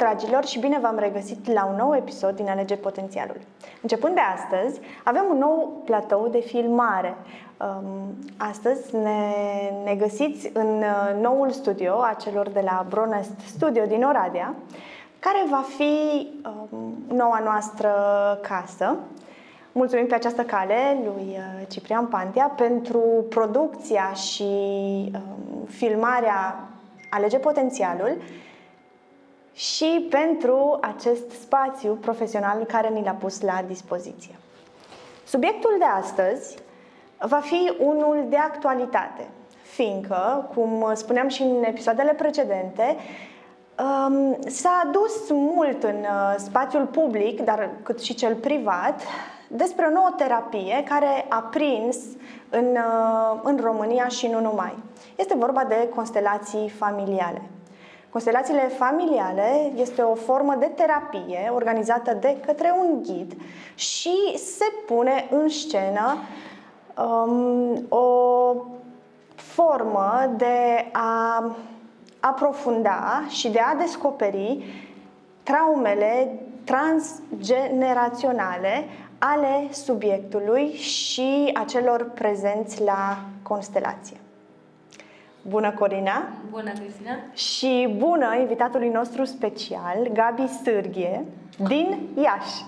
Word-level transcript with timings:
dragilor, 0.00 0.44
și 0.44 0.58
bine 0.58 0.78
v-am 0.78 0.98
regăsit 0.98 1.52
la 1.52 1.64
un 1.64 1.76
nou 1.76 1.96
episod 1.96 2.36
din 2.36 2.48
Alege 2.48 2.76
Potențialul. 2.76 3.36
Începând 3.82 4.14
de 4.14 4.20
astăzi, 4.20 4.80
avem 5.04 5.24
un 5.30 5.38
nou 5.38 5.82
platou 5.84 6.28
de 6.28 6.40
filmare. 6.40 7.16
Um, 7.56 7.84
astăzi 8.36 8.96
ne, 8.96 9.32
ne 9.84 9.94
găsiți 9.94 10.50
în 10.52 10.66
uh, 10.66 11.20
noul 11.20 11.50
studio 11.50 11.92
a 11.92 12.16
celor 12.20 12.48
de 12.48 12.60
la 12.60 12.86
Bronest 12.88 13.38
Studio 13.46 13.84
din 13.84 14.02
Oradea, 14.02 14.54
care 15.18 15.44
va 15.50 15.64
fi 15.76 16.26
um, 16.44 17.16
noua 17.16 17.40
noastră 17.44 17.90
casă. 18.42 18.96
Mulțumim 19.72 20.06
pe 20.06 20.14
această 20.14 20.42
cale 20.42 20.98
lui 21.04 21.26
uh, 21.28 21.66
Ciprian 21.68 22.06
Pantea 22.06 22.52
pentru 22.56 23.02
producția 23.28 24.12
și 24.12 24.42
um, 25.14 25.64
filmarea 25.66 26.68
Alege 27.10 27.38
Potențialul 27.38 28.16
și 29.52 30.06
pentru 30.10 30.78
acest 30.80 31.30
spațiu 31.30 31.94
profesional 31.94 32.64
care 32.64 32.88
ni 32.88 33.04
l-a 33.04 33.10
pus 33.10 33.40
la 33.40 33.64
dispoziție. 33.66 34.38
Subiectul 35.26 35.76
de 35.78 35.84
astăzi 35.84 36.56
va 37.18 37.38
fi 37.38 37.72
unul 37.78 38.26
de 38.28 38.36
actualitate, 38.36 39.28
fiindcă, 39.62 40.50
cum 40.54 40.90
spuneam 40.94 41.28
și 41.28 41.42
în 41.42 41.64
episoadele 41.64 42.12
precedente, 42.12 42.96
um, 43.78 44.38
s-a 44.46 44.82
adus 44.86 45.30
mult 45.30 45.82
în 45.82 45.96
uh, 46.00 46.34
spațiul 46.36 46.86
public, 46.86 47.40
dar 47.40 47.70
cât 47.82 48.00
și 48.00 48.14
cel 48.14 48.34
privat, 48.34 49.02
despre 49.48 49.86
o 49.86 49.92
nouă 49.92 50.14
terapie 50.16 50.84
care 50.88 51.26
a 51.28 51.38
prins 51.38 51.96
în, 52.50 52.66
uh, 52.76 53.40
în 53.42 53.58
România 53.62 54.08
și 54.08 54.26
nu 54.26 54.40
numai. 54.40 54.74
Este 55.16 55.34
vorba 55.36 55.64
de 55.64 55.88
constelații 55.94 56.68
familiale. 56.68 57.42
Constelațiile 58.10 58.68
familiale 58.68 59.72
este 59.76 60.02
o 60.02 60.14
formă 60.14 60.54
de 60.58 60.66
terapie 60.66 61.50
organizată 61.54 62.16
de 62.20 62.36
către 62.46 62.74
un 62.80 63.02
ghid 63.02 63.36
și 63.74 64.36
se 64.36 64.64
pune 64.86 65.28
în 65.30 65.48
scenă 65.48 66.16
um, 66.98 67.86
o 67.88 68.54
formă 69.34 70.34
de 70.36 70.88
a 70.92 71.44
aprofunda 72.20 73.22
și 73.28 73.50
de 73.50 73.58
a 73.58 73.74
descoperi 73.74 74.64
traumele 75.42 76.40
transgeneraționale 76.64 78.84
ale 79.18 79.68
subiectului 79.72 80.72
și 80.72 81.50
a 81.52 81.64
celor 81.64 82.10
prezenți 82.14 82.82
la 82.82 83.18
constelație. 83.42 84.16
Bună, 85.50 85.72
Corina! 85.72 86.42
Bună, 86.50 86.72
Cristina! 86.72 87.10
Și 87.34 87.94
bună 87.96 88.26
invitatului 88.40 88.88
nostru 88.88 89.24
special, 89.24 90.10
Gabi 90.12 90.48
Sârghie, 90.64 91.24
din 91.68 91.98
Iași. 92.16 92.64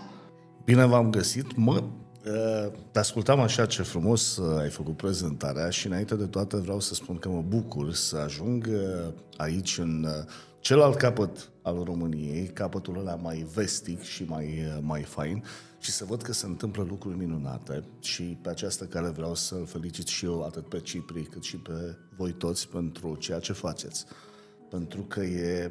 Bine 0.64 0.86
v-am 0.86 1.10
găsit! 1.10 1.56
Mă, 1.56 1.72
uh, 1.74 2.72
te 2.90 2.98
ascultam 2.98 3.40
așa 3.40 3.66
ce 3.66 3.82
frumos 3.82 4.36
uh, 4.36 4.60
ai 4.60 4.68
făcut 4.68 4.96
prezentarea 4.96 5.70
și 5.70 5.86
înainte 5.86 6.14
de 6.14 6.26
toate 6.26 6.56
vreau 6.56 6.80
să 6.80 6.94
spun 6.94 7.16
că 7.16 7.28
mă 7.28 7.42
bucur 7.48 7.92
să 7.92 8.16
ajung 8.16 8.68
uh, 8.70 9.12
aici 9.36 9.78
în 9.78 10.06
celălalt 10.60 10.96
capăt 10.96 11.50
al 11.62 11.82
României, 11.84 12.46
capătul 12.46 12.98
ăla 12.98 13.14
mai 13.14 13.46
vestic 13.54 14.02
și 14.02 14.24
mai, 14.24 14.48
mai 14.80 15.02
fain, 15.02 15.44
și 15.82 15.90
să 15.90 16.04
văd 16.04 16.22
că 16.22 16.32
se 16.32 16.46
întâmplă 16.46 16.82
lucruri 16.82 17.16
minunate 17.16 17.84
și 18.00 18.38
pe 18.42 18.48
această 18.48 18.84
care 18.84 19.08
vreau 19.08 19.34
să-l 19.34 19.66
felicit 19.66 20.06
și 20.06 20.24
eu 20.24 20.44
atât 20.44 20.68
pe 20.68 20.80
Cipri 20.80 21.22
cât 21.22 21.42
și 21.42 21.56
pe 21.56 21.96
voi 22.16 22.32
toți 22.32 22.68
pentru 22.68 23.16
ceea 23.16 23.38
ce 23.38 23.52
faceți. 23.52 24.04
Pentru 24.70 25.02
că 25.02 25.20
e 25.20 25.70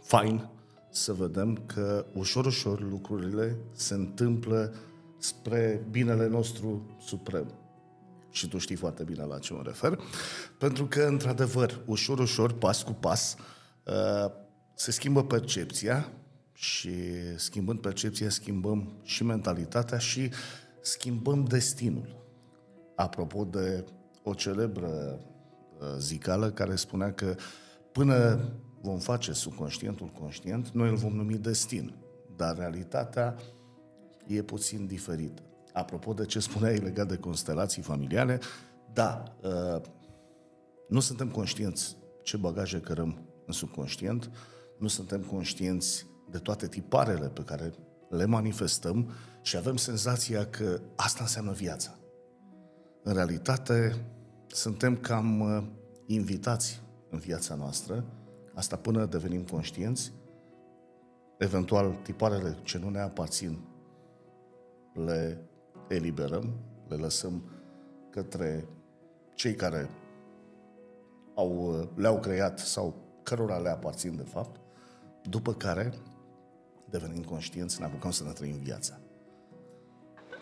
fain 0.00 0.48
să 0.90 1.12
vedem 1.12 1.62
că 1.66 2.06
ușor, 2.14 2.46
ușor 2.46 2.80
lucrurile 2.80 3.56
se 3.72 3.94
întâmplă 3.94 4.74
spre 5.18 5.86
binele 5.90 6.28
nostru 6.28 6.96
suprem. 7.00 7.54
Și 8.30 8.48
tu 8.48 8.58
știi 8.58 8.76
foarte 8.76 9.02
bine 9.02 9.24
la 9.24 9.38
ce 9.38 9.52
mă 9.52 9.62
refer. 9.64 9.98
Pentru 10.58 10.86
că, 10.86 11.02
într-adevăr, 11.02 11.80
ușor, 11.86 12.18
ușor, 12.18 12.52
pas 12.52 12.82
cu 12.82 12.92
pas, 12.92 13.36
uh, 13.86 14.30
se 14.74 14.90
schimbă 14.90 15.24
percepția 15.24 16.12
și 16.62 16.92
schimbând 17.36 17.80
percepția, 17.80 18.30
schimbăm 18.30 18.92
și 19.02 19.24
mentalitatea 19.24 19.98
și 19.98 20.30
schimbăm 20.80 21.44
destinul. 21.44 22.24
Apropo 22.96 23.44
de 23.44 23.84
o 24.22 24.34
celebră 24.34 25.18
uh, 25.78 25.86
zicală 25.98 26.50
care 26.50 26.74
spunea 26.74 27.12
că 27.12 27.34
până 27.92 28.40
vom 28.80 28.98
face 28.98 29.32
subconștientul 29.32 30.06
conștient, 30.06 30.68
noi 30.68 30.88
îl 30.88 30.96
vom 30.96 31.12
numi 31.12 31.38
destin. 31.38 31.94
Dar 32.36 32.56
realitatea 32.56 33.36
e 34.26 34.42
puțin 34.42 34.86
diferită. 34.86 35.42
Apropo 35.72 36.12
de 36.12 36.26
ce 36.26 36.38
spuneai 36.38 36.76
legat 36.76 37.08
de 37.08 37.16
constelații 37.16 37.82
familiale, 37.82 38.40
da, 38.92 39.36
uh, 39.42 39.82
nu 40.88 41.00
suntem 41.00 41.28
conștienți 41.28 41.96
ce 42.22 42.36
bagaje 42.36 42.80
cărăm 42.80 43.28
în 43.46 43.52
subconștient, 43.52 44.30
nu 44.78 44.86
suntem 44.88 45.22
conștienți 45.22 46.10
de 46.32 46.38
toate 46.38 46.66
tiparele 46.66 47.28
pe 47.28 47.42
care 47.42 47.72
le 48.08 48.24
manifestăm 48.24 49.10
și 49.42 49.56
avem 49.56 49.76
senzația 49.76 50.46
că 50.46 50.80
asta 50.96 51.18
înseamnă 51.22 51.52
viața. 51.52 51.98
În 53.02 53.14
realitate, 53.14 54.04
suntem 54.46 54.96
cam 54.96 55.40
uh, 55.40 55.62
invitați 56.06 56.82
în 57.10 57.18
viața 57.18 57.54
noastră, 57.54 58.04
asta 58.54 58.76
până 58.76 59.06
devenim 59.06 59.42
conștienți, 59.42 60.12
eventual 61.38 61.98
tiparele 62.02 62.56
ce 62.62 62.78
nu 62.78 62.88
ne 62.88 63.00
aparțin 63.00 63.58
le 64.92 65.48
eliberăm, 65.88 66.54
le 66.88 66.96
lăsăm 66.96 67.42
către 68.10 68.68
cei 69.34 69.54
care 69.54 69.90
au, 71.34 71.80
uh, 71.80 71.88
le-au 71.94 72.20
creat 72.20 72.58
sau 72.58 72.94
cărora 73.22 73.58
le 73.58 73.68
aparțin 73.68 74.16
de 74.16 74.22
fapt, 74.22 74.60
după 75.22 75.52
care 75.52 75.92
devenim 76.92 77.22
conștienți, 77.22 77.80
ne 77.80 77.86
apucăm 77.86 78.10
să 78.10 78.24
ne 78.24 78.30
trăim 78.30 78.58
viața. 78.62 78.94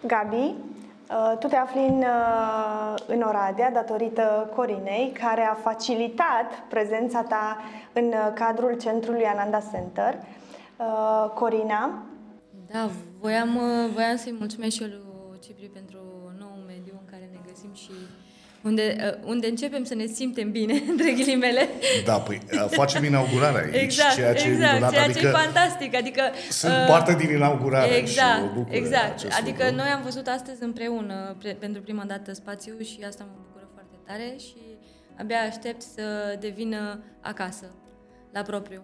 Gabi, 0.06 0.36
uh, 0.36 1.38
tu 1.38 1.46
te 1.46 1.56
afli 1.56 1.86
în, 1.86 1.98
uh, 1.98 2.94
în 3.06 3.20
Oradea 3.20 3.70
datorită 3.70 4.50
Corinei, 4.54 5.12
care 5.12 5.42
a 5.42 5.54
facilitat 5.54 6.48
prezența 6.68 7.22
ta 7.22 7.56
în 7.92 8.06
uh, 8.06 8.30
cadrul 8.34 8.78
centrului 8.78 9.24
Ananda 9.24 9.60
Center. 9.72 10.14
Corina? 11.34 12.02
Da, 12.72 12.90
voiam, 13.20 13.58
voiam 13.92 14.16
să-i 14.16 14.36
mulțumesc 14.38 14.76
și 14.76 14.82
eu 14.82 14.88
lui 14.88 15.38
Cipri 15.40 15.66
pentru 15.66 15.98
nou 16.38 16.52
mediu 16.66 16.94
în 17.00 17.06
care 17.10 17.28
ne 17.32 17.38
găsim 17.46 17.74
și 17.74 17.92
unde, 18.62 18.96
uh, 19.22 19.28
unde 19.28 19.46
începem 19.46 19.84
să 19.84 19.94
ne 19.94 20.06
simtem 20.06 20.50
bine, 20.50 20.82
între 20.90 21.12
ghilimele. 21.12 21.68
Da, 22.04 22.18
păi 22.18 22.40
uh, 22.52 22.66
facem 22.70 23.04
inaugurarea 23.04 23.60
aici, 23.60 23.82
exact, 23.82 24.14
ceea 24.14 24.34
ce 24.34 24.46
exact, 24.46 24.70
e 24.70 24.72
minunat, 24.72 24.92
ceea 24.92 25.04
adică 25.04 25.18
ce 25.20 25.26
e 25.26 25.30
fantastic. 25.30 25.94
Adică, 25.94 26.22
sunt 26.50 26.72
uh, 26.72 26.86
parte 26.86 27.14
din 27.14 27.30
inaugurare 27.30 27.94
exact, 27.94 28.38
și 28.38 28.58
mă 28.58 28.66
Exact, 28.70 29.26
adică 29.40 29.62
lucru. 29.62 29.76
noi 29.76 29.88
am 29.88 30.02
văzut 30.02 30.26
astăzi 30.26 30.62
împreună 30.62 31.36
pre, 31.38 31.52
pentru 31.52 31.82
prima 31.82 32.04
dată 32.04 32.32
spațiu 32.32 32.72
și 32.80 32.98
asta 33.06 33.24
mă 33.28 33.34
bucură 33.46 33.68
foarte 33.72 33.96
tare 34.06 34.34
și 34.38 34.56
abia 35.18 35.38
aștept 35.48 35.82
să 35.82 36.36
devină 36.40 37.02
acasă, 37.20 37.74
la 38.32 38.42
propriu. 38.42 38.82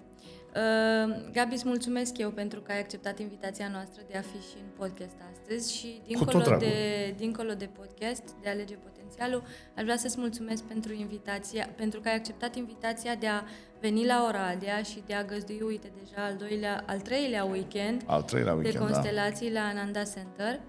Uh, 0.56 1.32
Gabi, 1.32 1.54
îți 1.54 1.66
mulțumesc 1.66 2.18
eu 2.18 2.30
pentru 2.30 2.60
că 2.60 2.72
ai 2.72 2.78
acceptat 2.78 3.18
invitația 3.18 3.68
noastră 3.72 4.02
de 4.10 4.16
a 4.16 4.20
fi 4.20 4.48
și 4.48 4.56
în 4.56 4.70
podcast 4.76 5.16
astăzi 5.32 5.76
și 5.76 6.00
dincolo 6.06 6.56
de, 6.58 7.14
dincolo 7.16 7.52
de 7.52 7.68
podcast, 7.78 8.22
de 8.42 8.48
Alege 8.48 8.74
Potențialul, 9.06 9.42
aș 9.76 9.82
vrea 9.82 9.96
să-ți 9.96 10.16
mulțumesc 10.18 10.62
pentru 10.62 10.92
invitația, 10.92 11.68
pentru 11.76 12.00
că 12.00 12.08
ai 12.08 12.14
acceptat 12.14 12.56
invitația 12.56 13.14
de 13.14 13.26
a 13.26 13.42
veni 13.80 14.06
la 14.06 14.24
Oradea 14.28 14.82
și 14.82 15.02
de 15.06 15.14
a 15.14 15.24
găzdui, 15.24 15.60
uite, 15.66 15.92
deja 15.98 16.26
al 16.26 16.36
doilea, 16.36 16.84
al 16.86 17.00
treilea 17.00 17.44
weekend, 17.44 18.02
al 18.06 18.22
treilea 18.22 18.52
weekend 18.52 18.74
de 18.74 18.78
da. 18.78 18.84
constelații 18.84 19.50
da. 19.52 19.60
la 19.60 19.66
Ananda 19.66 20.02
Center. 20.02 20.60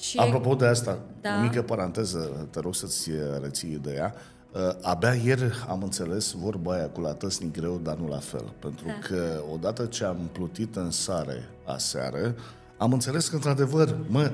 Și, 0.00 0.18
Apropo 0.18 0.54
de 0.54 0.66
asta, 0.66 0.98
da. 1.20 1.36
o 1.38 1.40
mică 1.40 1.62
paranteză, 1.62 2.48
te 2.50 2.60
rog 2.60 2.74
să-ți 2.74 3.10
reții 3.40 3.72
ideea. 3.72 4.14
Uh, 4.52 4.60
abia 4.82 5.14
ieri 5.14 5.52
am 5.68 5.82
înțeles 5.82 6.32
vorba 6.32 6.74
aia 6.74 6.88
cu 6.88 7.00
la 7.00 7.12
tăsnic 7.12 7.52
greu, 7.52 7.80
dar 7.82 7.96
nu 7.96 8.08
la 8.08 8.18
fel. 8.18 8.52
Pentru 8.58 8.86
da. 8.86 8.98
că 9.08 9.42
odată 9.52 9.86
ce 9.86 10.04
am 10.04 10.28
plutit 10.32 10.76
în 10.76 10.90
sare 10.90 11.48
aseară, 11.64 12.34
am 12.76 12.92
înțeles 12.92 13.28
că, 13.28 13.34
într-adevăr, 13.34 13.96
mă, 14.08 14.32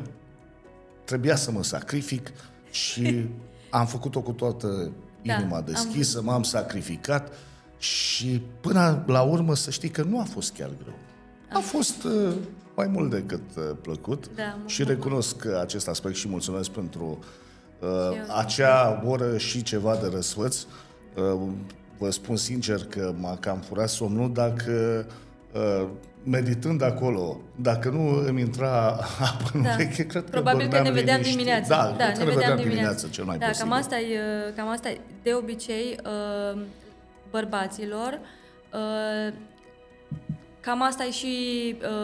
trebuia 1.05 1.37
să 1.37 1.51
mă 1.51 1.63
sacrific 1.63 2.33
și 2.77 3.29
am 3.71 3.87
făcut-o 3.87 4.21
cu 4.21 4.33
toată 4.33 4.91
da, 5.23 5.35
inima 5.35 5.61
da, 5.61 5.71
deschisă, 5.71 6.19
am... 6.19 6.25
m-am 6.25 6.43
sacrificat 6.43 7.33
și 7.79 8.43
până 8.61 9.05
la 9.07 9.23
urmă 9.23 9.55
să 9.55 9.71
știi 9.71 9.89
că 9.89 10.03
nu 10.03 10.21
a 10.21 10.23
fost 10.23 10.53
chiar 10.53 10.71
greu. 10.83 10.95
A 11.53 11.59
fost 11.59 12.05
uh, 12.05 12.35
mai 12.75 12.87
mult 12.87 13.11
decât 13.11 13.43
uh, 13.57 13.63
plăcut. 13.81 14.31
Da, 14.35 14.59
și 14.67 14.85
recunosc 14.85 15.47
acest 15.61 15.89
aspect 15.89 16.15
și 16.15 16.29
mulțumesc 16.29 16.71
pentru 16.71 17.19
uh, 17.81 17.89
acea 18.37 19.03
oră 19.07 19.39
și 19.39 19.63
ceva 19.63 19.97
de 19.97 20.09
răsfăț. 20.13 20.57
Uh, 20.57 21.41
vă 21.99 22.11
spun 22.11 22.37
sincer 22.37 22.85
că 22.85 23.15
m-a 23.21 23.37
cam 23.37 23.59
furat 23.59 23.89
somnul 23.89 24.33
dacă 24.33 25.07
uh, 25.53 25.89
meditând 26.31 26.83
acolo, 26.83 27.41
dacă 27.57 27.89
nu 27.89 28.09
îmi 28.27 28.41
intra 28.41 28.87
apă 29.31 29.51
în 29.53 29.63
Da. 29.63 29.71
ureche, 29.75 30.07
cred 30.07 30.25
că 30.25 30.31
Probabil 30.31 30.59
că 30.61 30.65
dormeam 30.65 30.95
ne 30.95 31.01
vedeam 31.01 31.17
liniștit. 31.21 31.37
dimineața. 31.39 31.77
Da, 31.77 31.95
da 31.97 32.05
cred 32.05 32.19
că 32.19 32.25
ne 32.25 32.31
vedeam 32.31 32.57
dimineața. 32.57 32.63
dimineața 32.69 33.09
cel 33.09 33.25
mai 33.25 33.39
da, 33.39 33.47
posibil. 33.47 33.69
cam 33.71 33.79
asta, 33.79 33.99
e, 33.99 34.19
cam 34.57 34.69
asta 34.69 34.89
e. 34.91 34.99
De 35.23 35.35
obicei, 35.35 35.97
uh, 36.55 36.61
bărbaților, 37.31 38.19
uh, 38.73 39.33
cam 40.61 40.83
asta 40.83 41.05
e 41.05 41.11
și 41.11 41.35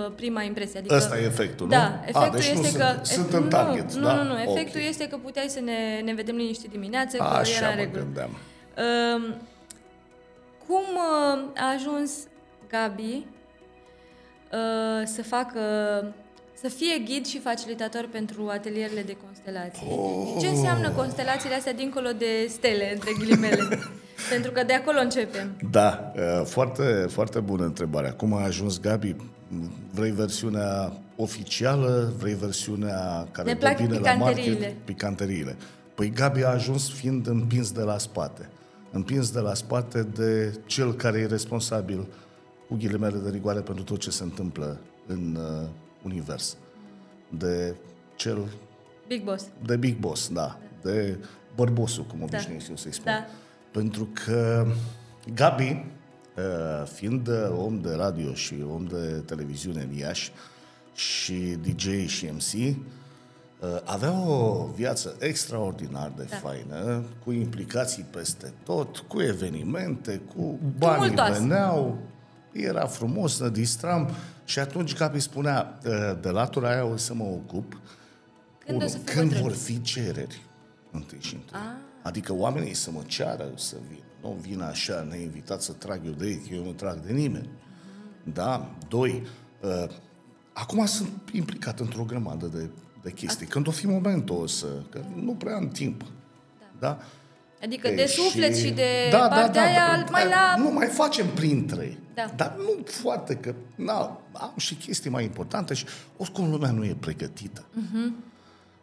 uh, 0.07 0.13
prima 0.17 0.43
impresie. 0.43 0.79
Adică, 0.79 0.95
Ăsta 0.95 1.19
e 1.19 1.25
efectul, 1.25 1.67
nu? 1.67 1.73
Da, 1.73 1.85
A, 1.85 2.03
efectul 2.07 2.31
deci 2.39 2.51
nu 2.53 2.61
este 2.61 2.67
sunt- 2.69 2.83
că... 2.83 3.05
sunt 3.05 3.31
nu, 3.33 3.39
în 3.39 3.49
target, 3.49 3.93
nu, 3.93 4.03
da? 4.05 4.15
Nu, 4.15 4.23
nu, 4.23 4.39
efectul 4.41 4.81
Ok. 4.81 4.87
este 4.89 5.09
că 5.09 5.17
puteai 5.17 5.47
să 5.49 5.61
ne, 5.61 6.01
ne 6.05 6.15
vedem 6.15 6.37
liniștit 6.37 6.71
dimineața, 6.71 7.19
că 7.19 7.25
Așa 7.25 7.57
era 7.57 7.69
în 7.69 7.75
mă 7.75 7.81
regulă. 7.81 8.03
gândeam. 8.03 8.31
Um, 8.31 9.35
cum 10.67 10.83
uh, 10.95 11.61
a 11.63 11.73
ajuns 11.75 12.11
Gabi 12.69 13.03
uh, 13.13 13.23
să 15.05 15.23
facă 15.23 15.61
să 16.63 16.69
fie 16.69 16.99
ghid 17.05 17.27
și 17.27 17.39
facilitator 17.39 18.09
pentru 18.13 18.49
atelierele 18.49 19.03
de 19.03 19.17
constelații. 19.25 19.87
Oh. 19.91 20.27
Și 20.27 20.41
ce 20.41 20.49
înseamnă 20.49 20.91
constelațiile 20.91 21.55
astea 21.55 21.73
dincolo 21.73 22.09
de 22.19 22.47
stele, 22.49 22.93
între 22.93 23.11
ghilimele? 23.19 23.69
pentru 24.31 24.51
că 24.51 24.63
de 24.65 24.73
acolo 24.73 25.01
începem. 25.01 25.57
Da, 25.71 26.13
uh, 26.17 26.45
foarte, 26.45 27.07
foarte 27.09 27.41
bună 27.41 27.65
întrebare. 27.65 28.11
Cum 28.11 28.33
a 28.35 28.43
ajuns 28.43 28.81
Gabi? 28.81 29.17
Vrei 29.91 30.11
versiunea 30.11 30.93
oficială? 31.17 32.13
Vrei 32.19 32.35
versiunea 32.35 33.27
care 33.31 33.49
Ne 33.49 33.55
dă 33.55 33.59
plac 33.59 33.77
bine 33.77 33.99
la 33.99 34.15
market? 34.15 34.35
picanteriile. 34.35 34.77
Picanteriile. 34.85 35.57
Păi 35.95 36.11
Gabi 36.11 36.45
a 36.45 36.49
ajuns 36.49 36.91
fiind 36.91 37.27
împins 37.27 37.71
de 37.73 37.83
la 37.83 37.99
spate. 37.99 38.49
Împins 38.91 39.31
de 39.31 39.41
la 39.41 39.55
spate 39.55 40.03
de 40.03 40.53
cel 40.67 40.95
care 40.95 41.19
e 41.19 41.27
responsabil 41.27 42.07
cu 42.73 42.79
ghilimele 42.79 43.19
de 43.19 43.31
rigoare 43.31 43.61
pentru 43.61 43.85
tot 43.85 43.99
ce 44.01 44.11
se 44.11 44.23
întâmplă 44.23 44.79
în 45.07 45.37
uh, 45.41 45.69
univers. 46.03 46.57
De 47.29 47.75
cel 48.17 48.45
Big 49.07 49.23
Boss. 49.25 49.47
de 49.67 49.77
Big 49.77 49.99
Boss, 49.99 50.29
da. 50.29 50.59
De 50.83 51.19
bărbosul, 51.55 52.05
cum 52.05 52.23
obișnuiesc 52.23 52.69
eu 52.69 52.77
să-i 52.77 52.93
spun. 52.93 53.05
Da. 53.05 53.27
Pentru 53.71 54.09
că 54.25 54.67
Gabi, 55.35 55.85
uh, 56.37 56.87
fiind 56.93 57.29
uh, 57.29 57.51
om 57.65 57.81
de 57.81 57.93
radio 57.95 58.35
și 58.35 58.55
om 58.73 58.85
de 58.87 59.23
televiziune 59.27 59.83
în 59.91 59.97
Iași 59.97 60.33
și 60.95 61.35
DJ 61.63 62.07
și 62.07 62.27
MC, 62.27 62.53
uh, 62.53 62.77
avea 63.85 64.29
o 64.29 64.67
viață 64.75 65.17
extraordinar 65.21 66.13
de 66.17 66.27
Da. 66.31 66.37
faină, 66.37 67.05
cu 67.25 67.33
implicații 67.33 68.07
peste 68.11 68.53
tot, 68.65 68.99
cu 68.99 69.21
evenimente, 69.21 70.21
cu 70.35 70.59
banii 70.79 70.99
Tumultoasă. 71.01 71.41
veneau, 71.41 71.99
era 72.53 72.87
frumos, 72.87 73.41
ne 73.41 73.51
distram 73.51 74.11
și 74.45 74.59
atunci 74.59 74.97
Gabi 74.97 75.21
spunea, 75.21 75.79
uh, 75.87 75.93
de 76.21 76.29
latura 76.29 76.71
aia 76.71 76.85
o 76.85 76.97
să 76.97 77.15
mă 77.15 77.25
ocup 77.25 77.81
Când 78.67 78.77
Unu, 78.77 78.85
o 78.85 78.89
să 78.89 78.97
fii 78.97 79.15
când 79.15 79.29
bătrân? 79.29 79.43
vor 79.43 79.53
fi 79.53 79.83
cereri, 79.83 80.43
întâi 80.91 81.19
și 81.21 81.35
întâi. 81.35 81.59
Ah. 81.59 81.77
Adică 82.03 82.33
oamenii 82.33 82.75
să 82.75 82.91
mă 82.91 83.03
ceară 83.07 83.51
să 83.55 83.77
vin. 83.89 84.03
Nu 84.23 84.37
vin 84.41 84.61
așa, 84.61 85.07
neinvitat 85.09 85.63
să 85.63 85.73
trag 85.73 86.01
eu 86.07 86.13
de 86.13 86.27
ei, 86.27 86.37
că 86.49 86.55
eu 86.55 86.65
nu 86.65 86.73
trag 86.73 86.99
de 86.99 87.13
nimeni. 87.13 87.49
Da? 88.33 88.71
Doi, 88.89 89.27
uh, 89.63 89.91
acum 90.53 90.87
sunt 90.87 91.11
implicat 91.33 91.81
într-o 91.81 92.05
grămadă 92.05 92.47
de, 92.47 92.71
de 93.03 93.11
chestii. 93.11 93.47
Când 93.47 93.67
o 93.67 93.71
fi 93.71 93.87
momentul 93.87 94.37
o 94.37 94.47
să... 94.47 94.67
Că 94.91 95.01
nu 95.15 95.33
prea 95.35 95.57
am 95.57 95.69
timp. 95.69 96.05
Da? 96.79 96.99
Adică 97.63 97.89
Ei, 97.89 97.97
de 97.97 98.07
suflet 98.07 98.57
și, 98.57 98.71
de 98.71 99.09
partea 99.11 99.63
aia 99.63 100.07
mai 100.11 100.29
la... 100.29 100.55
Nu 100.57 100.71
mai 100.71 100.87
facem 100.87 101.27
printre. 101.27 101.99
Da. 102.15 102.33
Dar 102.37 102.55
nu 102.59 102.85
foarte, 102.85 103.35
că 103.35 103.55
na, 103.75 104.21
am 104.33 104.53
și 104.57 104.75
chestii 104.75 105.11
mai 105.11 105.25
importante 105.25 105.75
și 105.75 105.85
oricum 106.17 106.51
lumea 106.51 106.71
nu 106.71 106.85
e 106.85 106.97
pregătită. 107.01 107.65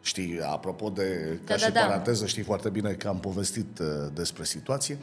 Știi, 0.02 0.40
apropo 0.42 0.88
de, 0.88 1.38
ca 1.44 1.54
Da, 1.54 1.56
și 1.56 1.64
da, 1.64 1.80
da. 1.80 1.86
paranteză, 1.86 2.26
știi 2.26 2.42
foarte 2.42 2.68
bine 2.68 2.92
că 2.92 3.08
am 3.08 3.20
povestit 3.20 3.78
uh, 3.78 3.86
despre 4.14 4.44
situație. 4.44 4.98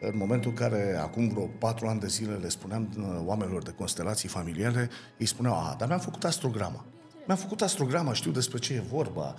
În 0.00 0.16
momentul 0.16 0.50
în 0.50 0.56
care, 0.56 0.98
acum 1.02 1.28
vreo 1.28 1.46
patru 1.58 1.86
ani 1.86 2.00
de 2.00 2.06
zile, 2.06 2.34
le 2.34 2.48
spuneam 2.48 2.88
uh, 2.98 3.04
oamenilor 3.24 3.62
de 3.62 3.70
constelații 3.70 4.28
familiale, 4.28 4.90
ei 5.16 5.26
spuneau, 5.26 5.54
a, 5.54 5.74
dar 5.78 5.88
mi-am 5.88 6.00
făcut 6.00 6.24
astrograma. 6.24 6.84
Mi-am 7.26 7.38
făcut 7.38 7.62
astrograma, 7.62 8.12
știu 8.12 8.30
despre 8.30 8.58
ce 8.58 8.74
e 8.74 8.82
vorba. 8.90 9.34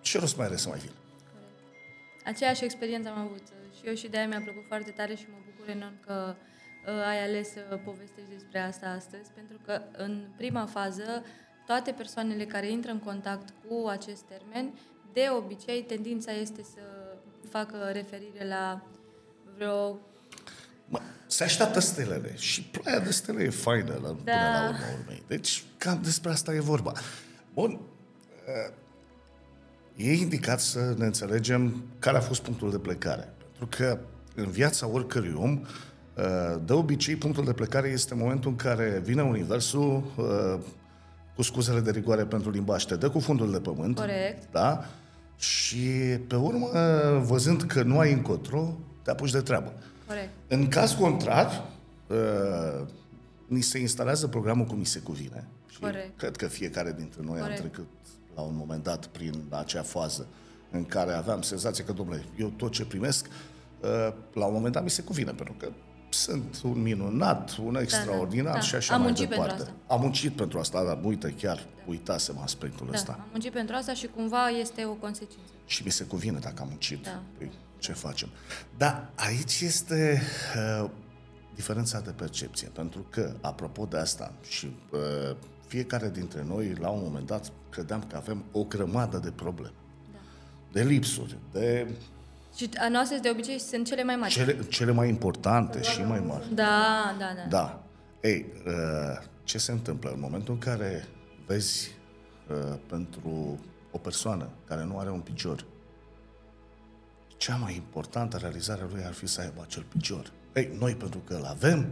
Ce 0.00 0.18
rost 0.18 0.36
mai 0.36 0.46
are 0.46 0.56
să 0.56 0.68
mai 0.68 0.78
vin? 0.78 0.90
Aceeași 2.28 2.64
experiență 2.64 3.08
am 3.08 3.18
avut 3.18 3.42
și 3.76 3.86
eu 3.86 3.94
și 3.94 4.08
de-aia 4.08 4.28
mi-a 4.28 4.40
plăcut 4.40 4.64
foarte 4.66 4.90
tare 4.90 5.14
și 5.14 5.26
mă 5.30 5.38
bucur 5.50 5.68
enorm 5.68 6.00
că 6.06 6.34
uh, 6.86 7.08
ai 7.08 7.24
ales 7.24 7.48
să 7.52 7.80
povestești 7.84 8.30
despre 8.32 8.58
asta 8.58 8.86
astăzi, 8.86 9.30
pentru 9.34 9.58
că 9.64 9.80
în 9.92 10.26
prima 10.36 10.66
fază 10.66 11.24
toate 11.66 11.90
persoanele 11.90 12.44
care 12.44 12.70
intră 12.70 12.90
în 12.90 12.98
contact 12.98 13.48
cu 13.68 13.86
acest 13.88 14.22
termen, 14.22 14.78
de 15.12 15.28
obicei 15.36 15.82
tendința 15.82 16.32
este 16.32 16.62
să 16.62 16.82
facă 17.50 17.76
referire 17.92 18.46
la 18.48 18.82
vreo 19.56 19.98
Mă, 20.86 21.00
se 21.26 21.44
așteaptă 21.44 21.80
stelele 21.80 22.36
și 22.36 22.62
ploaia 22.62 22.98
de 22.98 23.10
stele 23.10 23.42
e 23.42 23.50
faină 23.50 23.98
la, 24.02 24.16
da. 24.24 24.32
până 24.32 24.50
la 24.52 24.68
urmă 24.68 24.98
urmei. 25.00 25.22
Deci 25.26 25.64
cam 25.78 26.00
despre 26.02 26.30
asta 26.30 26.54
e 26.54 26.60
vorba. 26.60 26.92
Bun, 27.54 27.70
uh, 27.72 28.74
e 29.98 30.12
indicat 30.12 30.60
să 30.60 30.94
ne 30.96 31.04
înțelegem 31.04 31.82
care 31.98 32.16
a 32.16 32.20
fost 32.20 32.42
punctul 32.42 32.70
de 32.70 32.78
plecare. 32.78 33.34
Pentru 33.58 33.78
că 33.78 33.98
în 34.34 34.50
viața 34.50 34.88
oricărui 34.88 35.34
om, 35.36 35.52
uh, 35.52 36.60
de 36.64 36.72
obicei, 36.72 37.16
punctul 37.16 37.44
de 37.44 37.52
plecare 37.52 37.88
este 37.88 38.14
momentul 38.14 38.50
în 38.50 38.56
care 38.56 39.00
vine 39.04 39.22
Universul 39.22 40.12
uh, 40.16 40.58
cu 41.34 41.42
scuzele 41.42 41.80
de 41.80 41.90
rigoare 41.90 42.24
pentru 42.24 42.50
limbaj, 42.50 42.84
te 42.84 42.96
dă 42.96 43.10
cu 43.10 43.18
fundul 43.18 43.50
de 43.50 43.60
pământ. 43.60 43.96
Corect. 43.96 44.52
Da? 44.52 44.84
Și 45.36 45.86
pe 46.26 46.36
urmă, 46.36 46.68
văzând 47.22 47.62
că 47.62 47.82
nu 47.82 47.98
ai 47.98 48.12
încotro, 48.12 48.78
te 49.02 49.10
apuci 49.10 49.30
de 49.30 49.40
treabă. 49.40 49.72
corect. 50.06 50.30
În 50.48 50.68
caz 50.68 50.92
contrar, 50.92 51.64
uh, 52.06 52.86
ni 53.46 53.60
se 53.60 53.78
instalează 53.78 54.26
programul 54.26 54.66
cum 54.66 54.78
mi 54.78 54.86
se 54.86 54.98
cuvine. 54.98 55.48
Și 55.68 55.78
Corect. 55.78 56.18
cred 56.18 56.36
că 56.36 56.46
fiecare 56.46 56.94
dintre 56.98 57.20
noi 57.24 57.38
Corect. 57.40 57.60
am 57.60 57.68
trecut 57.68 57.88
la 58.38 58.44
un 58.44 58.56
moment 58.56 58.82
dat 58.82 59.06
prin 59.06 59.44
acea 59.50 59.82
fază 59.82 60.26
în 60.70 60.84
care 60.84 61.12
aveam 61.12 61.42
senzația 61.42 61.84
că, 61.84 61.92
domnule, 61.92 62.24
eu 62.38 62.48
tot 62.48 62.72
ce 62.72 62.84
primesc, 62.84 63.26
uh, 63.26 63.88
la 64.32 64.46
un 64.46 64.52
moment 64.52 64.72
dat 64.72 64.82
mi 64.82 64.90
se 64.90 65.02
cuvine, 65.02 65.32
pentru 65.32 65.54
că 65.58 65.68
sunt 66.08 66.60
un 66.62 66.82
minunat, 66.82 67.56
un 67.64 67.76
extraordinar 67.76 68.54
da. 68.54 68.60
și 68.60 68.74
așa 68.74 68.94
Am 68.94 69.00
mai 69.00 69.08
muncit 69.08 69.28
pentru 69.28 69.46
departe. 69.46 69.70
asta. 69.70 69.94
Am 69.94 70.00
muncit 70.00 70.32
pentru 70.32 70.58
asta, 70.58 70.84
dar 70.84 70.98
uite, 71.02 71.34
chiar 71.38 71.66
uitasem 71.86 72.38
aspectul 72.38 72.86
Da, 72.86 72.92
ăsta. 72.96 73.12
am 73.12 73.28
muncit 73.30 73.52
pentru 73.52 73.74
asta 73.76 73.94
și 73.94 74.06
cumva 74.06 74.48
este 74.48 74.84
o 74.84 74.92
consecință. 74.92 75.52
Și 75.66 75.82
mi 75.84 75.90
se 75.90 76.04
cuvine 76.04 76.38
dacă 76.38 76.62
am 76.62 76.68
muncit. 76.68 77.02
Da. 77.02 77.22
Păi, 77.38 77.50
ce 77.78 77.92
facem? 77.92 78.28
Dar 78.76 79.10
aici 79.14 79.60
este 79.60 80.22
uh, 80.80 80.90
diferența 81.54 82.00
de 82.00 82.10
percepție. 82.10 82.68
Pentru 82.68 83.06
că, 83.10 83.34
apropo 83.40 83.84
de 83.84 83.96
asta, 83.96 84.32
și 84.48 84.76
uh, 84.90 85.36
fiecare 85.68 86.10
dintre 86.10 86.44
noi, 86.46 86.74
la 86.80 86.88
un 86.88 87.00
moment 87.02 87.26
dat, 87.26 87.52
credeam 87.70 88.04
că 88.08 88.16
avem 88.16 88.44
o 88.52 88.64
grămadă 88.64 89.18
de 89.18 89.30
probleme. 89.30 89.74
Da. 90.12 90.18
De 90.72 90.82
lipsuri, 90.82 91.36
de 91.52 91.86
Și 92.56 92.68
a 92.78 92.88
noastre 92.88 93.18
de 93.18 93.30
obicei 93.30 93.58
sunt 93.58 93.86
cele 93.86 94.04
mai 94.04 94.16
mari. 94.16 94.32
cele, 94.32 94.58
cele 94.68 94.92
mai 94.92 95.08
importante 95.08 95.82
și 95.82 96.00
mai 96.02 96.20
mari. 96.20 96.54
Da, 96.54 97.16
da, 97.18 97.32
da. 97.36 97.48
Da. 97.48 97.82
Ei, 98.20 98.46
uh, 98.66 99.24
ce 99.44 99.58
se 99.58 99.72
întâmplă 99.72 100.10
în 100.10 100.20
momentul 100.20 100.54
în 100.54 100.60
care 100.60 101.08
vezi 101.46 101.90
uh, 102.50 102.78
pentru 102.86 103.58
o 103.90 103.98
persoană 103.98 104.48
care 104.64 104.84
nu 104.84 104.98
are 104.98 105.10
un 105.10 105.20
picior, 105.20 105.64
cea 107.36 107.56
mai 107.56 107.74
importantă 107.74 108.36
realizare 108.36 108.82
a 108.82 108.86
lui 108.92 109.04
ar 109.04 109.12
fi 109.12 109.26
să 109.26 109.40
aibă 109.40 109.60
acel 109.62 109.82
picior. 109.82 110.32
Ei, 110.54 110.70
noi 110.78 110.94
pentru 110.94 111.18
că 111.18 111.34
îl 111.34 111.44
avem, 111.44 111.86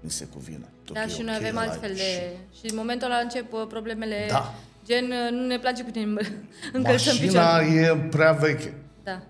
ni 0.00 0.10
se 0.10 0.24
cuvine. 0.24 0.68
Tot 0.84 0.94
Da, 0.94 1.02
e 1.02 1.08
și 1.08 1.22
noi 1.22 1.34
ok, 1.34 1.40
avem 1.40 1.56
ăla 1.56 1.66
altfel 1.70 1.90
e 1.90 1.94
de... 1.94 2.36
Și 2.58 2.70
în 2.70 2.76
momentul 2.76 3.06
ăla 3.06 3.16
încep 3.18 3.52
uh, 3.52 3.64
problemele, 3.68 4.26
Da. 4.30 4.54
gen, 4.86 5.04
uh, 5.04 5.30
nu 5.30 5.46
ne 5.46 5.58
place 5.58 5.82
cu 5.84 5.90
tine 5.90 6.04
îmbăl- 6.04 6.24
și 6.62 6.70
încălțăm 6.72 7.14
Mașina 7.14 7.56
piciorul. 7.58 7.76
e 8.04 8.08
prea 8.10 8.32
veche. 8.32 8.74
Da, 9.04 9.22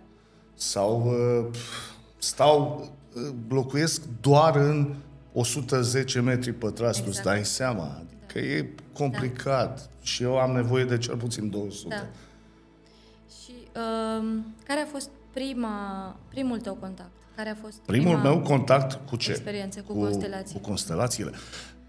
Sau 0.54 1.02
uh, 1.06 1.56
stau, 2.18 2.88
uh, 3.14 3.30
locuiesc 3.48 4.02
doar 4.20 4.56
în 4.56 4.94
110 5.32 6.20
metri 6.20 6.52
pătrați, 6.52 7.02
tu 7.02 7.08
Exact. 7.08 7.26
îți 7.26 7.34
dai 7.34 7.44
seama. 7.44 8.02
Adică 8.24 8.38
e 8.38 8.70
complicat 8.92 9.90
și 10.02 10.22
eu 10.22 10.38
am 10.38 10.50
nevoie 10.52 10.84
de 10.84 10.98
cel 10.98 11.16
puțin 11.16 11.50
200. 11.50 11.94
da. 11.94 12.06
Și 13.44 13.52
um, 14.18 14.54
care 14.66 14.80
a 14.80 14.86
fost 14.86 15.08
prima, 15.32 16.16
primul 16.28 16.60
tău 16.60 16.74
contact? 16.74 17.10
Care 17.38 17.50
a 17.50 17.54
fost 17.54 17.78
Primul 17.86 18.14
prima... 18.18 18.22
meu 18.30 18.40
contact 18.40 18.98
cu 19.08 19.16
ce? 19.16 19.30
experiență 19.30 19.80
cu 19.80 19.92
constelații. 19.94 20.60
Cu 20.60 20.68
constelațiile. 20.68 21.30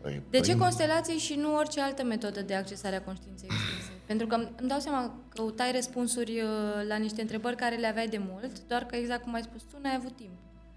Păi, 0.01 0.21
De 0.29 0.39
ce 0.39 0.51
prim- 0.53 0.57
constelații 0.57 1.17
și 1.17 1.33
nu 1.33 1.55
orice 1.55 1.81
altă 1.81 2.03
metodă 2.03 2.41
de 2.41 2.55
accesare 2.55 2.95
a 2.95 3.01
conștiinței 3.01 3.47
extinse? 3.51 3.91
Pentru 4.11 4.27
că 4.27 4.35
îmi 4.35 4.67
dau 4.69 4.79
seama 4.79 5.01
că 5.03 5.11
căutai 5.35 5.71
răspunsuri 5.73 6.31
uh, 6.41 6.87
la 6.87 6.95
niște 6.95 7.21
întrebări 7.21 7.55
care 7.55 7.75
le 7.75 7.87
aveai 7.87 8.07
de 8.07 8.21
mult, 8.31 8.51
doar 8.67 8.83
că 8.83 8.95
exact 8.95 9.23
cum 9.23 9.33
ai 9.33 9.41
spus 9.41 9.61
tu, 9.61 9.77
n-ai 9.81 9.95
avut 9.97 10.15
timp. 10.15 10.31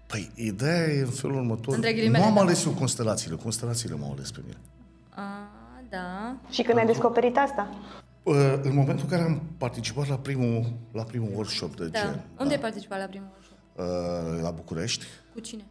Păi, 0.07 0.31
ideea 0.35 0.83
e 0.87 0.99
în 1.01 1.09
felul 1.09 1.35
următor. 1.35 1.73
Între 1.73 1.89
Nu 1.89 1.95
ghilimele, 1.95 2.23
am 2.23 2.33
da. 2.33 2.41
ales 2.41 2.65
eu 2.65 2.71
constelațiile, 2.71 3.35
constelațiile 3.35 3.95
m-au 3.95 4.11
ales 4.11 4.31
pe 4.31 4.39
mine. 4.43 4.57
A, 5.09 5.49
da. 5.89 6.35
Și 6.49 6.61
când 6.61 6.77
ai 6.77 6.85
descoperit 6.85 7.37
asta? 7.37 7.69
Uh, 8.23 8.35
În 8.61 8.73
momentul 8.75 9.03
în 9.09 9.09
care 9.17 9.21
am 9.29 9.41
participat 9.57 10.07
la 10.07 10.15
primul, 10.17 10.73
la 10.91 11.03
primul 11.03 11.29
workshop 11.35 11.75
de 11.75 11.85
Da. 11.87 11.99
gen, 11.99 12.21
Unde 12.39 12.53
ai 12.53 12.59
participat 12.59 12.99
la 12.99 13.05
primul 13.05 13.27
workshop? 13.31 13.42
Uh, 13.75 14.41
la 14.41 14.51
București, 14.51 15.05
Cu 15.33 15.39
cine? 15.39 15.65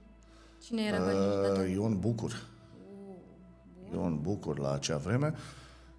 Cine 0.63 0.83
era 0.83 0.97
facilitator? 0.97 1.65
uh, 1.65 1.71
Ion 1.73 1.99
Bucur. 1.99 2.47
Ion 3.93 4.19
Bucur 4.21 4.59
la 4.59 4.73
acea 4.73 4.97
vreme. 4.97 5.35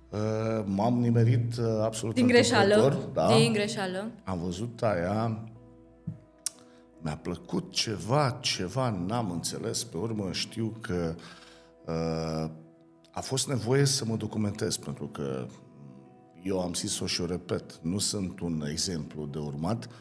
Uh, 0.09 0.19
M-am 0.65 0.99
nimerit 0.99 1.57
uh, 1.57 1.65
absolut 1.81 2.15
Din 2.15 2.27
greșeală. 2.27 2.73
întâmplător, 2.75 3.09
Da. 3.13 3.35
Din 3.37 3.53
greșeală. 3.53 4.11
Am 4.23 4.39
văzut 4.39 4.83
aia, 4.83 5.39
mi-a 7.01 7.17
plăcut 7.17 7.71
ceva, 7.71 8.37
ceva 8.41 8.89
n-am 8.89 9.31
înțeles. 9.31 9.83
Pe 9.83 9.97
urmă 9.97 10.31
știu 10.31 10.73
că 10.81 11.15
uh, 11.85 12.51
a 13.11 13.21
fost 13.21 13.47
nevoie 13.47 13.85
să 13.85 14.05
mă 14.05 14.15
documentez, 14.15 14.77
pentru 14.77 15.07
că 15.07 15.45
eu 16.43 16.61
am 16.61 16.73
zis-o 16.73 17.05
și 17.05 17.21
o 17.21 17.25
repet, 17.25 17.79
nu 17.81 17.97
sunt 17.97 18.39
un 18.39 18.65
exemplu 18.69 19.25
de 19.25 19.37
urmat, 19.37 19.85
uh, 19.85 19.91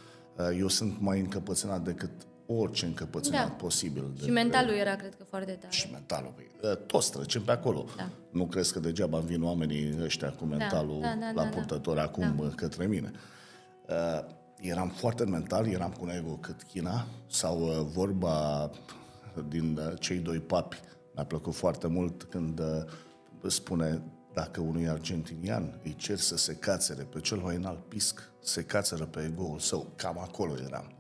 eu 0.59 0.69
sunt 0.69 1.01
mai 1.01 1.21
încăpățânat 1.21 1.83
decât 1.83 2.11
orice 2.47 2.87
încăpățânat 2.87 3.47
Da. 3.47 3.53
posibil. 3.53 4.13
Și 4.19 4.25
de- 4.25 4.31
mentalul 4.31 4.75
era, 4.75 4.95
cred 4.97 5.15
că, 5.15 5.25
foarte 5.25 5.53
tare. 5.53 5.73
și 5.73 5.91
mentalul. 5.93 6.33
Păi, 6.35 6.71
uh, 6.71 6.77
toți 6.87 7.11
trecem 7.13 7.43
pe 7.43 7.51
acolo. 7.53 7.87
Da. 7.97 8.09
Nu 8.31 8.47
crezi 8.47 8.73
că 8.73 8.81
degeaba 8.81 9.19
îmi 9.19 9.27
vin 9.27 9.43
oamenii 9.43 9.99
ăștia 10.03 10.31
cu 10.31 10.45
mentalul 10.45 11.01
da, 11.01 11.17
da, 11.21 11.31
la 11.35 11.43
da, 11.43 11.49
purtător 11.49 11.99
acum 11.99 12.39
uh, 12.39 12.49
către 12.57 12.87
mine. 12.87 13.11
Uh, 13.89 14.25
eram 14.61 14.89
foarte 14.89 15.25
mental, 15.25 15.67
eram 15.67 15.91
cu 15.91 16.05
un 16.05 16.11
ego 16.11 16.33
cât 16.41 16.63
China, 16.63 17.07
sau 17.31 17.61
uh, 17.63 17.87
vorba 17.93 18.71
din 19.49 19.77
uh, 19.79 19.93
cei 20.01 20.19
doi 20.19 20.39
papi, 20.39 20.81
mi-a 21.15 21.25
plăcut 21.25 21.55
foarte 21.55 21.87
mult 21.87 22.23
când 22.23 22.59
uh, 22.61 23.51
spune 23.51 24.03
dacă 24.33 24.61
unui 24.61 24.89
argentinian 24.89 25.81
îi 25.85 25.95
cer 25.95 26.19
să 26.19 26.37
se 26.37 26.55
cațere 26.55 27.03
pe 27.03 27.21
cel 27.21 27.39
mai 27.39 27.57
înalt 27.57 27.89
pisc, 27.89 28.31
se 28.43 28.65
cațără 28.65 29.05
pe 29.05 29.25
ego-ul 29.25 29.59
său. 29.59 29.93
Cam 29.97 30.19
acolo 30.19 30.55
eram. 30.67 30.93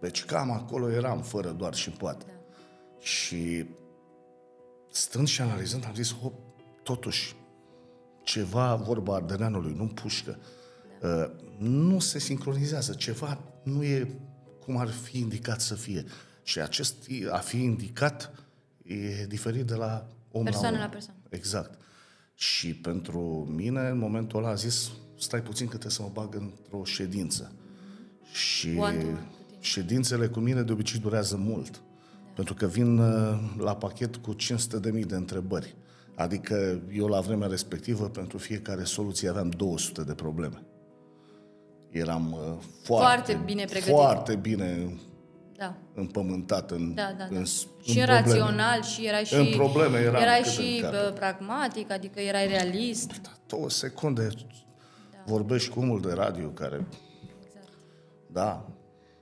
Deci 0.00 0.24
cam 0.24 0.50
acolo 0.50 0.90
eram, 0.90 1.22
fără 1.22 1.50
doar 1.50 1.74
și 1.74 1.90
poate. 1.90 2.26
Și 3.00 3.66
stând 4.90 5.26
și 5.26 5.40
analizând, 5.40 5.84
am 5.84 5.94
zis, 5.94 6.14
hop, 6.14 6.34
totuși, 6.82 7.36
ceva, 8.22 8.74
vorba 8.74 9.14
ardeneanului, 9.14 9.72
nu 9.72 9.86
pușcă, 9.86 10.38
uh, 11.02 11.30
nu 11.58 11.98
se 11.98 12.18
sincronizează, 12.18 12.92
ceva 12.92 13.38
nu 13.62 13.82
e 13.82 14.20
cum 14.64 14.76
ar 14.76 14.88
fi 14.88 15.18
indicat 15.18 15.60
să 15.60 15.74
fie. 15.74 16.04
Și 16.42 16.60
acest 16.60 16.96
a 17.30 17.38
fi 17.38 17.62
indicat 17.62 18.32
e 18.82 19.26
diferit 19.26 19.66
de 19.66 19.74
la 19.74 20.06
om 20.30 20.44
Persoană 20.44 20.68
la 20.68 20.76
om. 20.76 20.80
la 20.80 20.88
persoană. 20.88 21.18
Exact. 21.28 21.78
Și 22.34 22.74
pentru 22.74 23.48
mine, 23.56 23.88
în 23.88 23.98
momentul 23.98 24.38
ăla, 24.38 24.48
a 24.48 24.54
zis, 24.54 24.90
stai 25.18 25.42
puțin 25.42 25.64
că 25.66 25.70
trebuie 25.70 25.92
să 25.92 26.02
mă 26.02 26.10
bag 26.12 26.34
într-o 26.34 26.84
ședință. 26.84 27.52
Și 28.32 28.68
One-to-one 28.78 29.12
cu 29.12 29.18
ședințele 29.60 30.26
cu 30.26 30.38
mine 30.38 30.62
de 30.62 30.72
obicei 30.72 31.00
durează 31.00 31.36
mult. 31.36 31.82
Pentru 32.34 32.54
că 32.54 32.66
vin 32.66 32.98
uh, 32.98 33.38
la 33.58 33.76
pachet 33.76 34.16
cu 34.16 34.36
500.000 34.36 35.06
de 35.06 35.14
întrebări. 35.14 35.74
Adică 36.14 36.82
eu 36.92 37.06
la 37.06 37.20
vremea 37.20 37.48
respectivă, 37.48 38.08
pentru 38.08 38.38
fiecare 38.38 38.84
soluție 38.84 39.28
aveam 39.28 39.50
200 39.50 40.02
de 40.02 40.14
probleme. 40.14 40.62
Eram 41.90 42.32
uh, 42.32 42.38
foarte, 42.82 43.04
Foarte 43.04 43.40
bine 43.44 43.64
pregătit. 43.64 43.94
Foarte 43.94 44.34
bine 44.34 44.98
Da. 45.94 46.00
împământat 46.00 46.70
în, 46.70 46.94
Da, 46.94 47.14
da, 47.18 47.24
da. 47.30 47.36
în, 47.38 47.44
și 47.44 47.66
în 47.98 48.04
probleme. 48.04 48.20
rațional 48.20 48.82
și 48.82 49.06
erai 49.06 49.24
și 49.24 49.34
În 49.34 49.46
probleme 49.56 49.98
eram 49.98 50.22
erai 50.22 50.40
cât 50.42 50.50
și 50.52 50.60
în 50.76 50.82
cap. 50.82 50.90
bă, 50.90 51.12
pragmatic, 51.18 51.90
adică 51.92 52.20
erai 52.20 52.46
realist. 52.46 53.10
Două 53.46 53.70
secunde 53.70 54.28
vorbești 55.26 55.68
cu 55.70 55.80
omul 55.80 56.00
de 56.00 56.12
radio 56.12 56.46
care... 56.48 56.86
Exact. 57.46 57.68
Da. 58.32 58.68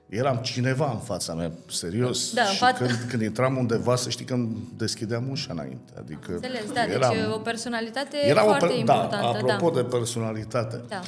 Eram 0.09 0.37
cineva 0.37 0.91
în 0.91 0.99
fața 0.99 1.33
mea, 1.33 1.51
serios. 1.69 2.33
Da, 2.33 2.41
în 2.41 2.47
și 2.47 2.57
fața- 2.57 2.77
când, 2.85 3.05
când 3.09 3.21
intram 3.21 3.57
undeva, 3.57 3.95
să 3.95 4.09
știi 4.09 4.25
că 4.25 4.33
îmi 4.33 4.73
deschideam 4.77 5.29
ușa 5.29 5.53
înainte. 5.53 5.93
Adică 5.97 6.31
Înțeles, 6.31 6.71
da, 6.73 6.83
eram, 6.83 7.13
deci 7.13 7.23
o 7.33 7.37
personalitate 7.37 8.17
era 8.27 8.41
o 8.41 8.45
foarte 8.45 8.65
per- 8.65 8.77
importantă. 8.77 9.15
Da, 9.21 9.27
apropo 9.53 9.69
da. 9.69 9.81
de 9.81 9.87
personalitate. 9.87 10.81
da. 10.87 10.99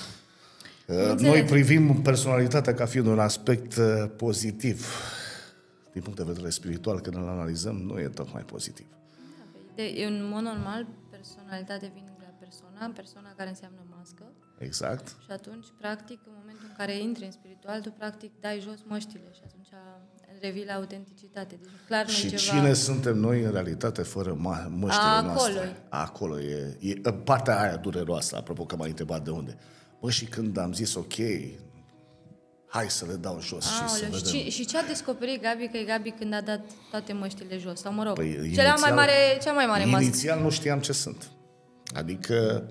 Uh, 0.87 0.95
înțeles. 1.09 1.31
Noi 1.31 1.43
privim 1.43 2.01
personalitatea 2.01 2.73
ca 2.73 2.85
fiind 2.85 3.07
un 3.07 3.19
aspect 3.19 3.75
uh, 3.75 3.83
pozitiv. 4.17 4.87
Din 5.95 6.03
punct 6.03 6.17
de 6.17 6.31
vedere 6.33 6.49
spiritual, 6.49 7.01
când 7.01 7.15
îl 7.15 7.27
analizăm, 7.27 7.75
nu 7.75 7.99
e 7.99 8.07
tocmai 8.07 8.43
pozitiv. 8.43 8.85
De, 9.75 10.05
în 10.07 10.29
mod 10.29 10.43
normal, 10.43 10.87
personalitate 11.09 11.91
vine 11.93 12.11
de 12.17 12.23
la 12.27 12.33
persoana, 12.39 12.93
persoana 12.95 13.33
care 13.37 13.49
înseamnă 13.49 13.79
mască. 13.97 14.23
Exact. 14.57 15.07
Și 15.07 15.31
atunci, 15.31 15.65
practic, 15.77 16.19
în 16.25 16.33
momentul 16.39 16.65
în 16.69 16.75
care 16.77 16.97
intri 16.97 17.25
în 17.25 17.31
spiritual, 17.31 17.81
tu 17.81 17.91
practic 17.91 18.31
dai 18.39 18.59
jos 18.59 18.79
măștile 18.87 19.29
și 19.33 19.41
atunci 19.45 19.67
revii 20.41 20.65
la 20.65 20.73
autenticitate. 20.73 21.55
Deci 21.61 21.71
clar 21.87 22.05
nu 22.05 22.11
Și 22.11 22.29
ceva... 22.29 22.41
cine 22.41 22.73
suntem 22.73 23.17
noi 23.17 23.43
în 23.43 23.51
realitate 23.51 24.01
fără 24.01 24.33
ma- 24.33 24.69
măștile 24.69 25.09
Acolo 25.09 25.27
noastre? 25.27 25.83
Acolo 25.89 26.39
e. 26.39 26.77
e. 26.79 27.11
Partea 27.11 27.59
aia 27.59 27.75
dureroasă, 27.75 28.35
apropo 28.35 28.65
că 28.65 28.75
m-ai 28.75 28.89
întrebat 28.89 29.23
de 29.23 29.29
unde. 29.29 29.57
Bă, 29.99 30.09
și 30.09 30.25
când 30.25 30.57
am 30.57 30.73
zis 30.73 30.95
ok, 30.95 31.15
hai 32.75 32.89
să 32.89 33.05
le 33.05 33.13
dau 33.13 33.39
jos 33.41 33.63
și 33.65 33.69
să 33.77 33.83
Aoleu, 33.83 34.17
și, 34.17 34.23
vedem. 34.23 34.41
ce, 34.43 34.49
și 34.49 34.65
ce 34.65 34.77
a 34.77 34.83
descoperit 34.83 35.41
Gabi 35.41 35.67
că 35.67 35.77
e 35.77 35.83
Gabi 35.83 36.09
când 36.11 36.33
a 36.33 36.41
dat 36.41 36.61
toate 36.91 37.13
măștile 37.13 37.57
jos? 37.57 37.79
Sau 37.79 37.93
mă 37.93 38.03
rog, 38.03 38.15
Păi, 38.15 38.33
cea, 38.35 38.43
inițial- 38.43 38.77
mai 38.81 38.91
mare, 38.91 39.11
cea 39.43 39.51
mai 39.53 39.65
mare 39.65 39.85
mască. 39.85 40.03
Inițial 40.03 40.39
nu 40.41 40.49
știam 40.49 40.79
ce 40.79 40.91
sunt. 40.91 41.31
Adică 41.93 42.63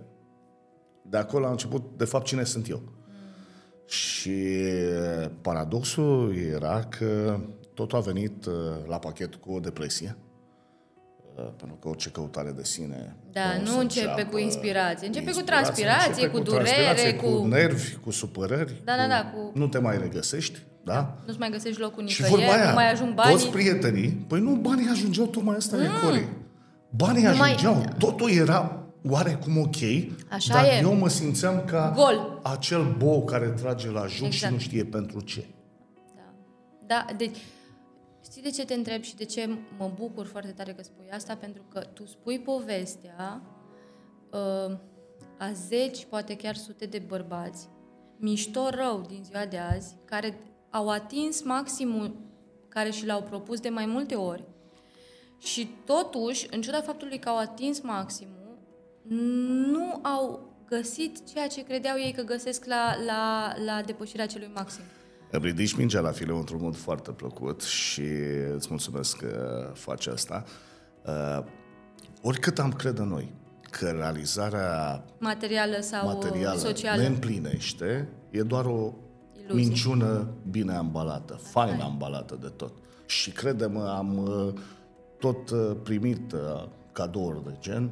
de 1.02 1.16
acolo 1.16 1.46
a 1.46 1.50
început, 1.50 1.82
de 1.96 2.04
fapt, 2.04 2.24
cine 2.26 2.44
sunt 2.44 2.68
eu. 2.68 2.82
Și 3.86 4.46
paradoxul 5.40 6.36
era 6.36 6.84
că 6.84 7.40
totul 7.74 7.98
a 7.98 8.00
venit 8.00 8.46
uh, 8.46 8.54
la 8.86 8.98
pachet 8.98 9.34
cu 9.34 9.52
o 9.52 9.60
depresie. 9.60 10.16
Uh, 11.38 11.44
Pentru 11.56 11.76
că 11.80 11.88
orice 11.88 12.10
căutare 12.10 12.50
de 12.50 12.64
sine 12.64 13.16
Da, 13.32 13.40
o 13.58 13.60
nu 13.60 13.66
să 13.66 13.78
începe 13.78 14.08
înceapă 14.08 14.30
cu 14.30 14.38
inspirație. 14.38 15.06
Începe 15.06 15.30
cu 15.30 15.36
inspirație, 15.36 15.72
transpirație, 15.84 16.10
începe 16.24 16.36
cu 16.36 16.42
durere, 16.42 16.64
transpirație, 16.64 17.14
cu- 17.14 17.40
cu 17.40 17.46
nervi, 17.46 17.94
cu 17.96 18.10
supărări. 18.10 18.74
Da, 18.84 18.92
da, 18.96 19.06
da, 19.08 19.30
cu- 19.34 19.50
Nu 19.54 19.66
te 19.68 19.78
mai 19.78 19.98
regăsești, 19.98 20.58
da? 20.84 21.16
Nu-ți 21.26 21.38
mai 21.38 21.50
găsești 21.50 21.80
locul 21.80 22.06
Și 22.06 22.22
nicăieri, 22.22 22.44
vorba 22.46 22.60
aia, 22.60 22.68
nu 22.68 22.74
mai 22.74 22.90
ajung 22.92 23.14
banii. 23.14 23.32
toți 23.34 23.48
prietenii, 23.48 24.08
păi 24.28 24.40
nu, 24.40 24.50
banii 24.54 24.88
ajungeau, 24.90 25.26
tocmai 25.26 25.56
asta 25.56 25.76
e 25.76 25.86
Cori. 26.04 26.28
Banii 26.96 27.22
Nu 27.22 27.36
mai- 27.36 27.54
ajungeau, 27.54 27.84
totul 27.98 28.30
era 28.30 28.78
oarecum 29.08 29.58
ok, 29.58 29.76
Așa 30.30 30.54
dar 30.54 30.64
e. 30.64 30.78
eu 30.82 30.94
mă 30.94 31.08
simțeam 31.08 31.62
ca 31.66 31.92
Gol. 31.96 32.40
acel 32.42 32.94
bou 32.98 33.24
care 33.24 33.46
trage 33.48 33.90
la 33.90 34.06
joc 34.06 34.26
Exact. 34.26 34.32
și 34.32 34.52
nu 34.52 34.58
știe 34.58 34.84
pentru 34.84 35.20
ce. 35.20 35.44
Da. 36.16 36.22
da, 36.86 37.06
deci 37.16 37.36
știi 38.34 38.50
de 38.50 38.56
ce 38.56 38.64
te 38.64 38.74
întreb 38.74 39.02
și 39.02 39.16
de 39.16 39.24
ce 39.24 39.58
mă 39.78 39.90
bucur 39.94 40.26
foarte 40.26 40.50
tare 40.50 40.72
că 40.72 40.82
spui 40.82 41.10
asta? 41.10 41.36
Pentru 41.36 41.62
că 41.72 41.80
tu 41.80 42.06
spui 42.06 42.40
povestea 42.40 43.42
uh, 44.30 44.76
a 45.38 45.52
zeci, 45.52 46.04
poate 46.04 46.36
chiar 46.36 46.54
sute 46.54 46.86
de 46.86 46.98
bărbați, 46.98 47.68
mișto 48.16 48.68
rău 48.68 49.04
din 49.08 49.24
ziua 49.24 49.44
de 49.46 49.58
azi, 49.58 49.96
care 50.04 50.38
au 50.70 50.88
atins 50.88 51.42
maximul 51.42 52.16
care 52.68 52.90
și 52.90 53.06
l-au 53.06 53.22
propus 53.22 53.60
de 53.60 53.68
mai 53.68 53.86
multe 53.86 54.14
ori 54.14 54.44
și 55.38 55.68
totuși, 55.84 56.46
în 56.50 56.60
ciuda 56.60 56.80
faptului 56.80 57.18
că 57.18 57.28
au 57.28 57.38
atins 57.38 57.80
maximul, 57.80 58.58
nu 59.72 60.00
au 60.02 60.54
găsit 60.66 61.30
ceea 61.32 61.46
ce 61.46 61.64
credeau 61.64 61.96
ei 61.98 62.12
că 62.12 62.22
găsesc 62.22 62.64
la, 62.64 62.94
la, 63.04 63.52
la 63.64 63.82
depășirea 63.82 64.24
acelui 64.24 64.50
maxim. 64.54 64.82
Îmi 65.34 65.44
ridici 65.44 65.74
mingea 65.76 66.00
la 66.00 66.10
fileu 66.10 66.36
într-un 66.36 66.60
mod 66.62 66.76
foarte 66.76 67.10
plăcut 67.10 67.62
și 67.62 68.02
îți 68.54 68.66
mulțumesc 68.70 69.16
că 69.16 69.70
faci 69.74 70.06
asta. 70.06 70.44
Uh, 71.06 71.44
oricât 72.22 72.58
am 72.58 72.72
crede 72.72 73.02
noi 73.02 73.32
că 73.70 73.86
realizarea 73.90 75.04
Materială 75.18 75.80
sau 75.80 76.06
materială 76.06 76.58
socială. 76.58 77.00
ne 77.02 77.06
împlinește, 77.06 78.08
e 78.30 78.42
doar 78.42 78.64
o 78.64 78.92
Iluzie. 79.36 79.64
minciună 79.66 80.28
bine 80.50 80.74
ambalată, 80.74 81.34
fain 81.42 81.80
ambalată 81.80 82.38
de 82.40 82.48
tot. 82.48 82.72
Și 83.06 83.30
crede-mă, 83.30 83.94
am 83.98 84.16
uh, 84.16 84.52
tot 85.18 85.50
uh, 85.50 85.76
primit 85.82 86.32
uh, 86.32 86.64
cadouri 86.92 87.44
de 87.44 87.56
gen, 87.60 87.90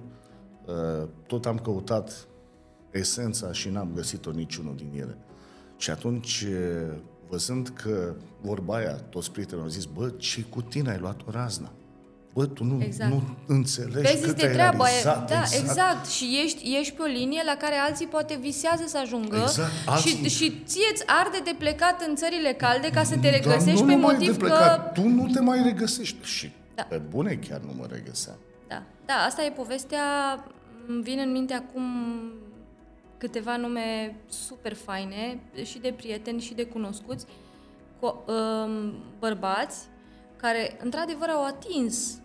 uh, 0.66 1.08
tot 1.26 1.46
am 1.46 1.58
căutat 1.58 2.26
esența 2.90 3.52
și 3.52 3.68
n-am 3.68 3.90
găsit-o 3.94 4.30
niciunul 4.30 4.76
din 4.76 4.90
ele. 4.94 5.18
Și 5.76 5.90
atunci, 5.90 6.46
uh, 6.48 6.96
văzând 7.32 7.68
că 7.68 8.14
vorba 8.40 8.74
aia, 8.76 8.92
toți 8.92 9.30
prietenii 9.30 9.62
au 9.62 9.68
zis, 9.70 9.84
bă, 9.84 10.08
ce 10.08 10.40
cu 10.42 10.62
tine 10.62 10.90
ai 10.90 10.98
luat 10.98 11.20
o 11.26 11.30
razna? 11.30 11.70
bă, 12.34 12.46
tu 12.46 12.64
nu, 12.64 12.82
Exact. 12.82 13.10
nu 13.10 13.22
înțelegi 13.46 14.12
Vezi 14.12 14.22
cât 14.26 14.36
de 14.36 14.46
ai 14.46 14.52
treaba 14.52 14.84
aia. 14.84 14.92
realizat. 15.02 15.28
Da, 15.28 15.40
exact. 15.42 15.62
exact. 15.62 16.06
Și 16.06 16.40
ești, 16.44 16.76
ești 16.78 16.92
pe 16.94 17.02
o 17.02 17.04
linie 17.04 17.42
la 17.46 17.56
care 17.58 17.74
alții 17.74 18.06
poate 18.06 18.38
visează 18.40 18.82
să 18.86 18.98
ajungă 18.98 19.36
Exact. 19.42 19.70
și, 19.72 19.88
Alții- 19.88 20.28
și 20.28 20.62
ție 20.64 20.88
îți 20.92 21.02
arde 21.06 21.38
de 21.44 21.54
plecat 21.58 22.04
în 22.08 22.16
țările 22.16 22.52
calde 22.52 22.88
ca 22.90 23.02
să 23.02 23.14
te 23.14 23.20
Dar 23.20 23.30
regăsești 23.32 23.80
nu 23.80 23.86
pe 23.86 23.94
numai 23.94 24.12
motiv 24.12 24.30
de 24.32 24.38
că... 24.38 24.44
plecat, 24.46 24.92
Tu 24.92 25.08
nu 25.08 25.26
te 25.32 25.40
mai 25.40 25.62
regăsești. 25.62 26.16
Și 26.26 26.50
Da. 26.74 26.82
pe 26.82 26.96
bune 27.08 27.38
chiar 27.48 27.60
nu 27.60 27.72
mă 27.78 27.86
regăseam. 27.90 28.36
Da, 28.68 28.82
da, 29.06 29.14
asta 29.14 29.44
e 29.44 29.50
povestea. 29.50 30.02
Îmi 30.88 31.02
vin 31.02 31.18
în 31.24 31.32
minte 31.32 31.54
acum 31.54 31.82
câteva 33.22 33.56
nume 33.56 34.16
super 34.28 34.74
faine 34.74 35.40
și 35.64 35.78
de 35.78 35.92
prieteni 35.96 36.40
și 36.40 36.54
de 36.54 36.64
cunoscuți, 36.64 37.26
cu, 38.00 38.24
um, 38.26 38.94
bărbați 39.18 39.78
care 40.36 40.78
într-adevăr 40.82 41.28
au 41.28 41.44
atins 41.44 42.20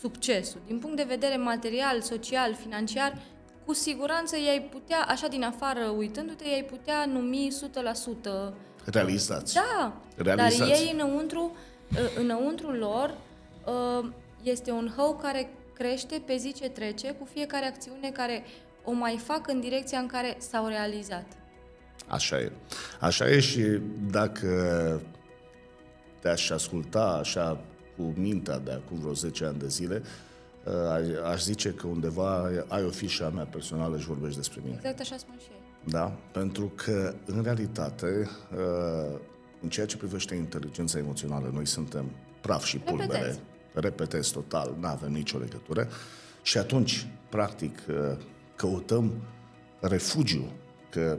succesul 0.00 0.60
din 0.66 0.78
punct 0.78 0.96
de 0.96 1.02
vedere 1.02 1.36
material, 1.36 2.00
social, 2.00 2.54
financiar, 2.54 3.18
cu 3.64 3.72
siguranță 3.72 4.36
i-ai 4.38 4.68
putea, 4.70 5.04
așa 5.08 5.28
din 5.28 5.42
afară 5.42 5.88
uitându-te, 5.88 6.48
i-ai 6.48 6.64
putea 6.64 7.04
numi 7.04 7.50
100%. 7.50 8.54
Realizați. 8.84 9.54
Da, 9.54 10.00
Realizați. 10.16 10.58
dar 10.58 10.68
ei 10.68 10.90
înăuntru, 10.92 11.56
ă, 11.96 12.20
înăuntru 12.20 12.70
lor 12.70 13.14
ă, 13.66 14.04
este 14.42 14.70
un 14.70 14.92
hău 14.96 15.16
care 15.22 15.50
crește 15.74 16.22
pe 16.26 16.36
zi 16.36 16.52
ce 16.52 16.68
trece 16.68 17.12
cu 17.12 17.28
fiecare 17.32 17.66
acțiune 17.66 18.10
care 18.10 18.44
o 18.84 18.92
mai 18.92 19.20
fac 19.24 19.48
în 19.48 19.60
direcția 19.60 19.98
în 19.98 20.06
care 20.06 20.36
s-au 20.38 20.66
realizat. 20.66 21.26
Așa 22.06 22.38
e. 22.38 22.52
Așa 23.00 23.28
e 23.28 23.40
și 23.40 23.62
dacă 24.10 24.48
te-aș 26.20 26.50
asculta 26.50 27.04
așa 27.20 27.64
cu 27.96 28.02
mintea 28.16 28.58
de 28.58 28.72
acum 28.72 28.98
vreo 28.98 29.12
10 29.12 29.44
ani 29.44 29.58
de 29.58 29.68
zile, 29.68 30.02
uh, 30.64 31.30
aș 31.32 31.42
zice 31.42 31.70
că 31.70 31.86
undeva 31.86 32.50
ai 32.68 32.84
o 32.84 32.90
fișă 32.90 33.24
a 33.24 33.28
mea 33.28 33.44
personală 33.44 33.98
și 33.98 34.06
vorbești 34.06 34.36
despre 34.36 34.60
mine. 34.64 34.76
Exact 34.76 35.00
așa 35.00 35.16
spun 35.16 35.34
și 35.38 35.48
ei. 35.50 35.60
Da? 35.84 36.16
Pentru 36.32 36.72
că, 36.74 37.14
în 37.26 37.42
realitate, 37.42 38.30
uh, 38.52 39.18
în 39.62 39.68
ceea 39.68 39.86
ce 39.86 39.96
privește 39.96 40.34
inteligența 40.34 40.98
emoțională, 40.98 41.50
noi 41.52 41.66
suntem 41.66 42.10
praf 42.40 42.64
și 42.64 42.78
pulbere. 42.78 43.12
Repetezi. 43.12 43.40
Repetez 43.74 44.28
total, 44.28 44.76
nu 44.80 44.86
avem 44.86 45.12
nicio 45.12 45.38
legătură. 45.38 45.88
Și 46.42 46.58
atunci, 46.58 47.06
practic, 47.28 47.78
uh, 47.88 48.16
căutăm 48.62 49.12
refugiu, 49.80 50.52
că 50.90 51.18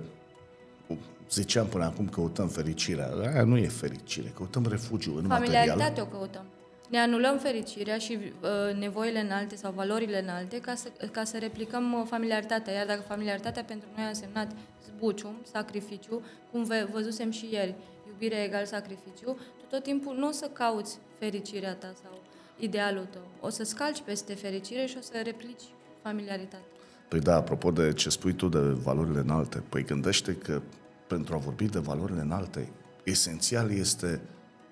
ziceam 1.30 1.68
până 1.68 1.84
acum 1.84 2.10
căutăm 2.10 2.48
fericirea. 2.48 3.10
Aia 3.34 3.44
nu 3.44 3.58
e 3.58 3.68
fericire, 3.68 4.32
căutăm 4.36 4.66
refugiu 4.70 5.18
în 5.18 5.28
material. 5.28 5.68
Familiaritate 5.68 6.02
o 6.02 6.06
căutăm. 6.06 6.46
Ne 6.90 7.00
anulăm 7.00 7.38
fericirea 7.38 7.98
și 7.98 8.18
uh, 8.18 8.76
nevoile 8.80 9.20
înalte 9.20 9.56
sau 9.56 9.72
valorile 9.72 10.22
înalte 10.22 10.60
ca 10.60 10.76
să, 10.76 10.88
ca 11.12 11.24
să 11.24 11.38
replicăm 11.38 11.94
uh, 11.94 12.04
familiaritatea. 12.06 12.74
Iar 12.74 12.86
dacă 12.86 13.02
familiaritatea 13.08 13.64
pentru 13.64 13.88
noi 13.96 14.06
a 14.06 14.08
însemnat 14.08 14.52
zbucium, 14.86 15.36
sacrificiu, 15.52 16.22
cum 16.52 16.64
ve- 16.64 16.88
văzusem 16.92 17.32
și 17.32 17.48
ieri, 17.52 17.76
iubire 18.08 18.44
egal 18.44 18.66
sacrificiu, 18.66 19.38
tu 19.58 19.66
tot 19.70 19.84
timpul 19.84 20.16
nu 20.16 20.28
o 20.28 20.32
să 20.32 20.50
cauți 20.54 21.00
fericirea 21.20 21.76
ta 21.76 21.94
sau 22.02 22.22
idealul 22.58 23.08
tău. 23.12 23.28
O 23.40 23.50
să 23.50 23.64
scalci 23.64 24.02
peste 24.02 24.34
fericire 24.34 24.86
și 24.86 24.96
o 24.98 25.02
să 25.02 25.22
replici 25.24 25.64
familiaritate. 26.02 26.73
Păi 27.14 27.22
da, 27.22 27.36
apropo 27.36 27.72
de 27.72 27.94
ce 27.94 28.10
spui 28.10 28.34
tu 28.34 28.48
de 28.48 28.60
valorile 28.60 29.20
înalte, 29.20 29.64
păi 29.70 29.84
gândește 29.84 30.32
că 30.32 30.62
pentru 31.08 31.36
a 31.36 31.38
vorbi 31.38 31.66
de 31.66 31.80
valorile 31.80 32.22
înalte, 32.22 32.68
esențial 33.04 33.72
este 33.72 34.22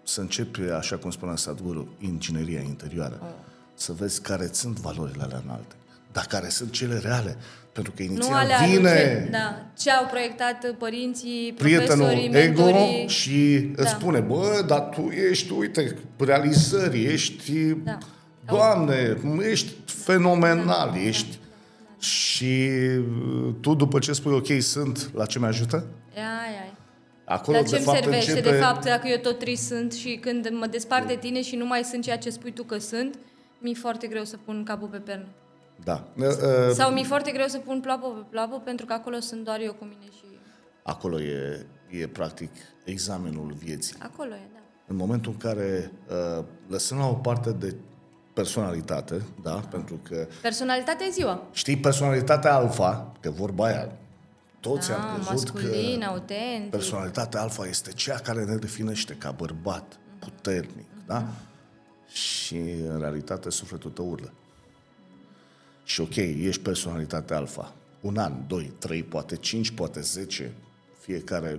să 0.03 0.21
începi, 0.21 0.61
așa 0.61 0.97
cum 0.97 1.11
spunea 1.11 1.35
Sadhguru, 1.35 1.87
ingineria 1.99 2.59
interioară. 2.59 3.19
Oh. 3.21 3.27
Să 3.73 3.93
vezi 3.93 4.21
care 4.21 4.49
sunt 4.51 4.79
valorile 4.79 5.23
alea 5.23 5.41
înalte, 5.43 5.75
dar 6.11 6.25
care 6.25 6.49
sunt 6.49 6.71
cele 6.71 6.97
reale. 6.97 7.37
Pentru 7.71 7.91
că 7.95 8.03
Nu 8.03 8.09
inițial 8.11 8.35
ale 8.35 8.67
vine 8.67 8.89
aduce, 8.89 9.27
da, 9.31 9.65
ce 9.77 9.91
au 9.91 10.05
proiectat 10.05 10.71
părinții, 10.77 11.53
prietenul 11.57 12.05
profesorii, 12.05 12.35
ego 12.35 12.63
mentorii. 12.63 13.07
și 13.07 13.55
îți 13.75 13.91
Da. 13.91 13.97
spune, 13.99 14.19
bă, 14.19 14.63
dar 14.67 14.79
tu 14.79 15.09
ești, 15.29 15.51
uite, 15.51 15.95
realizări, 16.17 17.03
ești, 17.03 17.73
Da. 17.73 17.97
doamne, 18.45 19.17
ești 19.49 19.71
fenomenal, 19.85 20.95
ești... 21.05 21.39
Și 22.01 22.69
uh, 22.97 23.53
tu, 23.59 23.73
după 23.73 23.99
ce 23.99 24.13
spui, 24.13 24.33
ok, 24.33 24.61
sunt, 24.61 25.11
la 25.13 25.25
ce 25.25 25.39
mi 25.39 25.45
ajută? 25.45 25.87
Ai, 26.15 26.23
ai. 26.61 26.73
Acolo, 27.25 27.57
La 27.57 27.63
ce 27.63 27.69
de 27.69 27.75
îmi 27.75 27.85
fapt, 27.85 27.97
servește, 27.97 28.31
începe... 28.31 28.51
de 28.51 28.57
fapt, 28.57 28.85
dacă 28.85 29.07
eu 29.07 29.17
tot 29.17 29.39
trist 29.39 29.65
sunt 29.65 29.91
și 29.91 30.17
când 30.21 30.49
mă 30.51 30.67
despart 30.67 31.07
de 31.07 31.15
tine 31.15 31.41
și 31.41 31.55
nu 31.55 31.65
mai 31.65 31.83
sunt 31.83 32.03
ceea 32.03 32.17
ce 32.17 32.29
spui 32.29 32.51
tu 32.51 32.63
că 32.63 32.77
sunt, 32.77 33.19
mi-e 33.59 33.73
foarte 33.73 34.07
greu 34.07 34.23
să 34.23 34.37
pun 34.45 34.63
capul 34.63 34.87
pe 34.87 34.97
pernă. 34.97 35.27
Da. 35.83 36.07
Uh, 36.17 36.25
uh, 36.25 36.73
Sau 36.73 36.91
mi-e 36.91 37.03
foarte 37.03 37.31
greu 37.31 37.47
să 37.47 37.57
pun 37.57 37.79
plapă 37.79 38.07
pe 38.07 38.25
plapă 38.29 38.61
pentru 38.65 38.85
că 38.85 38.93
acolo 38.93 39.19
sunt 39.19 39.43
doar 39.43 39.59
eu 39.59 39.73
cu 39.73 39.83
mine 39.83 40.05
și 40.11 40.23
Acolo 40.83 41.21
e, 41.21 41.65
e, 41.89 42.07
practic, 42.07 42.51
examenul 42.83 43.53
vieții. 43.57 43.95
acolo 43.99 44.33
e, 44.33 44.47
da. 44.53 44.59
În 44.87 44.95
momentul 44.95 45.31
în 45.31 45.37
care 45.37 45.91
uh, 46.37 46.43
lăsăm 46.67 46.97
la 46.97 47.07
o 47.07 47.13
parte 47.13 47.51
de 47.51 47.75
personalitate, 48.33 49.21
da? 49.41 49.51
Pentru 49.53 49.99
că 50.03 50.27
Personalitatea 50.41 51.05
e 51.05 51.09
ziua. 51.09 51.47
știi 51.51 51.77
personalitatea 51.77 52.55
alfa, 52.55 53.11
că 53.19 53.29
vorba 53.29 53.65
aia, 53.65 53.91
toți 54.59 54.89
Da, 54.89 54.95
am 54.95 55.13
crezut 55.13 55.31
masculin, 55.31 55.99
că 55.99 56.05
autentic. 56.05 56.69
personalitatea 56.69 57.41
alfa 57.41 57.65
este 57.67 57.91
cea 57.91 58.15
care 58.19 58.43
ne 58.43 58.55
definește 58.55 59.13
ca 59.13 59.31
bărbat, 59.31 59.99
puternic, 60.19 60.87
da? 61.05 61.27
Și 62.07 62.55
în 62.87 62.99
realitate 62.99 63.49
sufletul 63.49 63.91
tău 63.91 64.09
urlă. 64.09 64.33
Și 65.83 66.01
ok, 66.01 66.15
ești 66.15 66.61
personalitatea 66.61 67.37
alfa. 67.37 67.73
Un 68.01 68.17
an, 68.17 68.33
doi, 68.47 68.73
trei, 68.79 69.03
poate 69.03 69.35
cinci, 69.35 69.71
poate 69.71 70.01
zece, 70.01 70.51
fiecare 70.99 71.49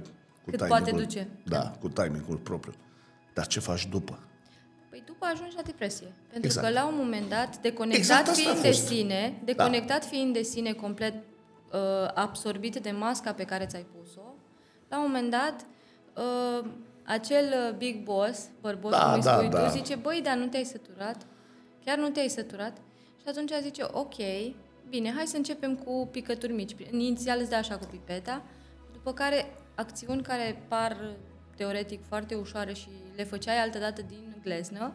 cu 0.45 0.51
Cât 0.51 0.61
timingul- 0.61 0.69
poate 0.69 0.91
duce. 0.91 1.29
Da, 1.45 1.77
cu 1.81 1.89
timingul 1.89 2.37
propriu. 2.37 2.73
Dar 3.35 3.47
ce 3.47 3.61
faci 3.61 3.87
după? 3.87 4.19
Păi 5.23 5.31
după 5.31 5.41
ajungi 5.41 5.57
la 5.57 5.63
depresie. 5.63 6.13
Pentru 6.29 6.47
Exact. 6.47 6.67
că 6.67 6.73
la 6.73 6.87
un 6.87 6.95
moment 6.97 7.29
dat, 7.29 7.59
deconectat 7.59 7.99
Exact 7.99 8.29
asta 8.29 8.31
a 8.31 8.35
fiind 8.45 8.63
de 8.63 8.69
fost. 8.69 8.87
sine, 8.87 9.41
deconectat 9.45 10.05
fiind 10.05 10.33
de 10.33 10.43
sine 10.43 10.73
complet 10.73 11.15
uh, 11.15 11.81
absorbit 12.15 12.77
de 12.77 12.91
masca 12.91 13.33
pe 13.33 13.45
care 13.45 13.67
ți-ai 13.67 13.87
pus-o, 13.97 14.35
la 14.89 14.97
un 14.97 15.03
moment 15.07 15.31
dat, 15.31 15.67
uh, 16.17 16.71
acel 17.05 17.45
uh, 17.45 17.77
big 17.77 18.03
boss, 18.05 18.49
bărbos, 18.61 18.91
Da, 18.91 19.05
cum 19.05 19.13
îi 19.13 19.21
da, 19.21 19.33
spui 19.35 19.49
da. 19.49 19.65
tu, 19.65 19.71
zice, 19.71 19.95
băi, 19.95 20.21
dar 20.23 20.37
nu 20.37 20.47
te-ai 20.47 20.65
săturat? 20.65 21.27
Chiar 21.85 21.99
nu 21.99 22.09
te-ai 22.09 22.29
săturat? 22.29 22.77
Și 23.21 23.29
atunci 23.29 23.53
zice, 23.63 23.87
ok, 23.93 24.15
bine, 24.89 25.13
hai 25.17 25.27
să 25.27 25.37
începem 25.37 25.77
cu 25.77 26.09
picături 26.11 26.53
mici. 26.53 26.77
Inițial 26.91 27.39
îți 27.41 27.51
dă 27.51 27.57
așa 27.57 27.77
cu 27.77 27.85
pipeta, 27.91 28.43
după 28.93 29.13
care 29.13 29.55
acțiuni 29.75 30.23
care 30.23 30.63
par 30.69 30.97
teoretic 31.57 32.01
foarte 32.09 32.35
ușoare 32.35 32.73
și 32.73 32.89
le 33.17 33.25
făceai 33.25 33.59
altădată 33.59 34.03
din 34.09 34.37
gleznă, 34.43 34.93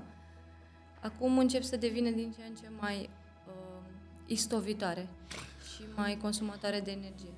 acum 1.01 1.37
încep 1.37 1.63
să 1.63 1.75
devină 1.77 2.09
din 2.09 2.33
ce 2.37 2.43
în 2.49 2.55
ce 2.55 2.67
mai 2.79 3.09
uh, 3.47 3.53
istovitoare 4.25 5.07
și 5.73 5.81
mai 5.95 6.17
consumatoare 6.21 6.81
de 6.85 6.91
energie. 6.91 7.33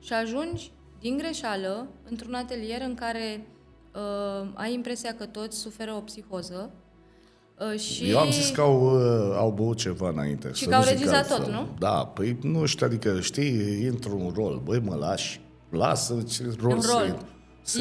Și 0.00 0.12
ajungi 0.12 0.70
din 1.00 1.16
greșeală 1.16 1.86
într-un 2.10 2.34
atelier 2.34 2.80
în 2.80 2.94
care 2.94 3.46
uh, 3.94 4.48
ai 4.54 4.72
impresia 4.74 5.14
că 5.18 5.24
toți 5.26 5.58
suferă 5.58 5.92
o 5.92 6.00
psihoză 6.00 6.70
uh, 7.72 7.78
și... 7.80 8.10
Eu 8.10 8.18
am 8.18 8.30
zis 8.30 8.50
că 8.50 8.60
au, 8.60 8.94
uh, 8.94 9.36
au 9.36 9.50
băut 9.50 9.76
ceva 9.76 10.08
înainte. 10.08 10.50
Și 10.52 10.62
să 10.62 10.68
că 10.68 10.74
au 10.74 10.80
nu 10.80 10.86
zic 10.86 10.96
regizat 10.98 11.16
altfel. 11.30 11.36
tot, 11.36 11.48
nu? 11.52 11.68
Da, 11.78 12.06
păi 12.14 12.38
nu 12.42 12.66
știu, 12.66 12.86
adică 12.86 13.20
știi, 13.20 13.82
intru 13.82 14.18
un 14.18 14.32
rol, 14.34 14.60
băi 14.64 14.80
mă 14.80 14.94
lași, 14.94 15.40
lasă 15.70 16.22
ce 16.30 16.42
rol, 16.60 16.72
Un 16.74 16.80
să 16.80 16.96
rol. 16.98 17.06
intru. 17.06 17.26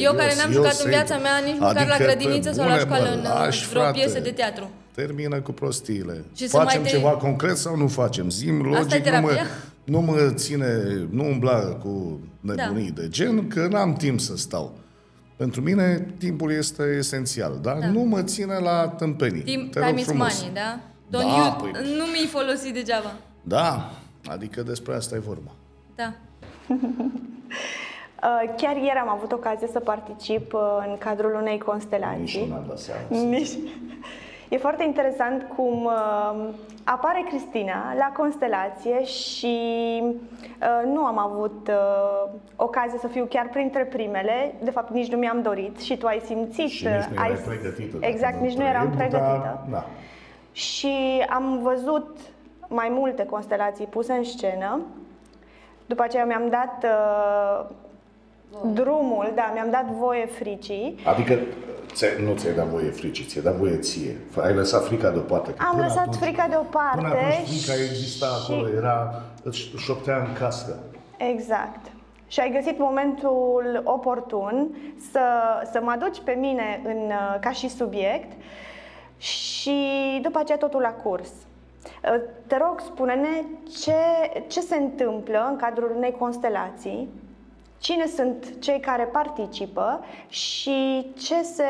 eu 0.01 0.13
care 0.13 0.36
n-am 0.36 0.47
eu 0.51 0.54
jucat 0.54 0.73
să 0.73 0.84
în 0.84 0.89
viața 0.89 1.15
intru. 1.15 1.30
mea 1.32 1.38
nici 1.51 1.60
măcar 1.60 1.88
la 1.88 1.93
Adică, 1.93 2.04
grădiniță 2.04 2.49
pe 2.49 2.56
sau 2.56 2.65
la 2.67 2.71
bune, 2.71 2.80
școală 2.86 3.10
mă, 3.10 3.15
în 3.15 3.21
lași, 3.21 3.67
vreo 3.67 3.82
frate. 3.82 3.99
piesă 3.99 4.19
de 4.19 4.32
teatru. 4.32 4.69
Termină 4.95 5.41
cu 5.41 5.51
prostiile. 5.51 6.23
Și 6.36 6.47
să 6.47 6.58
facem 6.58 6.81
mai 6.81 6.89
te- 6.89 6.95
ceva 6.97 7.10
concret 7.10 7.58
sau 7.58 7.75
nu 7.77 7.88
facem? 7.88 8.29
Zim 8.29 8.73
Asta 8.73 8.95
e 8.95 8.97
logic, 8.99 9.12
nu 9.13 9.19
mă, 9.21 9.27
terapia? 9.27 9.45
nu 9.84 9.99
mă 10.01 10.31
ține, 10.34 10.67
nu 11.10 11.23
umbla 11.25 11.60
cu 11.60 12.19
nebunii 12.39 12.91
Da. 12.91 13.01
de 13.01 13.08
gen, 13.10 13.47
că 13.47 13.67
n-am 13.71 13.93
timp 13.93 14.19
să 14.19 14.38
stau. 14.38 14.73
Pentru 15.36 15.62
mine 15.62 16.13
timpul 16.17 16.51
este 16.51 16.84
esențial, 16.97 17.60
dar 17.62 17.77
da. 17.79 17.88
nu 17.88 17.99
mă 17.99 18.23
ține 18.23 18.58
la 18.58 18.88
tâmpenii. 18.88 19.41
Timp, 19.41 19.71
Te 19.71 19.79
rog 19.79 19.88
time 19.88 19.99
is 19.99 20.05
frumos. 20.08 20.39
money, 20.41 20.53
da? 20.55 20.79
Da, 21.10 21.19
Don't 21.19 21.38
you, 21.38 21.69
păi- 21.71 21.81
Nu 21.97 22.03
mi-i 22.05 22.27
folosit 22.27 22.73
degeaba. 22.73 23.13
Da, 23.41 23.91
adică 24.29 24.62
despre 24.63 24.95
asta 24.95 25.15
e 25.15 25.19
vorba. 25.19 25.51
Da. 25.95 26.13
Uh, 28.23 28.53
Chiar 28.58 28.75
ieri 28.75 28.97
am 29.01 29.10
avut 29.10 29.31
ocazia 29.31 29.67
să 29.71 29.79
particip 29.79 30.53
uh, 30.53 30.62
în 30.88 30.97
cadrul 30.97 31.34
unei 31.41 31.53
Nici 31.53 31.62
constelații. 31.62 32.39
nu 32.39 32.45
mi-am 32.45 32.65
dat 32.67 32.79
seama. 32.79 33.01
Nici. 33.29 33.49
E 34.49 34.58
foarte 34.58 34.84
interesant 34.84 35.45
cum 35.55 35.86
uh, 35.86 36.49
apare 36.84 37.25
Cristina 37.27 37.93
la 37.97 38.12
constelație 38.17 39.03
și 39.03 39.58
uh, 40.03 40.93
nu 40.93 41.05
am 41.05 41.17
avut 41.17 41.69
uh, 41.69 42.29
ocazia 42.55 42.97
să 42.99 43.08
fiu 43.08 43.25
chiar 43.25 43.49
printre 43.49 43.84
primele. 43.84 44.55
De 44.63 44.71
fapt, 44.71 44.91
nici 44.91 45.12
nu 45.12 45.17
mi-am 45.17 45.41
dorit 45.41 45.79
și 45.79 45.97
tu 45.97 46.05
ai 46.08 46.21
simțit. 46.25 46.69
Și 46.69 46.86
nici 46.86 47.03
nu 47.03 47.21
ai... 47.21 47.29
erai 47.29 47.41
pregătită. 47.45 47.97
dacă 47.99 48.12
Exact, 48.12 48.39
mă 48.39 48.45
nici 48.45 48.55
nu 48.55 48.63
eram 48.63 48.86
întreb, 48.86 49.10
pregătită. 49.10 49.65
Dar, 49.69 49.79
da. 49.79 49.86
și 50.51 51.25
am 51.29 51.60
văzut 51.62 52.17
mai 52.67 52.88
multe 52.91 53.25
constelații 53.25 53.86
puse 53.86 54.13
în 54.13 54.23
scenă. 54.23 54.79
După 55.86 56.03
aceea 56.03 56.25
mi-am 56.25 56.49
dat 56.49 56.84
uh, 56.84 57.65
drumul, 58.73 59.31
da, 59.36 59.51
mi-am 59.53 59.69
dat 59.69 59.86
voie 59.86 60.25
fricii. 60.25 60.95
Adică 61.05 61.39
ți- 61.95 62.21
nu 62.25 62.34
ți-ai 62.36 62.53
dat 62.53 62.65
voie 62.65 62.89
fricii, 62.89 63.25
ți-ai 63.25 63.43
dat 63.43 63.55
voie 63.55 63.75
ție. 63.77 64.15
Ai 64.41 64.53
lăsat 64.53 64.84
frica 64.86 65.10
deoparte. 65.10 65.51
că 65.51 65.63
Am 65.67 65.71
până 65.75 65.84
lăsat 65.84 65.99
atunci- 66.08 66.15
frica 66.15 66.47
deoparte 66.49 66.95
Până 67.01 67.08
atunci 67.08 67.47
frica 67.63 67.73
exista 67.89 68.25
și- 68.25 68.51
acolo, 68.51 68.67
era, 68.77 69.21
îți 69.43 69.60
șoptea 69.77 70.17
în 70.17 70.34
cască. 70.39 70.75
Exact. 71.17 71.86
Și 72.27 72.39
ai 72.39 72.51
găsit 72.51 72.79
momentul 72.79 73.81
oportun 73.84 74.75
să, 75.12 75.19
să 75.71 75.79
mă 75.84 75.91
aduci 75.91 76.21
pe 76.23 76.31
mine 76.31 76.81
în, 76.86 76.97
uh, 77.08 77.38
ca 77.41 77.51
și 77.51 77.69
subiect 77.69 78.31
și 79.17 79.75
după 80.21 80.39
aceea 80.39 80.58
totul 80.58 80.86
a 80.86 80.89
curs. 81.03 81.29
Uh, 81.29 82.21
Te 82.47 82.58
rog, 82.58 82.79
spune-ne 82.86 83.27
ce, 83.81 83.93
ce 84.47 84.60
se 84.62 84.75
întâmplă 84.75 85.47
în 85.49 85.55
cadrul 85.55 85.93
unei 85.95 86.12
constelații, 86.12 87.10
cine 87.77 88.07
sunt 88.15 88.59
cei 88.59 88.79
care 88.79 89.03
participă 89.03 89.99
și 90.29 91.05
ce 91.17 91.43
se 91.43 91.63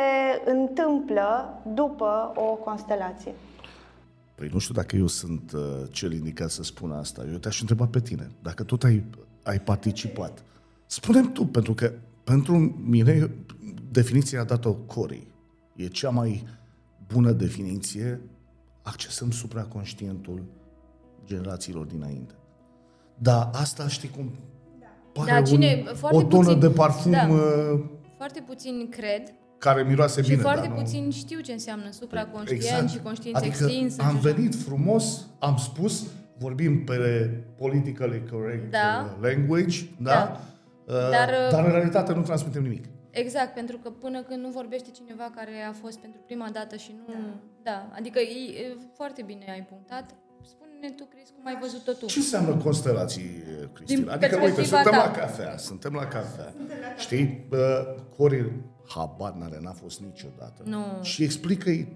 întâmplă 0.46 1.62
după 1.74 2.32
o 2.36 2.42
constelație. 2.42 3.34
Păi 4.36 4.50
nu 4.54 4.60
știu 4.60 4.74
dacă 4.74 4.96
eu 4.96 5.08
sunt 5.08 5.52
uh, 5.52 5.62
cel 5.92 6.14
indicat 6.14 6.50
să 6.50 6.64
spun 6.64 6.92
asta. 6.92 7.26
Eu 7.32 7.38
te-aș 7.38 7.60
întreba 7.62 7.86
pe 7.86 8.02
tine. 8.02 8.32
Dacă 8.42 8.64
tot 8.64 8.84
ai, 8.84 9.04
ai 9.44 9.60
participat, 9.60 10.44
spune 10.86 11.22
tu, 11.22 11.46
pentru 11.46 11.74
că 11.74 11.94
pentru 12.24 12.56
mine 12.86 13.32
definiția 13.92 14.40
a 14.40 14.44
dat-o 14.44 14.74
Cori. 14.74 15.28
E 15.76 15.88
cea 15.88 16.10
mai 16.10 16.48
bună 17.08 17.32
definiție. 17.32 18.22
Accesăm 18.82 19.32
supraconștientul 19.32 20.44
generațiilor 21.26 21.86
dinainte. 21.86 22.34
Dar 23.18 23.50
asta 23.54 23.88
știi 23.88 24.10
cum 24.10 24.32
pare 25.20 25.32
Da, 25.32 25.42
cine- 25.42 25.84
un, 25.88 25.96
foarte 25.96 26.18
o 26.18 26.24
tonă 26.24 26.44
puțin- 26.44 26.60
de 26.60 26.70
parfum 26.70 27.12
da. 27.12 27.28
uh, 27.30 27.80
Foarte 28.18 28.42
puțin 28.42 28.88
cred 28.90 29.22
care 29.58 29.84
miroase 29.84 30.22
și 30.22 30.30
bine. 30.30 30.42
foarte 30.42 30.68
dar 30.68 30.76
nu- 30.78 30.82
puțin 30.84 31.10
știu 31.12 31.40
ce 31.40 31.52
înseamnă 31.52 31.92
supraconștient 31.92 32.90
și 32.90 33.00
conștiință 33.00 33.40
adică 33.40 33.64
extinsă. 33.64 34.02
am 34.02 34.10
și 34.10 34.18
așa. 34.28 34.34
venit 34.34 34.56
frumos, 34.56 35.26
am 35.40 35.58
spus, 35.58 36.04
vorbim 36.38 36.84
pe 36.84 37.30
politically 37.58 38.24
correct 38.32 38.72
Da. 38.72 39.16
uh, 39.22 39.28
language, 39.30 39.78
da? 40.02 40.12
Da. 40.12 40.40
Uh, 40.86 41.10
Dar, 41.12 41.30
uh, 41.30 41.52
dar 41.52 41.66
în 41.66 41.72
realitate 41.72 42.14
nu 42.14 42.22
transmitem 42.22 42.62
nimic. 42.62 42.86
Exact, 43.10 43.54
pentru 43.54 43.78
că 43.78 43.90
până 43.90 44.22
când 44.22 44.42
nu 44.44 44.50
vorbește 44.50 44.90
cineva 44.92 45.32
care 45.36 45.52
a 45.70 45.72
fost 45.72 45.98
pentru 46.00 46.22
prima 46.26 46.50
dată 46.54 46.76
și 46.76 46.96
nu... 47.08 47.14
Da, 47.14 47.72
da 47.72 47.90
adică 47.98 48.20
e, 48.20 48.60
e, 48.62 48.78
foarte 48.96 49.22
bine 49.26 49.46
ai 49.52 49.66
punctat. 49.70 50.16
Spune-ne 50.88 51.04
tu, 51.04 51.16
Cris, 51.16 51.30
cum 51.36 51.46
ai 51.46 51.58
văzut-o 51.62 51.92
tu. 51.92 52.06
Ce 52.06 52.20
înseamnă 52.20 52.56
constelații, 52.64 53.44
Cristina? 53.74 54.00
Din 54.02 54.10
adică, 54.10 54.36
uite, 54.36 54.46
perspectiva 54.46 54.82
suntem 54.82 55.00
ta. 55.00 55.06
la 55.06 55.12
cafea, 55.12 55.58
suntem 55.58 55.94
la 55.94 56.06
cafea. 56.06 56.54
Știi? 56.98 57.48
Uh, 57.52 57.58
Cori 58.18 58.52
habar 58.96 59.32
n-are, 59.34 59.60
n-a 59.62 59.72
fost 59.72 60.00
niciodată. 60.00 60.62
Nu. 60.64 60.84
Și 61.02 61.24
explică-i 61.24 61.88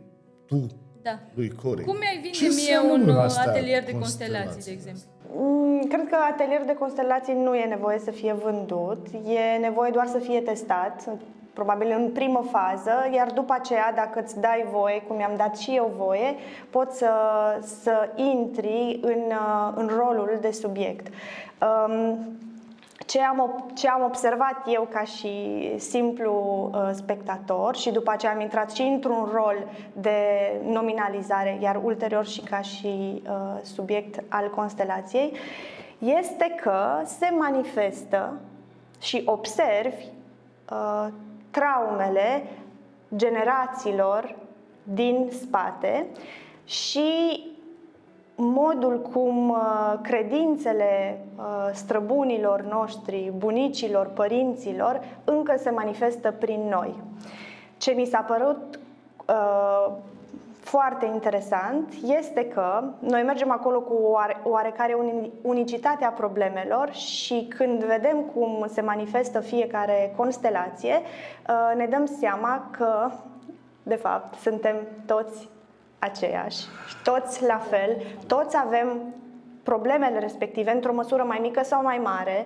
tu 0.45 0.67
Da. 1.01 1.19
lui 1.33 1.49
Cori. 1.49 1.83
Cum 1.83 1.97
mi-ai 1.97 2.13
vinde 2.21 2.29
Ce 2.37 2.43
mie 2.43 2.49
înseamnă 2.75 2.91
un 2.93 3.09
uh, 3.09 3.23
astea, 3.23 3.43
atelier 3.49 3.83
de 3.83 3.91
constelații, 3.91 4.47
de 4.47 4.53
constelații? 4.53 4.71
exemplu? 4.71 5.03
Mm, 5.35 5.87
Cred 5.87 6.07
că 6.09 6.15
atelierul 6.31 6.65
de 6.65 6.73
constelații 6.73 7.33
nu 7.33 7.55
e 7.55 7.65
nevoie 7.65 7.99
să 7.99 8.11
fie 8.11 8.33
vândut, 8.33 9.07
e 9.13 9.57
nevoie 9.61 9.91
doar 9.91 10.07
să 10.07 10.17
fie 10.19 10.39
testat, 10.41 11.09
probabil 11.53 11.93
în 11.97 12.11
primă 12.11 12.43
fază, 12.51 12.91
iar 13.13 13.31
după 13.31 13.53
aceea, 13.53 13.93
dacă 13.95 14.19
îți 14.19 14.39
dai 14.39 14.65
voie, 14.71 15.01
cum 15.01 15.15
mi-am 15.15 15.35
dat 15.37 15.57
și 15.57 15.75
eu 15.75 15.91
voie, 15.97 16.35
poți 16.69 16.97
să, 16.97 17.11
să 17.61 18.09
intri 18.15 18.99
în, 19.01 19.23
uh, 19.27 19.71
în 19.75 19.87
rolul 19.87 20.37
de 20.41 20.51
subiect. 20.51 21.07
Um, 21.87 22.17
ce 23.09 23.21
am, 23.21 23.39
ob- 23.39 23.73
ce 23.73 23.87
am 23.87 24.03
observat 24.03 24.63
eu 24.67 24.87
ca 24.91 25.03
și 25.03 25.29
simplu 25.77 26.69
uh, 26.73 26.89
spectator 26.93 27.75
și 27.75 27.91
după 27.91 28.11
aceea 28.11 28.31
am 28.31 28.39
intrat 28.39 28.71
și 28.71 28.81
într-un 28.81 29.29
rol 29.33 29.55
de 29.93 30.17
nominalizare, 30.63 31.57
iar 31.61 31.79
ulterior 31.83 32.25
și 32.25 32.41
ca 32.41 32.61
și 32.61 33.21
uh, 33.23 33.59
subiect 33.61 34.23
al 34.27 34.49
constelației, 34.49 35.33
este 35.99 36.55
că 36.61 37.01
se 37.03 37.29
manifestă 37.37 38.39
și 38.99 39.21
observi 39.25 40.05
uh, 40.71 41.07
traumele 41.51 42.43
generațiilor 43.15 44.35
din 44.83 45.29
spate 45.41 46.05
și 46.65 47.43
modul 48.35 49.01
cum 49.13 49.49
uh, 49.49 49.93
credințele 50.01 51.25
uh, 51.35 51.43
străbunilor 51.73 52.61
noștri, 52.61 53.31
bunicilor, 53.37 54.07
părinților, 54.07 55.01
încă 55.23 55.55
se 55.57 55.69
manifestă 55.69 56.31
prin 56.31 56.67
noi. 56.69 56.95
Ce 57.77 57.91
mi 57.91 58.05
s-a 58.05 58.19
părut 58.19 58.79
uh, 59.27 59.93
foarte 60.69 61.05
interesant 61.05 61.93
este 62.03 62.45
că 62.45 62.83
noi 62.99 63.23
mergem 63.23 63.51
acolo 63.51 63.81
cu 63.81 63.93
oare- 63.93 64.41
oarecare 64.43 64.93
uni- 64.93 65.31
unicitate 65.41 66.05
a 66.05 66.09
problemelor 66.09 66.91
și 66.93 67.45
când 67.57 67.83
vedem 67.83 68.21
cum 68.21 68.65
se 68.73 68.81
manifestă 68.81 69.39
fiecare 69.39 70.13
constelație, 70.15 71.01
uh, 71.01 71.75
ne 71.75 71.85
dăm 71.85 72.05
seama 72.05 72.67
că, 72.71 73.11
de 73.83 73.95
fapt, 73.95 74.33
suntem 74.39 74.75
toți 75.05 75.49
aceiași, 75.99 76.57
și 76.87 76.95
toți 77.03 77.45
la 77.45 77.57
fel, 77.57 78.01
toți 78.27 78.57
avem 78.65 78.87
problemele 79.63 80.19
respective 80.19 80.71
într-o 80.71 80.93
măsură 80.93 81.23
mai 81.23 81.39
mică 81.41 81.63
sau 81.63 81.81
mai 81.81 81.97
mare. 82.03 82.45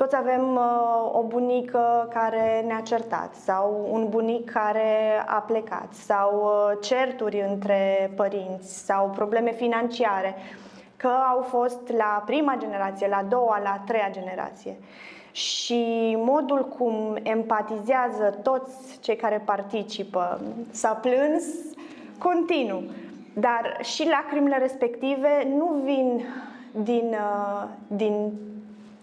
Toți 0.00 0.16
avem 0.16 0.54
uh, 0.54 1.10
o 1.12 1.22
bunică 1.22 2.08
care 2.12 2.64
ne-a 2.66 2.80
certat 2.80 3.34
sau 3.34 3.88
un 3.90 4.08
bunic 4.08 4.50
care 4.50 5.22
a 5.26 5.40
plecat 5.40 5.92
sau 5.92 6.42
uh, 6.42 6.78
certuri 6.82 7.44
între 7.48 8.10
părinți 8.16 8.84
sau 8.84 9.10
probleme 9.14 9.52
financiare 9.52 10.34
că 10.96 11.08
au 11.32 11.40
fost 11.40 11.92
la 11.96 12.22
prima 12.26 12.56
generație, 12.58 13.08
la 13.08 13.16
a 13.16 13.22
doua, 13.22 13.60
la 13.62 13.70
a 13.70 13.82
treia 13.86 14.08
generație. 14.10 14.76
Și 15.32 16.14
modul 16.18 16.68
cum 16.78 17.16
empatizează 17.22 18.38
toți 18.42 18.98
cei 19.00 19.16
care 19.16 19.42
participă, 19.44 20.40
s-a 20.70 20.92
plâns 20.92 21.44
continuu, 22.18 22.82
dar 23.34 23.78
și 23.82 24.08
lacrimile 24.08 24.58
respective 24.58 25.48
nu 25.56 25.80
vin 25.84 26.24
din, 26.72 27.08
uh, 27.10 27.68
din 27.86 28.32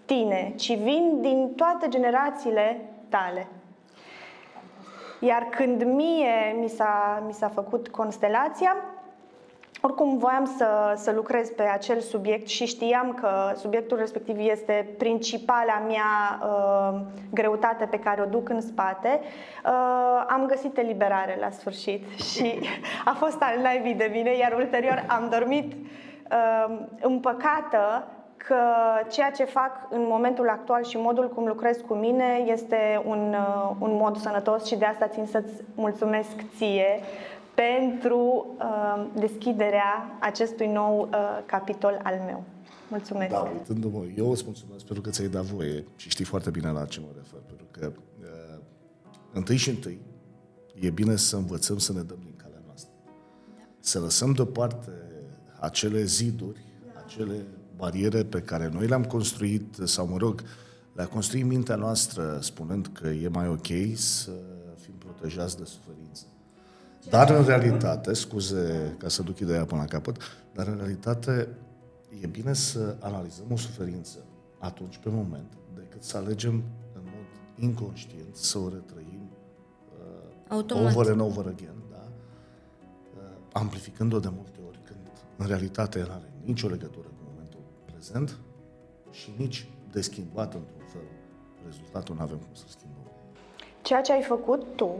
tine, 0.08 0.52
ci 0.56 0.76
vin 0.76 1.18
din 1.20 1.52
toate 1.56 1.88
generațiile 1.88 2.80
tale. 3.08 3.46
Iar 5.20 5.42
când 5.42 5.82
mie 5.82 6.56
mi 6.60 6.68
s-a, 6.68 7.22
mi 7.26 7.32
s-a 7.32 7.48
făcut 7.48 7.88
constelația, 7.88 8.76
oricum 9.80 10.18
voiam 10.18 10.54
să, 10.56 10.92
să 10.96 11.12
lucrez 11.12 11.50
pe 11.50 11.62
acel 11.62 12.00
subiect 12.00 12.46
și 12.46 12.66
știam 12.66 13.12
că 13.20 13.52
subiectul 13.56 13.96
respectiv 13.96 14.36
este 14.38 14.94
principala 14.98 15.82
mea 15.86 16.40
uh, 16.42 17.00
greutate 17.30 17.84
pe 17.84 17.98
care 17.98 18.22
o 18.22 18.26
duc 18.26 18.48
în 18.48 18.60
spate, 18.60 19.20
uh, 19.64 20.24
am 20.28 20.46
găsit 20.46 20.78
eliberare 20.78 21.36
la 21.40 21.50
sfârșit 21.50 22.04
și 22.32 22.58
a 23.04 23.12
fost 23.12 23.42
al 23.42 23.58
naibii 23.62 23.94
de 23.94 24.10
mine, 24.12 24.36
iar 24.36 24.52
ulterior 24.52 25.04
am 25.08 25.28
dormit 25.30 25.72
uh, 25.72 26.78
împăcată 27.00 28.06
că 28.46 28.60
ceea 29.10 29.30
ce 29.30 29.44
fac 29.44 29.72
în 29.90 30.04
momentul 30.08 30.48
actual 30.48 30.84
și 30.84 30.96
modul 30.96 31.28
cum 31.28 31.46
lucrez 31.46 31.76
cu 31.86 31.94
mine 31.94 32.44
este 32.46 33.02
un, 33.04 33.34
uh, 33.34 33.76
un 33.78 33.90
mod 33.92 34.16
sănătos 34.16 34.64
și 34.64 34.76
de 34.76 34.84
asta 34.84 35.08
țin 35.08 35.26
să-ți 35.26 35.52
mulțumesc 35.74 36.34
ție 36.56 37.00
pentru 37.54 38.46
uh, 38.58 39.06
deschiderea 39.14 40.16
acestui 40.20 40.66
nou 40.66 41.08
uh, 41.12 41.42
capitol 41.46 42.00
al 42.02 42.22
meu. 42.26 42.44
Mulțumesc! 42.88 43.30
Da, 43.30 43.40
uitându-mă, 43.40 44.04
eu 44.16 44.30
îți 44.30 44.44
mulțumesc 44.44 44.84
pentru 44.84 45.00
că 45.00 45.10
ți-ai 45.10 45.28
dat 45.28 45.42
voie 45.42 45.84
și 45.96 46.08
știi 46.08 46.24
foarte 46.24 46.50
bine 46.50 46.70
la 46.70 46.84
ce 46.84 47.00
mă 47.00 47.06
refer, 47.16 47.40
pentru 47.46 47.66
că 47.70 47.92
uh, 48.20 48.58
întâi 49.32 49.56
și 49.56 49.68
întâi 49.68 50.00
e 50.74 50.90
bine 50.90 51.16
să 51.16 51.36
învățăm 51.36 51.78
să 51.78 51.92
ne 51.92 52.00
dăm 52.00 52.18
din 52.24 52.34
calea 52.36 52.60
noastră. 52.66 52.90
Să 53.80 53.98
lăsăm 53.98 54.32
deoparte 54.32 54.90
acele 55.60 56.02
ziduri, 56.02 56.64
acele 57.04 57.46
bariere 57.78 58.24
pe 58.24 58.40
care 58.40 58.68
noi 58.72 58.86
le-am 58.86 59.04
construit, 59.04 59.76
sau 59.84 60.06
mă 60.06 60.16
rog, 60.16 60.42
le-a 60.92 61.06
construit 61.06 61.44
mintea 61.44 61.76
noastră 61.76 62.38
spunând 62.40 62.90
că 62.92 63.08
e 63.08 63.28
mai 63.28 63.48
ok 63.48 63.66
să 63.94 64.30
fim 64.80 64.94
protejați 64.94 65.56
de 65.56 65.64
suferință. 65.64 66.24
Dar 67.10 67.30
în 67.30 67.44
realitate, 67.44 68.12
scuze 68.12 68.94
ca 68.98 69.08
să 69.08 69.22
duc 69.22 69.38
ideea 69.38 69.64
până 69.64 69.80
la 69.80 69.86
capăt, 69.86 70.16
dar 70.54 70.66
în 70.66 70.76
realitate 70.76 71.48
e 72.20 72.26
bine 72.26 72.52
să 72.52 72.96
analizăm 73.00 73.46
o 73.52 73.56
suferință 73.56 74.18
atunci, 74.58 74.96
pe 74.96 75.08
moment, 75.08 75.52
decât 75.74 76.02
să 76.02 76.16
alegem 76.16 76.54
în 76.94 77.02
mod 77.04 77.26
inconștient 77.56 78.36
să 78.36 78.58
o 78.58 78.68
retrăim 78.68 79.30
Automat. 80.48 80.94
over 80.94 81.10
and 81.10 81.20
over 81.20 81.46
again, 81.46 81.74
da? 81.90 82.08
Uh, 83.16 83.22
amplificând-o 83.52 84.18
de 84.18 84.28
multe 84.34 84.58
ori, 84.68 84.78
în 85.40 85.46
realitate 85.46 85.98
nu 85.98 86.12
are 86.12 86.32
nicio 86.44 86.68
legătură 86.68 87.06
cu 87.06 87.12
momentul 87.14 87.17
prezent 87.98 88.36
și 89.10 89.32
nici 89.36 89.66
de 89.92 90.00
schimbat 90.00 90.54
într-un 90.54 90.86
fel. 90.92 91.00
Rezultatul 91.64 92.14
nu 92.14 92.22
avem 92.22 92.36
cum 92.36 92.52
să 92.52 92.64
schimbăm. 92.66 93.12
Ceea 93.82 94.00
ce 94.00 94.12
ai 94.12 94.22
făcut 94.22 94.62
tu 94.76 94.90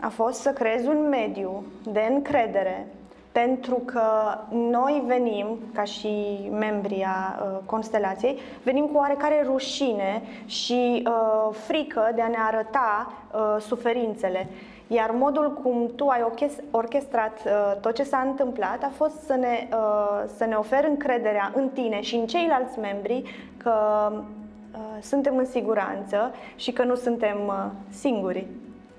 a 0.00 0.08
fost 0.08 0.40
să 0.40 0.50
creezi 0.50 0.86
un 0.86 1.08
mediu 1.08 1.64
de 1.92 2.06
încredere 2.10 2.86
pentru 3.32 3.74
că 3.74 4.02
noi 4.50 5.02
venim, 5.06 5.58
ca 5.74 5.84
și 5.84 6.38
membrii 6.50 7.02
a 7.02 7.42
uh, 7.42 7.58
constelației, 7.64 8.38
venim 8.62 8.86
cu 8.86 8.96
oarecare 8.96 9.42
rușine 9.46 10.22
și 10.46 11.02
uh, 11.06 11.54
frică 11.66 12.12
de 12.14 12.22
a 12.22 12.28
ne 12.28 12.38
arăta 12.38 13.12
uh, 13.32 13.62
suferințele. 13.62 14.48
Iar 14.88 15.10
modul 15.10 15.52
cum 15.62 15.92
tu 15.96 16.06
ai 16.06 16.32
orchestrat 16.70 17.38
uh, 17.44 17.80
tot 17.80 17.94
ce 17.94 18.02
s-a 18.02 18.18
întâmplat 18.18 18.82
a 18.82 18.92
fost 18.96 19.20
să 19.26 19.34
ne, 19.34 19.68
uh, 19.72 20.24
să 20.36 20.44
ne 20.44 20.54
oferi 20.54 20.88
încrederea 20.88 21.52
în 21.54 21.68
tine 21.68 22.00
și 22.00 22.14
în 22.14 22.26
ceilalți 22.26 22.78
membri 22.78 23.22
că 23.56 23.72
uh, 24.12 24.78
suntem 25.02 25.36
în 25.36 25.46
siguranță 25.46 26.32
și 26.56 26.72
că 26.72 26.84
nu 26.84 26.94
suntem 26.94 27.46
uh, 27.46 27.70
singuri 27.90 28.46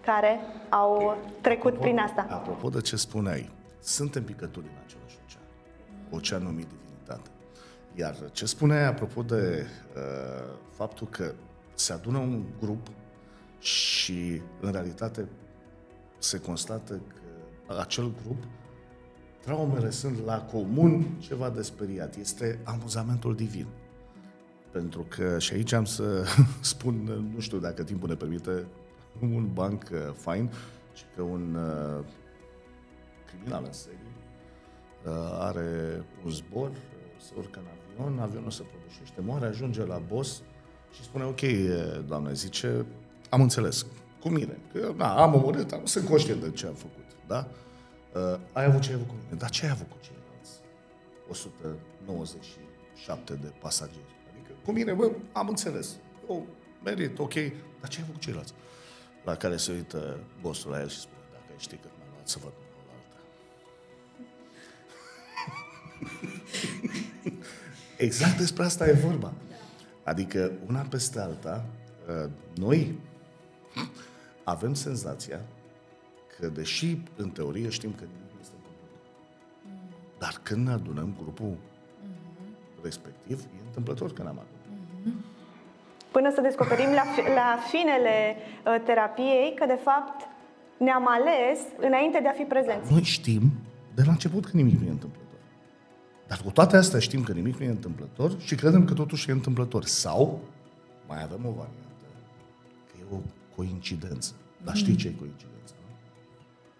care 0.01 0.39
au 0.69 1.17
trecut 1.41 1.71
apropo, 1.71 1.83
prin 1.83 1.99
asta. 1.99 2.25
Apropo 2.29 2.69
de 2.69 2.81
ce 2.81 2.95
spuneai, 2.95 3.49
suntem 3.79 4.23
picături 4.23 4.65
în 4.65 4.81
același 4.85 5.17
ocean, 5.25 5.43
ocean 6.11 6.43
numit 6.43 6.67
divinitate. 6.67 7.29
Iar 7.95 8.15
ce 8.31 8.45
spuneai 8.45 8.85
apropo 8.85 9.21
de 9.21 9.65
uh, 9.95 10.01
faptul 10.71 11.07
că 11.07 11.31
se 11.73 11.93
adună 11.93 12.17
un 12.17 12.43
grup 12.59 12.87
și 13.59 14.41
în 14.59 14.71
realitate 14.71 15.27
se 16.17 16.39
constată 16.39 16.93
că 17.67 17.79
acel 17.79 18.13
grup 18.23 18.43
traumele 19.47 19.89
sunt 19.89 20.25
la 20.25 20.41
comun 20.41 21.17
ceva 21.19 21.49
de 21.49 21.61
speriat. 21.61 22.15
Este 22.15 22.59
amuzamentul 22.63 23.35
divin. 23.35 23.67
Pentru 24.71 25.05
că, 25.09 25.39
și 25.39 25.53
aici 25.53 25.71
am 25.71 25.85
să 25.85 26.25
spun, 26.61 26.95
nu 27.33 27.39
știu 27.39 27.57
dacă 27.57 27.83
timpul 27.83 28.09
ne 28.09 28.15
permite, 28.15 28.65
un 29.21 29.49
banc 29.53 29.89
uh, 29.91 30.13
fain, 30.13 30.51
și 30.93 31.03
că 31.15 31.21
un 31.21 31.55
uh, 31.55 32.05
criminal 33.25 33.63
în 33.65 33.71
serie 33.71 33.99
uh, 35.05 35.37
are 35.39 36.03
un 36.23 36.29
zbor, 36.29 36.69
uh, 36.69 36.75
se 37.17 37.33
urcă 37.37 37.59
în 37.59 37.65
avion, 37.99 38.19
avionul 38.19 38.51
se 38.51 38.63
prăbușește, 38.63 39.21
moare, 39.21 39.45
ajunge 39.45 39.85
la 39.85 40.01
boss 40.07 40.41
și 40.93 41.03
spune, 41.03 41.23
ok, 41.23 41.41
uh, 41.41 42.05
doamne, 42.07 42.33
zice, 42.33 42.85
am 43.29 43.41
înțeles, 43.41 43.85
cu 44.19 44.29
mine, 44.29 44.57
că 44.71 44.93
na, 44.95 45.21
am 45.21 45.33
omorât, 45.33 45.67
dar 45.67 45.79
nu 45.79 45.85
sunt 45.85 46.07
conștient 46.07 46.41
de 46.41 46.51
ce 46.51 46.67
am 46.67 46.73
făcut, 46.73 47.05
da? 47.27 47.47
Uh, 48.13 48.39
ai 48.53 48.65
avut 48.65 48.81
ce 48.81 48.89
ai 48.89 48.95
avut 48.95 49.07
cu 49.07 49.13
mine, 49.23 49.37
dar 49.37 49.49
ce 49.49 49.65
ai 49.65 49.71
avut 49.71 49.89
cu 49.89 49.97
ceilalți 50.01 50.51
197 51.29 53.33
de 53.33 53.53
pasageri? 53.59 54.15
Adică 54.33 54.51
cu 54.65 54.71
mine, 54.71 54.93
bă, 54.93 55.11
am 55.31 55.47
înțeles, 55.47 55.95
eu 56.29 56.45
merit, 56.83 57.19
ok, 57.19 57.33
dar 57.79 57.89
ce 57.89 57.97
ai 57.97 58.03
avut 58.03 58.15
cu 58.15 58.19
ceilalți? 58.19 58.53
La 59.23 59.35
care 59.35 59.57
se 59.57 59.71
uită 59.71 60.19
bossul 60.41 60.71
la 60.71 60.79
el 60.79 60.87
și 60.87 60.99
spune, 60.99 61.21
dacă 61.31 61.53
știi 61.57 61.77
cât 61.77 61.91
m-a 61.99 62.05
luat 62.13 62.27
să 62.27 62.37
văd 62.43 62.51
una 62.61 62.83
la 62.87 62.93
alta. 62.97 63.19
exact 68.07 68.37
despre 68.37 68.63
asta 68.63 68.87
e 68.87 68.91
vorba. 68.91 69.33
Adică, 70.03 70.51
una 70.67 70.81
peste 70.81 71.19
alta, 71.19 71.65
uh, 72.07 72.29
noi 72.55 72.99
avem 74.49 74.73
senzația 74.73 75.39
că, 76.37 76.47
deși 76.47 76.97
în 77.15 77.29
teorie 77.29 77.69
știm 77.69 77.91
că 77.91 78.03
nimic 78.03 78.31
nu 78.33 78.39
este 78.41 78.53
întâmplător, 78.55 78.99
dar 80.17 80.39
când 80.43 80.67
ne 80.67 80.71
adunăm 80.71 81.15
grupul 81.21 81.55
respectiv, 82.83 83.39
e 83.39 83.65
întâmplător 83.65 84.13
că 84.13 84.21
ne-am 84.23 84.39
adunat. 84.39 85.23
Până 86.11 86.31
să 86.33 86.41
descoperim 86.41 86.89
la, 86.89 87.03
fi- 87.15 87.33
la 87.33 87.57
finele 87.69 88.35
uh, 88.35 88.81
terapiei 88.85 89.53
că, 89.55 89.65
de 89.65 89.79
fapt, 89.83 90.27
ne-am 90.77 91.07
ales 91.07 91.59
înainte 91.79 92.19
de 92.21 92.27
a 92.27 92.31
fi 92.31 92.43
prezenți. 92.43 92.91
Noi 92.91 93.03
știm 93.03 93.51
de 93.95 94.03
la 94.05 94.11
început 94.11 94.45
că 94.45 94.51
nimic 94.53 94.79
nu 94.79 94.87
e 94.87 94.89
întâmplător. 94.89 95.39
Dar 96.27 96.41
cu 96.43 96.51
toate 96.51 96.77
astea 96.77 96.99
știm 96.99 97.23
că 97.23 97.31
nimic 97.31 97.55
nu 97.57 97.65
e 97.65 97.69
întâmplător 97.69 98.39
și 98.39 98.55
credem 98.55 98.85
că 98.85 98.93
totuși 98.93 99.29
e 99.29 99.33
întâmplător. 99.33 99.83
Sau 99.83 100.39
mai 101.07 101.23
avem 101.23 101.45
o 101.45 101.49
variantă, 101.49 102.05
că 102.87 102.93
e 102.99 103.15
o 103.15 103.17
coincidență. 103.57 104.33
Dar 104.63 104.75
știi 104.75 104.95
ce 104.95 105.07
e 105.07 105.11
coincidența? 105.19 105.73
Nu? 105.87 105.95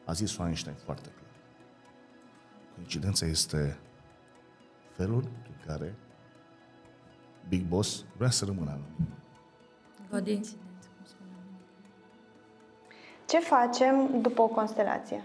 A 0.06 0.14
zis 0.14 0.38
Einstein 0.38 0.76
foarte 0.76 1.10
clar. 1.10 1.32
Coincidența 2.76 3.26
este 3.26 3.78
felul 4.92 5.22
în 5.24 5.66
care 5.66 5.96
Big 7.48 7.64
Boss 7.68 8.06
vrea 8.18 8.30
să 8.30 8.46
rămână 8.46 8.70
anonim. 8.70 9.08
Coincidență, 10.10 10.56
cum 10.98 11.06
spuneam. 11.06 11.40
Ce 13.28 13.40
facem 13.40 14.22
după 14.22 14.42
o 14.42 14.48
constelație? 14.48 15.24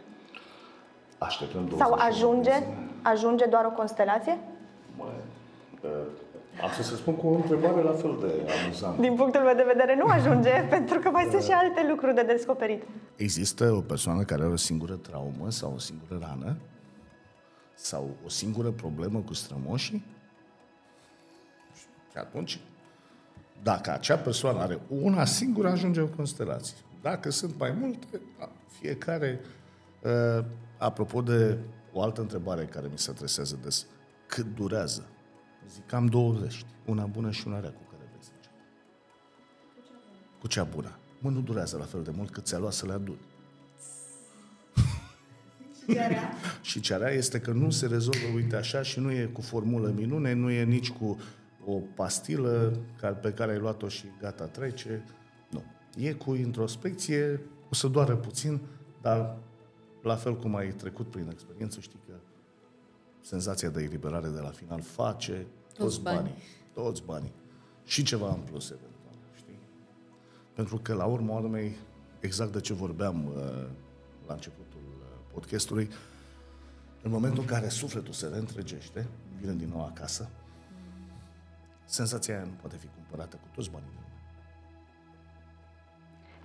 Așteptăm 1.19 1.69
Sau 1.77 1.95
21 1.95 1.97
de 1.97 2.03
ajunge, 2.03 2.53
zile. 2.53 2.88
ajunge 3.03 3.47
doar 3.47 3.65
o 3.65 3.71
constelație? 3.71 4.38
Mă, 4.97 5.05
uh, 5.83 5.91
am 6.62 6.70
să 6.77 6.83
se 6.83 6.96
spun 6.96 7.14
cu 7.16 7.27
o 7.27 7.35
întrebare 7.35 7.83
la 7.83 7.92
fel 7.92 8.16
de 8.20 8.51
amuzantă. 8.62 9.01
Din 9.01 9.14
punctul 9.14 9.40
meu 9.40 9.55
de 9.55 9.64
vedere 9.66 9.96
nu 9.96 10.07
ajunge, 10.07 10.51
pentru 10.77 10.98
că 10.98 11.11
mai 11.11 11.29
sunt 11.31 11.42
și 11.42 11.51
alte 11.51 11.87
lucruri 11.88 12.14
de 12.14 12.22
descoperit. 12.22 12.83
Există 13.16 13.72
o 13.72 13.81
persoană 13.81 14.22
care 14.22 14.42
are 14.42 14.53
o 14.53 14.57
singură 14.57 14.94
traumă 14.94 15.51
sau 15.51 15.72
o 15.75 15.79
singură 15.79 16.18
rană 16.20 16.57
sau 17.75 18.11
o 18.25 18.29
singură 18.29 18.70
problemă 18.70 19.18
cu 19.20 19.35
strămoșii 19.35 20.05
și 22.11 22.18
atunci, 22.18 22.61
dacă 23.62 23.92
acea 23.92 24.16
persoană 24.16 24.59
are 24.59 24.81
una 24.88 25.25
singură, 25.25 25.68
ajunge 25.68 26.01
în 26.01 26.09
constelație. 26.09 26.77
Dacă 27.03 27.31
sunt 27.31 27.59
mai 27.59 27.77
multe, 27.81 28.20
da, 28.38 28.48
fiecare... 28.81 29.40
Uh, 30.03 30.44
apropo 30.79 31.20
de 31.20 31.59
o 31.92 32.03
altă 32.03 32.20
întrebare 32.20 32.64
care 32.64 32.87
mi 32.90 32.98
se 32.98 33.11
adresează 33.11 33.59
des, 33.62 33.87
cât 34.27 34.46
durează? 34.55 35.09
Zic, 35.68 35.92
am 35.92 36.07
două 36.07 36.33
vești, 36.33 36.66
una 36.85 37.05
bună 37.05 37.31
și 37.31 37.46
una 37.46 37.61
rea 37.61 37.70
cu 37.70 37.83
care 37.90 38.03
vrei 38.09 38.22
să 38.22 38.31
încep. 38.37 38.53
Cu 40.40 40.46
cea 40.46 40.64
bună. 40.64 40.98
Mă, 41.18 41.31
nu 41.31 41.40
durează 41.40 41.77
la 41.77 41.85
fel 41.85 42.03
de 42.03 42.11
mult 42.14 42.31
cât 42.31 42.44
ți-a 42.44 42.59
luat 42.59 42.72
să 42.72 42.87
le 42.87 42.92
aduni. 42.92 43.20
și 46.61 46.81
cea 46.81 46.96
rea 46.96 47.11
este 47.11 47.40
că 47.40 47.53
nu 47.53 47.70
se 47.70 47.87
rezolvă, 47.87 48.27
uite 48.35 48.57
așa, 48.57 48.83
și 48.83 49.01
nu 49.01 49.11
e 49.11 49.25
cu 49.25 49.40
formulă 49.40 49.90
minune, 49.90 50.33
nu 50.33 50.51
e 50.51 50.64
nici 50.64 50.90
cu 50.90 51.18
o 51.66 51.72
pastilă 51.94 52.79
ca- 53.01 53.12
pe 53.12 53.33
care 53.33 53.53
ai 53.53 53.59
luat-o 53.59 53.88
și 53.88 54.05
gata, 54.20 54.44
trece. 54.44 55.05
Nu. 55.51 55.62
E 55.96 56.12
cu 56.12 56.35
introspecție, 56.35 57.40
o 57.70 57.75
să 57.75 57.88
doară 57.88 58.16
puțin, 58.16 58.61
dar 59.01 59.37
la 60.03 60.16
fel 60.16 60.37
cum 60.38 60.55
ai 60.57 60.68
trecut 60.72 61.11
prin 61.11 61.29
experiență, 61.31 61.81
știi 61.81 62.01
că 62.07 62.12
senzația 63.22 63.68
de 63.68 63.82
eliberare 63.82 64.28
de 64.28 64.40
la 64.40 64.50
final 64.50 64.80
face 64.80 65.32
toți, 65.32 65.78
Toți 65.78 66.00
banii. 66.00 66.20
banii. 66.20 66.35
Toți 66.72 67.02
banii. 67.02 67.32
Și 67.85 68.02
ceva 68.02 68.28
în 68.28 68.40
plus, 68.40 68.70
eventual, 68.70 69.14
știi? 69.37 69.58
Pentru 70.54 70.78
că, 70.78 70.94
la 70.94 71.04
urma 71.04 71.38
urmei, 71.38 71.76
exact 72.20 72.52
de 72.52 72.61
ce 72.61 72.72
vorbeam 72.72 73.26
uh, 73.26 73.32
la 74.26 74.35
începutul 74.35 74.80
uh, 74.98 75.06
podcastului, 75.32 75.88
în 77.02 77.11
momentul 77.11 77.40
în 77.40 77.46
care 77.46 77.68
sufletul 77.68 78.12
se 78.12 78.26
reîntregește, 78.26 79.06
vine 79.40 79.52
din 79.52 79.68
nou 79.68 79.85
acasă, 79.85 80.28
senzația 81.85 82.35
aia 82.35 82.44
nu 82.44 82.52
poate 82.61 82.76
fi 82.76 82.87
cumpărată 82.87 83.37
cu 83.37 83.48
toți 83.54 83.70
banii. 83.70 83.88
din 83.88 83.96
lume. 83.98 84.11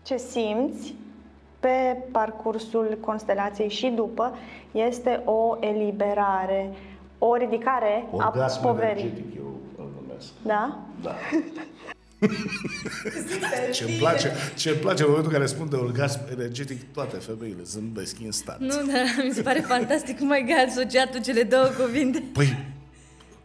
Ce 0.04 0.18
simți 0.18 0.94
pe 1.68 1.98
parcursul 2.12 2.98
constelației 3.02 3.70
și 3.70 3.88
după 3.88 4.38
este 4.72 5.22
o 5.26 5.58
eliberare, 5.60 6.74
o 7.18 7.36
ridicare 7.36 8.06
Orgasm 8.12 8.60
a 8.60 8.70
poverii. 8.72 9.02
energetic, 9.04 9.36
eu 9.36 9.60
îl 9.78 9.90
numesc. 10.02 10.28
Da? 10.46 10.80
Da. 11.02 11.16
ce 13.74 13.84
îmi 13.84 13.94
place, 13.98 14.32
ce 14.56 14.70
îmi 14.70 14.78
place 14.80 15.02
în 15.04 15.08
momentul 15.10 15.32
în 15.34 15.38
care 15.38 15.50
spun 15.50 15.70
de 15.70 15.76
orgasm 15.76 16.20
energetic, 16.32 16.94
toate 16.94 17.18
femeile 17.18 17.64
zâmbesc 17.64 18.20
instant. 18.20 18.60
Nu, 18.60 18.68
dar 18.76 19.26
mi 19.28 19.32
se 19.34 19.42
pare 19.42 19.60
fantastic 19.60 20.18
cum 20.18 20.32
ai 20.32 20.46
gat 20.46 20.68
asociat 20.68 21.20
cele 21.20 21.44
două 21.44 21.66
cuvinte. 21.66 22.24
Păi, 22.34 22.58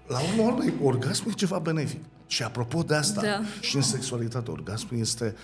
la 0.07 0.19
urmă 0.21 0.53
urmei, 0.53 0.73
orgasmul 0.83 1.31
e 1.33 1.35
ceva 1.35 1.59
benefic. 1.59 2.01
Și 2.27 2.43
apropo 2.43 2.83
de 2.83 2.95
asta, 2.95 3.21
Da. 3.21 3.41
și 3.61 3.77
în 3.77 3.83
sexualitate, 3.83 4.51
orgasmul 4.51 5.01
este 5.01 5.37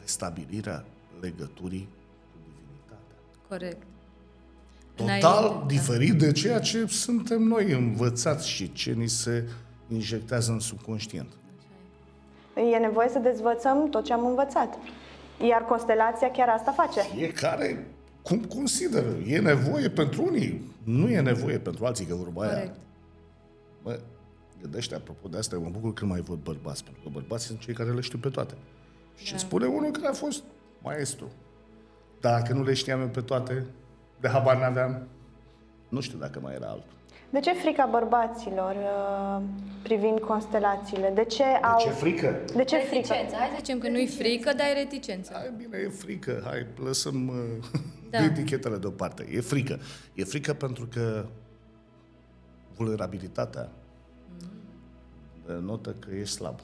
restabilirea 0.00 0.84
legăturii 1.20 1.88
cu 1.88 1.88
divinitatea. 1.88 1.95
Corect. 3.48 3.82
Total 4.94 5.44
Înainte, 5.44 5.74
diferit 5.74 6.18
de 6.18 6.32
ceea 6.32 6.58
ce 6.60 6.86
suntem 6.86 7.42
noi 7.42 7.72
învățați 7.72 8.48
și 8.48 8.72
ce 8.72 8.92
ni 8.92 9.08
se 9.08 9.48
injectează 9.88 10.52
în 10.52 10.60
subconștient. 10.60 11.28
E 12.72 12.76
nevoie 12.76 13.08
să 13.08 13.18
dezvățăm 13.18 13.88
tot 13.88 14.04
ce 14.04 14.12
am 14.12 14.26
învățat. 14.26 14.78
Iar 15.48 15.64
constelația 15.64 16.30
chiar 16.30 16.48
asta 16.48 16.72
face. 16.72 17.00
Fiecare 17.00 17.86
cum 18.22 18.38
consideră. 18.38 19.16
E 19.26 19.38
nevoie 19.38 19.88
pentru 19.90 20.24
unii, 20.24 20.74
nu 20.84 21.08
e 21.08 21.20
nevoie 21.20 21.58
pentru 21.58 21.84
alții, 21.84 22.04
că 22.06 22.14
vorba 22.14 22.42
aia. 22.42 22.52
Corect. 22.52 22.76
Mă, 23.82 23.98
gândește, 24.60 24.94
apropo 24.94 25.28
de 25.28 25.36
asta, 25.38 25.56
eu 25.56 25.62
mă 25.62 25.68
bucur 25.72 25.92
când 25.92 26.10
mai 26.10 26.20
văd 26.20 26.38
bărbați, 26.38 26.84
pentru 26.84 27.02
că 27.02 27.08
bărbații 27.12 27.46
sunt 27.46 27.60
cei 27.60 27.74
care 27.74 27.90
le 27.92 28.00
știu 28.00 28.18
pe 28.18 28.28
toate. 28.28 28.54
Și 29.16 29.32
Da. 29.32 29.38
spune 29.38 29.66
unul 29.66 29.90
care 29.90 30.06
a 30.06 30.12
fost 30.12 30.42
maestru. 30.82 31.30
Dar 32.20 32.40
dacă 32.40 32.52
nu 32.52 32.62
le 32.62 32.74
știam 32.74 33.00
eu 33.00 33.08
pe 33.08 33.20
toate, 33.20 33.66
de 34.20 34.28
habar 34.28 34.56
n-aveam, 34.56 35.08
nu 35.88 36.00
știu 36.00 36.18
dacă 36.18 36.40
mai 36.42 36.54
era 36.54 36.66
altul. 36.66 36.94
De 37.30 37.40
ce 37.40 37.52
frica 37.52 37.88
bărbaților 37.90 38.74
uh, 38.74 39.42
privind 39.82 40.20
constelațiile? 40.20 41.10
De 41.14 41.24
ce 41.24 41.42
De 41.42 41.66
au... 41.66 41.78
ce 41.80 41.88
frică? 41.90 42.36
De 42.54 42.64
ce 42.64 42.76
frică? 42.76 42.94
Reticență. 43.12 43.34
Hai 43.36 43.46
să 43.48 43.54
zicem 43.56 43.78
că 43.78 43.88
nu-i 43.88 44.06
frică, 44.06 44.52
dar 44.56 44.66
e 44.66 44.72
reticență. 44.72 45.32
Hai, 45.34 45.52
bine, 45.56 45.78
e 45.84 45.88
frică. 45.88 46.42
Hai, 46.44 46.66
lăsăm 46.84 47.28
uh, 47.28 47.34
Da. 48.10 48.24
etichetele 48.24 48.76
deoparte. 48.76 49.26
E 49.30 49.40
frică. 49.40 49.78
E 50.14 50.24
frică 50.24 50.52
pentru 50.54 50.86
că 50.92 51.24
vulnerabilitatea 52.76 53.68
notă 55.60 55.90
că 55.98 56.14
e 56.14 56.24
slab. 56.24 56.60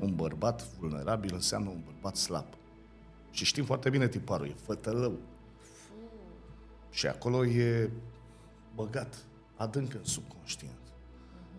Un 0.00 0.12
bărbat 0.14 0.64
vulnerabil 0.78 1.30
înseamnă 1.34 1.68
un 1.68 1.80
bărbat 1.84 2.16
slab. 2.16 2.44
Și 3.32 3.44
știm 3.44 3.64
foarte 3.64 3.90
bine 3.90 4.08
tiparul, 4.08 4.46
e 4.46 4.54
fătălău. 4.64 5.18
Și 6.90 7.06
acolo 7.06 7.46
e 7.46 7.90
băgat 8.74 9.24
adânc 9.56 9.94
în 9.94 10.04
subconștient. 10.04 10.80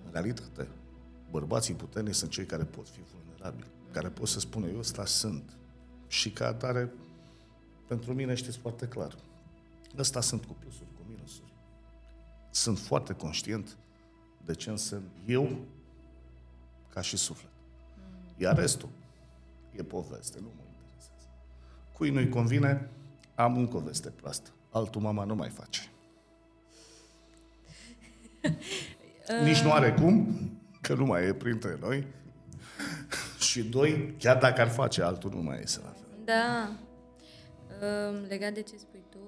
În 0.05 0.11
realitate, 0.11 0.67
bărbații 1.31 1.73
puternici 1.73 2.15
sunt 2.15 2.31
cei 2.31 2.45
care 2.45 2.63
pot 2.63 2.89
fi 2.89 2.99
vulnerabili, 3.13 3.67
care 3.91 4.09
pot 4.09 4.27
să 4.27 4.39
spună, 4.39 4.67
eu 4.67 4.77
ăsta 4.77 5.05
sunt. 5.05 5.57
Și 6.07 6.31
ca 6.31 6.47
atare, 6.47 6.93
pentru 7.87 8.13
mine 8.13 8.33
știți 8.33 8.57
foarte 8.57 8.87
clar, 8.87 9.15
ăsta 9.97 10.21
sunt 10.21 10.45
cu 10.45 10.53
plusuri, 10.59 10.89
cu 10.97 11.01
minusuri. 11.07 11.53
Sunt 12.51 12.79
foarte 12.79 13.13
conștient 13.13 13.77
de 14.45 14.53
ce 14.53 14.69
însemn 14.69 15.09
eu 15.25 15.65
ca 16.89 17.01
și 17.01 17.17
suflet. 17.17 17.51
Iar 18.37 18.55
restul 18.55 18.89
e 19.71 19.83
poveste, 19.83 20.39
nu 20.39 20.45
mă 20.45 20.51
interesează. 20.51 20.62
Cui 22.03 22.11
nu-i 22.11 22.29
convine, 22.29 22.89
am 23.35 23.57
încă 23.57 23.77
o 23.77 23.79
veste 23.79 24.09
proastă. 24.09 24.49
Altul 24.69 25.01
mama 25.01 25.23
nu 25.23 25.35
mai 25.35 25.49
face. 25.49 25.81
Nici 29.47 29.61
nu 29.61 29.71
are 29.71 29.93
cum, 29.93 30.35
că 30.81 30.93
nu 30.93 31.05
mai 31.05 31.27
e 31.27 31.33
printre 31.33 31.77
noi. 31.81 32.07
Și 33.39 33.63
doi, 33.63 34.15
chiar 34.19 34.37
dacă 34.37 34.61
ar 34.61 34.67
face, 34.67 35.01
altul 35.01 35.31
nu 35.31 35.41
mai 35.41 35.59
iese 35.59 35.79
la 35.83 35.89
fel. 35.89 36.17
Da. 36.23 36.71
Um, 37.81 38.25
Legat 38.27 38.53
de 38.53 38.61
ce 38.61 38.77
spui 38.77 39.03
tu, 39.09 39.19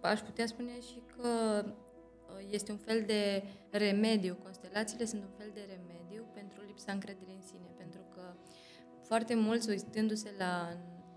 aș 0.00 0.20
putea 0.20 0.46
spune 0.46 0.80
și 0.80 1.02
că 1.16 1.28
uh, 1.64 2.46
este 2.50 2.72
un 2.72 2.78
fel 2.78 3.02
de 3.06 3.42
remediu. 3.70 4.38
Constelațiile 4.42 5.04
sunt 5.04 5.22
un 5.22 5.30
fel 5.38 5.50
de 5.54 5.60
remediu 5.68 6.24
pentru 6.34 6.62
lipsa 6.66 6.92
încrederii 6.92 7.34
în 7.40 7.46
sine, 7.46 7.68
pentru 7.76 8.00
că 8.14 8.22
foarte 9.02 9.34
mulți, 9.34 9.68
uitându-se 9.68 10.30
la 10.38 10.76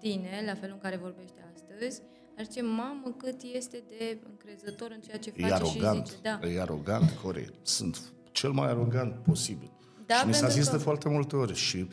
tine, 0.10 0.44
la 0.46 0.54
felul 0.54 0.74
în 0.74 0.82
care 0.82 0.98
vorbești 0.98 1.36
astăzi, 1.54 2.02
ar 2.38 2.46
zice, 2.46 2.62
mamă, 2.62 3.13
cât 3.18 3.41
este 3.41 3.84
de 3.88 4.18
încrezător 4.30 4.91
în 4.91 5.02
ceea 5.02 5.18
ce 5.18 5.30
face 5.30 5.46
E 5.48 5.54
arogant, 5.54 6.06
și 6.08 6.13
zice. 6.15 6.22
Da. 6.39 6.48
e 6.48 6.62
arogant, 6.62 7.10
corect. 7.24 7.54
Sunt 7.68 8.13
cel 8.32 8.52
mai 8.52 8.68
arogant 8.68 9.15
posibil. 9.24 9.72
Da, 10.06 10.15
și 10.15 10.28
mi 10.28 10.34
s-a 10.34 10.39
pentru 10.39 10.58
zis 10.58 10.70
că- 10.70 10.76
de 10.78 10.84
foarte 10.84 11.10
multe 11.10 11.36
ori 11.36 11.54
și 11.54 11.88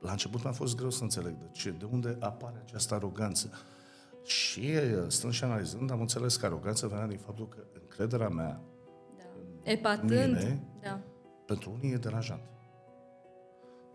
la 0.00 0.10
început 0.10 0.42
mi-a 0.42 0.52
fost 0.52 0.76
greu 0.76 0.90
să 0.90 1.02
înțeleg 1.02 1.32
de 1.38 1.48
ce, 1.52 1.70
de 1.70 1.84
unde 1.90 2.16
apare 2.20 2.58
această 2.64 2.94
aroganță. 2.94 3.50
Și 4.24 4.70
stând 5.08 5.32
și 5.32 5.44
analizând, 5.44 5.90
am 5.90 6.00
înțeles 6.00 6.36
că 6.36 6.46
aroganța 6.46 6.86
venea 6.86 7.06
din 7.06 7.18
faptul 7.18 7.48
că 7.48 7.64
încrederea 7.80 8.28
mea 8.28 8.60
da. 9.16 9.24
Epatând. 9.70 10.10
Mine? 10.10 10.62
Da. 10.82 11.00
pentru 11.46 11.72
unii 11.82 11.92
e 11.92 11.96
deranjant. 11.96 12.42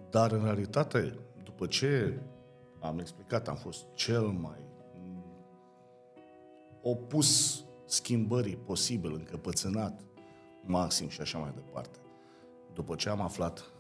Dar 0.10 0.32
în 0.32 0.44
realitate, 0.44 1.20
după 1.44 1.66
ce 1.66 2.20
am 2.88 3.00
explicat, 3.00 3.48
am 3.48 3.56
fost 3.56 3.86
cel 3.94 4.22
mai 4.22 4.66
mm, 4.94 5.24
opus 6.82 7.64
schimbării 7.86 8.56
posibil, 8.56 9.14
încăpățânat, 9.14 10.02
maxim 10.66 11.10
și 11.10 11.22
așa 11.22 11.38
mai 11.38 11.52
departe. 11.56 12.00
După 12.74 12.96
ce 12.96 13.10
am 13.10 13.22
aflat 13.22 13.72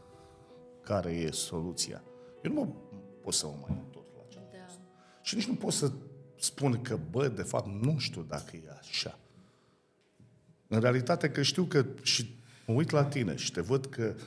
care 0.82 1.12
e 1.12 1.32
soluția, 1.32 2.04
eu 2.44 2.54
nu 2.54 2.62
mă 2.62 2.68
pot 3.22 3.34
să 3.34 3.46
mă 3.46 3.54
mai 3.62 3.78
întorc 3.84 4.06
la 4.16 4.24
ce 4.30 4.38
am 4.38 4.44
Da. 4.52 4.58
fost. 4.66 4.80
Și 5.22 5.36
nici 5.36 5.48
nu 5.48 5.56
pot 5.56 5.74
să 5.74 5.92
spun 6.36 6.82
că, 6.82 7.00
bă, 7.12 7.28
de 7.28 7.42
fapt, 7.42 7.68
nu 7.68 7.98
știu 7.98 8.22
dacă 8.22 8.56
e 8.56 8.78
așa. 8.80 9.20
În 10.68 10.80
realitate 10.80 11.30
că 11.30 11.42
știu 11.42 11.64
că 11.64 11.86
și 12.02 12.40
mă 12.68 12.74
uit 12.74 12.90
la 12.90 13.06
tine 13.06 13.36
și 13.36 13.52
te 13.52 13.62
văd 13.62 13.86
că 13.86 14.14
uh, 14.16 14.22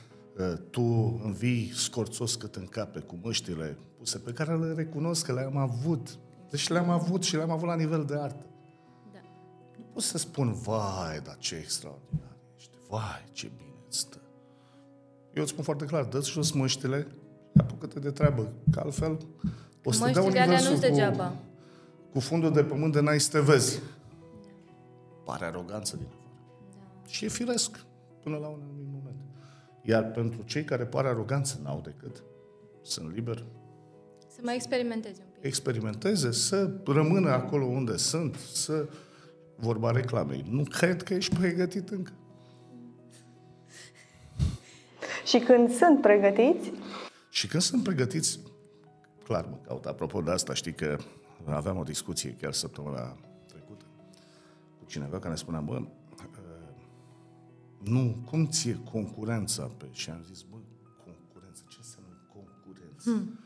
tu 0.69 1.19
învii 1.23 1.71
scorțos 1.75 2.35
cât 2.35 2.55
în 2.55 2.65
cape 2.65 2.99
cu 2.99 3.19
măștile 3.23 3.77
puse 3.97 4.17
pe 4.17 4.31
care 4.31 4.57
le 4.57 4.73
recunosc 4.73 5.25
că 5.25 5.33
le-am 5.33 5.57
avut. 5.57 6.17
Deci 6.49 6.67
le-am 6.67 6.89
avut 6.89 7.23
și 7.23 7.35
le-am 7.35 7.49
avut 7.49 7.67
la 7.67 7.75
nivel 7.75 8.05
de 8.05 8.15
artă. 8.15 8.45
Da. 9.13 9.19
Nu 9.77 9.83
pot 9.93 10.03
să 10.03 10.17
spun, 10.17 10.53
vai, 10.53 11.19
dar 11.23 11.37
ce 11.37 11.55
extraordinar 11.55 12.35
ești, 12.57 12.77
vai, 12.89 13.29
ce 13.31 13.51
bine 13.57 13.75
îți 13.87 13.97
stă. 13.97 14.17
Eu 15.33 15.41
îți 15.41 15.51
spun 15.51 15.63
foarte 15.63 15.85
clar, 15.85 16.03
dă 16.03 16.21
jos 16.23 16.51
măștile, 16.51 17.07
apucă-te 17.55 17.99
de 17.99 18.11
treabă, 18.11 18.53
că 18.71 18.79
altfel 18.79 19.17
o 19.83 19.91
să 19.91 20.05
te 20.05 20.11
dau 20.11 20.23
Măștile 20.23 20.41
alea 20.41 20.43
universul 20.43 20.71
nu-s 20.71 20.79
cu, 20.79 20.87
degeaba. 20.87 21.35
cu 22.11 22.19
fundul 22.19 22.51
de 22.51 22.63
pământ 22.63 22.93
de 22.93 22.99
n-ai 22.99 23.19
să 23.19 23.29
te 23.31 23.39
vezi. 23.39 23.79
Pare 25.25 25.45
aroganță 25.45 25.95
din 25.95 26.05
afară. 26.05 27.01
Și 27.07 27.25
e 27.25 27.27
firesc 27.27 27.85
până 28.23 28.37
la 28.37 28.47
un 28.47 28.59
anumit 28.63 28.87
moment. 28.91 29.19
Iar 29.81 30.11
pentru 30.11 30.41
cei 30.45 30.63
care 30.63 30.85
pare 30.85 31.07
aroganță, 31.07 31.59
n-au 31.63 31.81
decât, 31.83 32.23
sunt 32.81 33.13
liber, 33.13 33.45
Să 34.27 34.39
mai 34.43 34.55
experimentezi 34.55 35.19
un 35.19 35.27
pic. 35.33 35.45
experimenteze, 35.45 36.31
să 36.31 36.71
rămână 36.85 37.29
acolo 37.29 37.65
unde 37.65 37.97
sunt, 37.97 38.35
să 38.35 38.89
vorba 39.55 39.91
reclamei. 39.91 40.45
Nu 40.49 40.63
cred 40.63 41.03
că 41.03 41.13
ești 41.13 41.35
pregătit 41.35 41.89
încă. 41.89 42.11
Și 45.25 45.39
când 45.39 45.71
sunt 45.71 46.01
pregătiți, 46.01 46.71
Și 47.29 47.47
când 47.47 47.63
sunt 47.63 47.83
pregătiți, 47.83 48.39
clar 49.23 49.45
mă 49.45 49.57
caut. 49.67 49.85
Apropo 49.85 50.21
de 50.21 50.31
asta, 50.31 50.53
știi 50.53 50.73
că 50.73 50.97
aveam 51.45 51.77
o 51.77 51.83
discuție 51.83 52.35
chiar 52.41 52.53
săptămâna 52.53 53.17
trecută 53.47 53.85
cu 54.79 54.85
cineva 54.85 55.17
care 55.17 55.29
ne 55.29 55.35
spunea, 55.35 55.59
bă, 55.59 55.73
uh, 55.75 55.87
nu, 57.83 58.23
cum 58.25 58.47
ție 58.47 58.79
concurența? 58.91 59.63
Pe... 59.63 59.85
Și 59.91 60.09
am 60.09 60.23
zis, 60.27 60.41
bă, 60.41 60.57
concurență, 61.03 61.63
ce 61.69 61.75
înseamnă 61.77 62.27
concurență? 62.33 63.09
Hmm. 63.09 63.39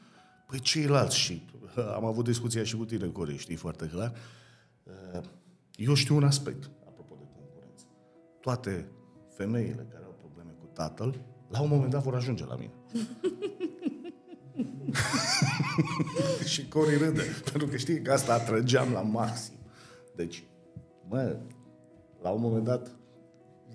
Păi 0.47 0.59
ceilalți 0.59 1.17
și 1.17 1.45
am 1.95 2.05
avut 2.05 2.25
discuția 2.25 2.63
și 2.63 2.75
cu 2.75 2.85
tine, 2.85 3.07
Core, 3.07 3.35
știi 3.35 3.55
foarte 3.55 3.87
clar. 3.87 4.13
Uh, 4.83 5.21
Eu 5.75 5.93
știu 5.93 6.15
un 6.15 6.23
aspect, 6.23 6.69
apropo 6.87 7.15
de 7.19 7.25
concurență. 7.35 7.85
Toate 8.41 8.89
femeile 9.35 9.87
care 9.91 10.03
au 10.05 10.15
probleme 10.19 10.51
cu 10.59 10.65
tatăl, 10.73 11.21
la 11.49 11.61
un 11.61 11.69
moment 11.69 11.91
dat 11.91 12.03
vor 12.03 12.15
ajunge 12.15 12.45
la 12.45 12.55
mine. 12.55 12.73
și 16.51 16.67
Cori 16.67 16.97
râde, 16.97 17.23
pentru 17.51 17.67
că 17.67 17.77
știi 17.77 18.01
că 18.01 18.11
asta 18.11 18.33
atrăgeam 18.33 18.91
la 18.91 19.01
maxim. 19.01 19.55
Deci, 20.15 20.43
mă, 21.07 21.37
la 22.21 22.29
un 22.29 22.41
moment 22.41 22.63
dat 22.63 22.95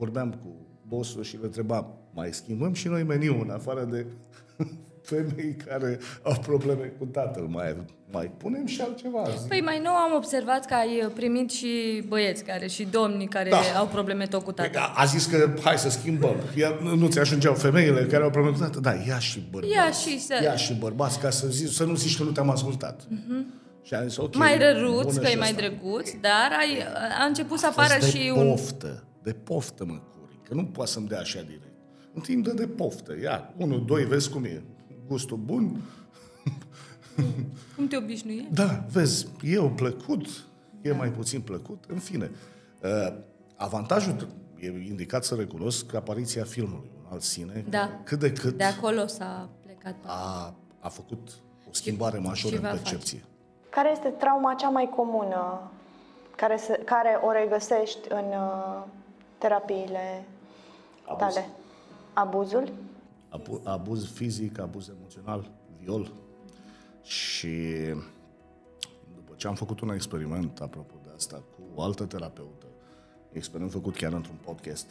vorbeam 0.04 0.30
cu 0.30 0.48
bossul 0.88 1.22
și 1.22 1.34
le 1.36 1.44
întrebam, 1.44 1.86
mai 2.14 2.28
schimbăm 2.32 2.72
și 2.72 2.88
noi 2.88 3.02
meniul 3.02 3.40
în 3.44 3.50
afară 3.50 3.84
de 3.90 4.06
femei 5.10 5.56
care 5.66 5.98
au 6.22 6.36
probleme 6.46 6.92
cu 6.98 7.04
tatăl, 7.04 7.42
mai, 7.42 7.76
mai 8.12 8.30
punem 8.36 8.66
și 8.66 8.80
altceva. 8.80 9.22
Zic, 9.38 9.48
Păi 9.48 9.60
mai 9.60 9.80
nou 9.84 9.92
am 9.94 10.12
observat 10.16 10.66
că 10.66 10.74
ai 10.74 11.02
uh, 11.04 11.10
primit 11.14 11.50
și 11.50 12.02
băieți 12.08 12.44
care 12.44 12.66
și 12.66 12.84
domni 12.90 13.26
care 13.28 13.50
Da. 13.50 13.60
au 13.78 13.86
probleme 13.86 14.26
tot 14.26 14.42
cu 14.44 14.52
Păi, 14.52 14.70
tatăl. 14.70 14.80
a, 14.96 15.00
a 15.02 15.04
zis 15.04 15.26
că 15.26 15.50
hai 15.62 15.78
să 15.78 15.88
schimbăm. 15.90 16.36
Ia, 16.56 16.78
nu 16.82 16.94
nu 16.94 17.08
ți 17.08 17.18
ajungeau 17.18 17.54
femeile 17.54 18.04
care 18.06 18.22
au 18.22 18.30
probleme 18.30 18.56
cu 18.56 18.62
tatăl? 18.62 18.80
Da, 18.80 18.92
ia 19.06 19.18
și 19.18 19.42
bărbați. 19.50 19.72
Ia 19.72 19.90
și 19.90 20.20
să- 20.20 20.40
Ia 20.42 20.56
și 20.56 20.74
bărbați 20.74 21.18
ca 21.18 21.30
să, 21.30 21.46
zici, 21.46 21.70
să 21.70 21.84
nu 21.84 21.94
zici 21.94 22.16
că 22.16 22.22
nu 22.22 22.30
te-am 22.30 22.50
ascultat. 22.50 23.00
Și 23.82 23.94
am 23.94 24.08
zis, 24.08 24.16
ok. 24.16 24.36
mai 24.36 24.58
răruț, 24.58 25.04
bună 25.04 25.18
că 25.20 25.26
e 25.26 25.30
și 25.30 25.36
mai 25.38 25.48
asta. 25.50 25.60
drăguț, 25.60 26.10
dar 26.20 26.50
ai, 26.58 26.78
a 27.20 27.24
început 27.24 27.58
să 27.58 27.66
Fost 27.66 27.78
apară 27.78 28.00
de 28.00 28.06
și 28.10 28.32
un... 28.36 28.48
poftă, 28.48 29.04
de 29.22 29.32
poftă, 29.32 29.84
mă, 29.84 29.92
Curi, 29.92 30.38
că 30.48 30.54
nu 30.54 30.64
poate 30.64 30.90
să-mi 30.90 31.08
dea 31.08 31.18
așa 31.20 31.40
direct. 31.42 31.64
În 32.14 32.20
timp 32.20 32.44
de, 32.44 32.52
de 32.52 32.66
poftă, 32.66 33.14
ia, 33.22 33.52
unul, 33.56 33.84
doi, 33.84 34.04
vezi 34.04 34.30
cum 34.30 34.44
e, 34.44 34.62
gustul 35.08 35.36
bun, 35.36 35.80
Cum 37.76 37.86
te 37.88 37.96
obișnuiești? 37.96 38.52
da, 38.54 38.84
vezi, 38.92 39.26
e 39.42 39.58
o 39.58 39.68
plăcut, 39.68 40.26
e 40.82 40.92
mai 40.92 41.08
puțin 41.10 41.40
plăcut, 41.40 41.84
în 41.88 41.98
fine. 41.98 42.30
Uh, 42.82 43.12
avantajul, 43.56 44.28
e 44.58 44.66
indicat 44.66 45.24
să 45.24 45.34
recunosc, 45.34 45.94
apariția 45.94 46.44
filmului, 46.44 46.90
un 46.98 47.04
alt 47.12 47.22
sine, 47.22 47.64
Da. 47.68 48.00
cât 48.04 48.18
de 48.18 48.32
cât 48.32 48.56
De 48.56 48.64
acolo 48.64 49.06
s-a 49.06 49.48
plecat. 49.62 49.94
a, 50.06 50.54
a 50.80 50.88
făcut 50.88 51.28
o 51.68 51.72
schimbare 51.72 52.18
majoră 52.18 52.54
și 52.54 52.60
în 52.60 52.68
va 52.68 52.74
percepție. 52.74 53.22
care 53.70 53.90
este 53.90 54.08
trauma 54.08 54.54
cea 54.54 54.68
mai 54.68 54.90
comună 54.96 55.70
care, 56.36 56.56
se, 56.56 56.72
care 56.84 57.18
o 57.26 57.32
regăsești 57.32 57.98
în 58.08 58.24
uh, 58.24 58.82
terapiile 59.40 60.24
Abuz. 61.04 61.18
tale? 61.18 61.48
Abuzul? 62.12 62.72
Abu- 63.28 63.60
abuz 63.64 64.12
fizic, 64.12 64.58
abuz 64.58 64.88
emoțional, 64.98 65.50
viol. 65.80 66.12
Și 67.02 67.74
după 69.14 69.32
ce 69.36 69.46
am 69.46 69.54
făcut 69.54 69.80
un 69.80 69.90
experiment, 69.90 70.60
apropo 70.60 70.94
de 71.04 71.10
asta, 71.16 71.36
cu 71.36 71.62
o 71.74 71.82
altă 71.82 72.04
terapeută, 72.06 72.66
experiment 73.32 73.72
făcut 73.72 73.96
chiar 73.96 74.12
într-un 74.12 74.36
podcast, 74.44 74.86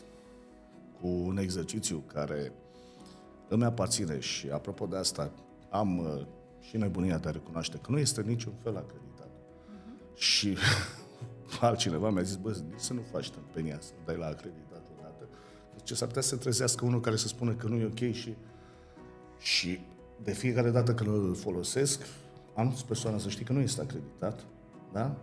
cu 1.02 1.08
un 1.08 1.38
exercițiu 1.38 2.04
care 2.14 2.52
îmi 3.48 3.64
aparține 3.64 4.20
și 4.20 4.50
apropo 4.50 4.86
de 4.86 4.98
asta, 4.98 5.32
am 5.70 5.98
uh, 5.98 6.26
și 6.60 6.78
nebunia 6.78 7.18
de 7.18 7.28
a 7.28 7.32
recunoaște 7.32 7.78
că 7.78 7.92
nu 7.92 8.00
este 8.00 8.22
niciun 8.22 8.54
fel 8.64 8.78
acreditat. 8.78 9.30
Și 10.16 10.58
altcineva 11.62 12.10
mi-a 12.10 12.22
zis, 12.22 12.36
bă, 12.36 12.56
nici 12.70 12.80
să 12.80 12.94
nu 12.94 13.02
faci 13.12 13.30
tâmpenia, 13.30 13.78
să 13.80 13.92
dai 14.06 14.18
la 14.18 14.26
acreditat 14.26 14.88
odată. 14.98 15.28
Deci 15.76 15.98
s-ar 15.98 16.08
putea 16.08 16.22
să 16.22 16.36
trezească 16.36 16.86
unul 16.86 17.00
care 17.00 17.16
să 17.16 17.28
spună 17.28 17.52
că 17.52 17.68
nu 17.68 17.76
e 17.76 17.86
ok 17.86 18.14
și, 18.14 18.36
și 19.40 19.80
de 20.24 20.32
fiecare 20.32 20.70
dată 20.70 20.94
când 20.94 21.10
îl 21.10 21.36
folosesc, 21.36 22.02
anunț 22.54 22.82
persoana 22.82 23.18
să 23.18 23.30
știi 23.30 23.46
că 23.46 23.54
nu 23.54 23.60
este 23.60 23.82
acreditat, 23.82 24.46
da? 24.94 25.16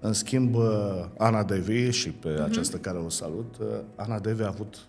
În 0.00 0.12
schimb, 0.12 0.54
uh, 0.54 1.04
Ana 1.18 1.44
Devi 1.44 1.90
și 1.90 2.10
pe 2.10 2.34
uh-huh. 2.34 2.44
această 2.44 2.76
care 2.76 2.98
o 2.98 3.08
salut, 3.08 3.56
uh, 3.58 3.66
Ana 3.96 4.18
Devi 4.18 4.42
a 4.42 4.46
avut 4.46 4.86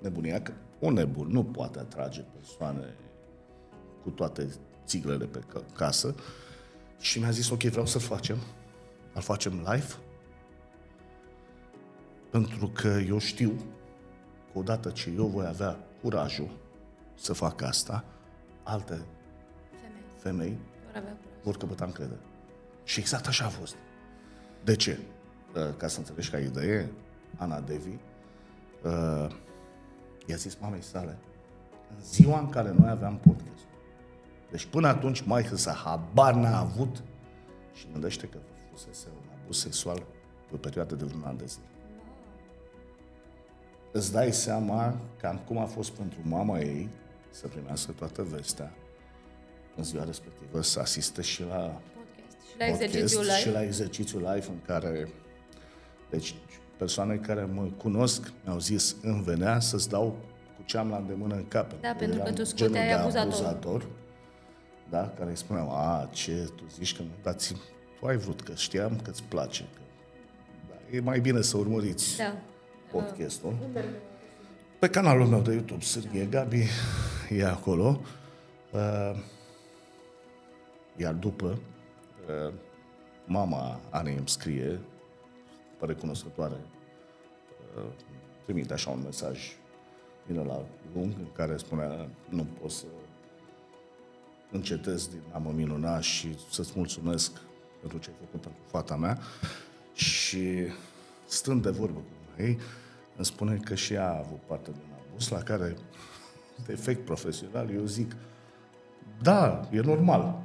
nebunia 0.00 0.42
că 0.42 0.52
un 0.78 0.92
nebun 0.92 1.26
nu 1.30 1.44
poate 1.44 1.78
atrage 1.78 2.20
persoane 2.20 2.94
cu 4.02 4.10
toate 4.10 4.48
țiglele 4.86 5.24
pe 5.24 5.42
ca- 5.52 5.64
casă 5.76 6.14
și 7.00 7.18
mi-a 7.18 7.30
zis, 7.30 7.50
ok, 7.50 7.62
vreau 7.62 7.86
să-l 7.86 8.00
facem, 8.00 8.36
îl 9.14 9.22
facem 9.22 9.52
live, 9.52 9.94
pentru 12.34 12.68
că 12.68 12.88
eu 12.88 13.18
știu 13.18 13.50
că 14.52 14.58
odată 14.58 14.90
ce 14.90 15.12
eu 15.16 15.26
voi 15.26 15.46
avea 15.46 15.76
curajul 16.02 16.50
să 17.14 17.32
fac 17.32 17.62
asta, 17.62 18.04
alte 18.62 19.04
Femei. 19.80 20.02
femei 20.16 20.58
Vor 20.84 20.96
avea 20.96 21.16
curaj. 21.16 21.42
vor 21.42 21.56
căpăta 21.56 21.84
încredere. 21.84 22.20
Și 22.84 23.00
exact 23.00 23.26
așa 23.26 23.44
a 23.44 23.48
fost. 23.48 23.74
De 24.64 24.76
ce? 24.76 24.98
Uh, 25.56 25.76
Ca 25.76 25.86
să 25.86 25.98
înțelegi 25.98 26.30
ca 26.30 26.38
idee, 26.38 26.90
Ana 27.36 27.60
Devi 27.60 27.88
uh, 28.82 29.30
i-a 30.26 30.36
zis 30.36 30.56
mamei 30.60 30.82
sale 30.82 31.18
în 31.90 32.02
ziua 32.02 32.38
în 32.38 32.48
care 32.48 32.74
noi 32.78 32.90
aveam 32.90 33.16
podcast. 33.16 33.64
Deci 34.50 34.64
până 34.64 34.88
atunci 34.88 35.20
mai 35.20 35.44
să 35.54 35.70
habar 35.70 36.34
n-a 36.34 36.58
avut 36.58 37.02
și 37.74 37.86
gândește 37.92 38.26
că 38.26 38.38
fusese 38.70 39.06
un 39.22 39.28
abuz 39.42 39.58
sexual 39.58 40.02
pe 40.48 40.54
o 40.54 40.56
perioadă 40.56 40.94
de 40.94 41.04
vreun 41.04 41.22
an 41.22 41.36
de 41.36 41.44
zile. 41.46 41.64
Îți 43.96 44.12
dai 44.12 44.32
seama 44.32 44.96
cam 45.20 45.40
cum 45.46 45.58
a 45.58 45.64
fost 45.64 45.90
pentru 45.90 46.18
mama 46.22 46.58
ei 46.58 46.88
să 47.30 47.48
primească 47.48 47.92
toată 47.92 48.22
vestea 48.22 48.72
în 49.76 49.84
ziua 49.84 50.04
respectivă, 50.04 50.62
să 50.62 50.80
asiste 50.80 51.22
și 51.22 51.42
la 51.42 51.80
Podcast. 51.94 52.36
Și 52.50 52.58
la 52.58 52.64
podcast 52.64 52.82
exercițiul 52.82 53.22
live. 53.22 53.36
și 53.36 53.50
la 53.50 53.62
exercițiul 53.62 54.20
live 54.20 54.46
în 54.48 54.60
care 54.66 55.08
deci 56.10 56.34
persoane 56.76 57.16
care 57.16 57.44
mă 57.44 57.68
cunosc 57.76 58.32
mi-au 58.44 58.58
zis 58.58 58.96
îmi 59.02 59.22
venea 59.22 59.60
să-ți 59.60 59.88
dau 59.88 60.18
cu 60.56 60.62
ce 60.64 60.78
am 60.78 60.88
la 60.88 60.96
îndemână 60.96 61.34
în 61.34 61.48
cap. 61.48 61.80
Da, 61.80 61.94
pentru 61.98 62.16
că 62.16 62.22
eram 62.22 62.34
tu 62.34 62.42
genul 62.42 62.46
scoteai 62.46 62.86
de 62.86 62.92
abuzator. 62.92 63.32
abuzator 63.32 63.86
da, 64.90 65.12
care 65.18 65.30
îi 65.30 65.36
spuneam, 65.36 65.68
a, 65.70 66.08
ce, 66.12 66.50
tu 66.56 66.62
zici 66.74 66.96
că 66.96 67.02
nu, 67.02 67.08
dar 67.22 67.34
ți, 67.34 67.56
tu 68.00 68.06
ai 68.06 68.16
vrut, 68.16 68.40
că 68.40 68.52
știam 68.54 69.00
că 69.02 69.10
îți 69.10 69.22
place. 69.22 69.62
Că, 69.62 69.80
da, 70.68 70.96
e 70.96 71.00
mai 71.00 71.20
bine 71.20 71.40
să 71.40 71.56
urmăriți 71.56 72.16
Da. 72.16 72.36
Podcastul. 72.94 73.56
Pe 74.78 74.88
canalul 74.88 75.26
meu 75.26 75.40
de 75.40 75.52
YouTube, 75.52 75.80
Sârghie 75.80 76.24
Gabi, 76.24 76.62
e 77.30 77.44
acolo. 77.44 78.00
Uh, 78.72 79.16
Iar 80.96 81.14
după, 81.14 81.58
uh, 82.46 82.52
mama 83.26 83.80
Anei 83.90 84.16
îmi 84.16 84.28
scrie, 84.28 84.80
recunoscătoare, 85.80 86.56
uh, 87.76 87.82
trimite 88.44 88.72
așa 88.72 88.90
un 88.90 89.00
mesaj 89.04 89.38
din 90.26 90.36
la 90.36 90.64
lung, 90.94 91.12
în 91.18 91.32
care 91.32 91.56
spunea, 91.56 92.08
nu 92.28 92.46
pot 92.60 92.70
să 92.70 92.84
încetez 94.50 95.08
din 95.08 95.22
a 95.32 95.38
mă 95.38 95.50
minuna 95.50 96.00
și 96.00 96.36
să-ți 96.50 96.72
mulțumesc 96.76 97.40
pentru 97.80 97.98
ce 97.98 98.08
ai 98.10 98.16
făcut 98.18 98.40
pentru 98.40 98.60
fata 98.66 98.96
mea. 98.96 99.18
Și 99.94 100.66
stând 101.26 101.62
de 101.62 101.70
vorbă 101.70 101.98
cu 101.98 102.42
ei, 102.42 102.58
îmi 103.16 103.26
spune 103.26 103.60
că 103.64 103.74
și 103.74 103.92
ea 103.92 104.10
a 104.10 104.18
avut 104.18 104.40
parte 104.46 104.70
de 104.70 104.78
un 104.88 104.94
abuz 105.08 105.28
la 105.28 105.38
care, 105.38 105.76
de 106.66 106.72
efect 106.72 107.04
profesional, 107.04 107.70
eu 107.74 107.84
zic, 107.84 108.12
da, 109.22 109.68
e 109.72 109.80
normal. 109.80 110.42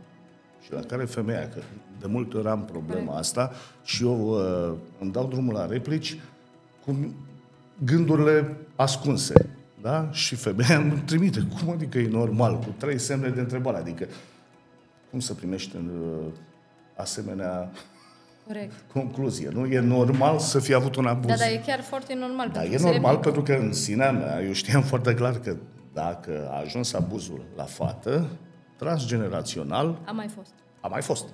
Și 0.62 0.74
la 0.74 0.80
care 0.80 1.06
femeia, 1.06 1.50
că 1.50 1.62
de 2.00 2.08
multe 2.08 2.38
ori 2.38 2.48
am 2.48 2.66
problema 2.66 3.18
asta 3.18 3.52
și 3.84 4.04
eu 4.04 4.30
uh, 4.30 4.78
îmi 5.00 5.12
dau 5.12 5.28
drumul 5.28 5.54
la 5.54 5.66
replici 5.66 6.20
cu 6.86 7.14
gândurile 7.84 8.58
ascunse. 8.76 9.50
Da? 9.82 10.10
Și 10.12 10.36
femeia 10.36 10.78
îmi 10.78 11.02
trimite. 11.06 11.48
Cum 11.58 11.70
adică 11.70 11.98
e 11.98 12.08
normal? 12.08 12.58
Cu 12.60 12.76
trei 12.78 13.00
semne 13.00 13.30
de 13.30 13.40
întrebare. 13.40 13.78
Adică, 13.78 14.08
cum 15.10 15.20
să 15.20 15.34
primești 15.34 15.76
în 15.76 15.90
uh, 15.90 16.34
asemenea 16.96 17.72
Corect. 18.54 18.74
concluzie? 18.94 19.50
Nu? 19.54 19.66
E 19.66 19.80
normal 19.80 20.40
să 20.40 20.60
fie 20.60 20.76
avut 20.76 20.96
un 20.96 21.06
abuz. 21.06 21.26
Da, 21.30 21.36
dar 21.36 21.48
e 21.48 21.62
chiar 21.66 21.82
foarte 21.82 22.14
normal. 22.14 22.50
Da, 22.50 22.60
pentru 22.60 22.72
e 22.74 22.76
că 22.76 22.82
se 22.82 22.90
normal 22.90 23.16
repetă. 23.16 23.32
pentru 23.32 23.54
că 23.56 23.62
în 23.62 23.74
sinea 23.74 24.12
mea 24.12 24.42
eu 24.44 24.52
știam 24.52 24.82
foarte 24.82 25.14
clar 25.14 25.40
că 25.40 25.56
dacă 25.94 26.50
a 26.52 26.60
ajuns 26.60 26.94
abuzul 26.94 27.42
la 27.56 27.64
fată, 27.64 28.28
transgenerațional 28.78 30.00
A 30.06 30.12
mai 30.12 30.28
fost. 30.36 30.52
a 30.82 30.88
mai 30.88 31.02
fost. 31.02 31.26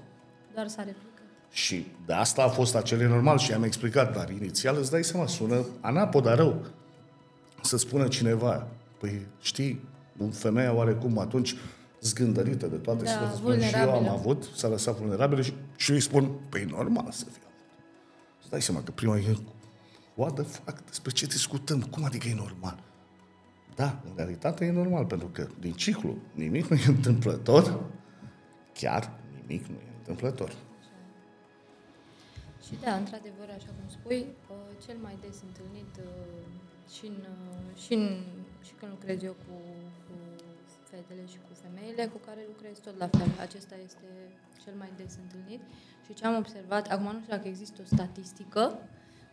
Doar 0.54 0.68
s-a 0.68 0.78
replicat. 0.84 1.04
Și 1.52 1.88
de 2.06 2.14
asta 2.14 2.44
a 2.44 2.48
fost 2.48 2.76
acel 2.76 3.08
normal 3.08 3.38
și 3.38 3.54
am 3.54 3.64
explicat, 3.64 4.16
dar 4.16 4.30
inițial 4.30 4.78
îți 4.80 4.92
dai 4.92 5.04
seama, 5.04 5.28
sună 5.28 5.66
anapoda 5.82 6.36
rău. 6.36 6.66
Să 7.62 7.78
spună 7.78 8.08
cineva, 8.08 8.68
păi 9.00 9.22
știi, 9.42 9.82
un 10.18 10.30
femeie 10.30 10.68
oarecum 10.68 11.20
atunci 11.20 11.56
zgândărită 12.06 12.68
de 12.68 12.76
toate 12.76 13.04
Da, 13.04 13.10
situațiile, 13.10 13.40
spune, 13.40 13.68
și 13.68 13.76
eu 13.76 13.82
am 13.82 13.86
vulnerabilă. 13.90 14.20
avut, 14.20 14.50
s-a 14.56 14.68
lăsat 14.68 14.96
vulnerabilă 14.96 15.42
și, 15.42 15.54
și 15.76 15.90
eu 15.90 15.96
îi 15.96 16.02
spun, 16.02 16.32
păi 16.50 16.64
normal 16.64 17.12
să 17.12 17.26
fie 17.26 17.42
avut. 17.46 17.66
Îți 18.42 18.50
dai 18.50 18.62
seama 18.62 18.84
că 18.84 18.92
prima 18.92 19.18
e, 19.18 19.38
what 20.16 20.34
the 20.34 20.44
fuck, 20.44 20.86
despre 20.86 21.12
ce 21.12 21.26
discutăm, 21.26 21.82
cum 21.82 22.04
adică 22.04 22.28
e 22.28 22.36
normal? 22.36 22.84
Da, 23.76 24.02
în 24.06 24.12
realitate 24.16 24.66
e 24.66 24.72
normal, 24.72 25.06
pentru 25.06 25.28
că 25.28 25.48
din 25.60 25.74
ciclu 25.74 26.18
nimic 26.34 26.66
nu 26.68 26.76
e 26.76 26.84
întâmplător, 26.88 27.84
chiar 28.74 29.12
nimic 29.40 29.66
nu 29.66 29.76
e 29.76 29.94
întâmplător. 29.98 30.52
Și 32.66 32.74
da, 32.84 32.94
într-adevăr, 32.96 33.48
așa 33.58 33.72
cum 33.78 33.88
spui, 33.98 34.26
uh, 34.50 34.56
cel 34.86 34.98
mai 35.06 35.16
des 35.22 35.38
întâlnit 35.48 35.94
uh, 36.00 36.44
și, 36.94 37.06
în, 37.06 37.18
uh, 37.36 37.82
și, 37.84 37.94
în, 37.94 38.06
și 38.66 38.74
când 38.80 38.92
lucrez 38.92 39.24
eu 39.24 39.36
cu, 39.46 39.54
cu 39.54 39.85
fetele 40.96 41.24
și 41.34 41.38
cu 41.46 41.52
femeile 41.64 42.04
cu 42.14 42.20
care 42.28 42.42
lucrez 42.52 42.76
tot 42.86 42.96
la 43.04 43.08
fel. 43.18 43.30
Acesta 43.48 43.76
este 43.88 44.08
cel 44.64 44.74
mai 44.82 44.92
des 45.00 45.14
întâlnit. 45.24 45.62
Și 46.06 46.12
ce 46.18 46.24
am 46.30 46.36
observat, 46.44 46.84
acum 46.94 47.06
nu 47.16 47.20
știu 47.24 47.34
dacă 47.36 47.48
există 47.54 47.78
o 47.84 47.88
statistică 47.96 48.64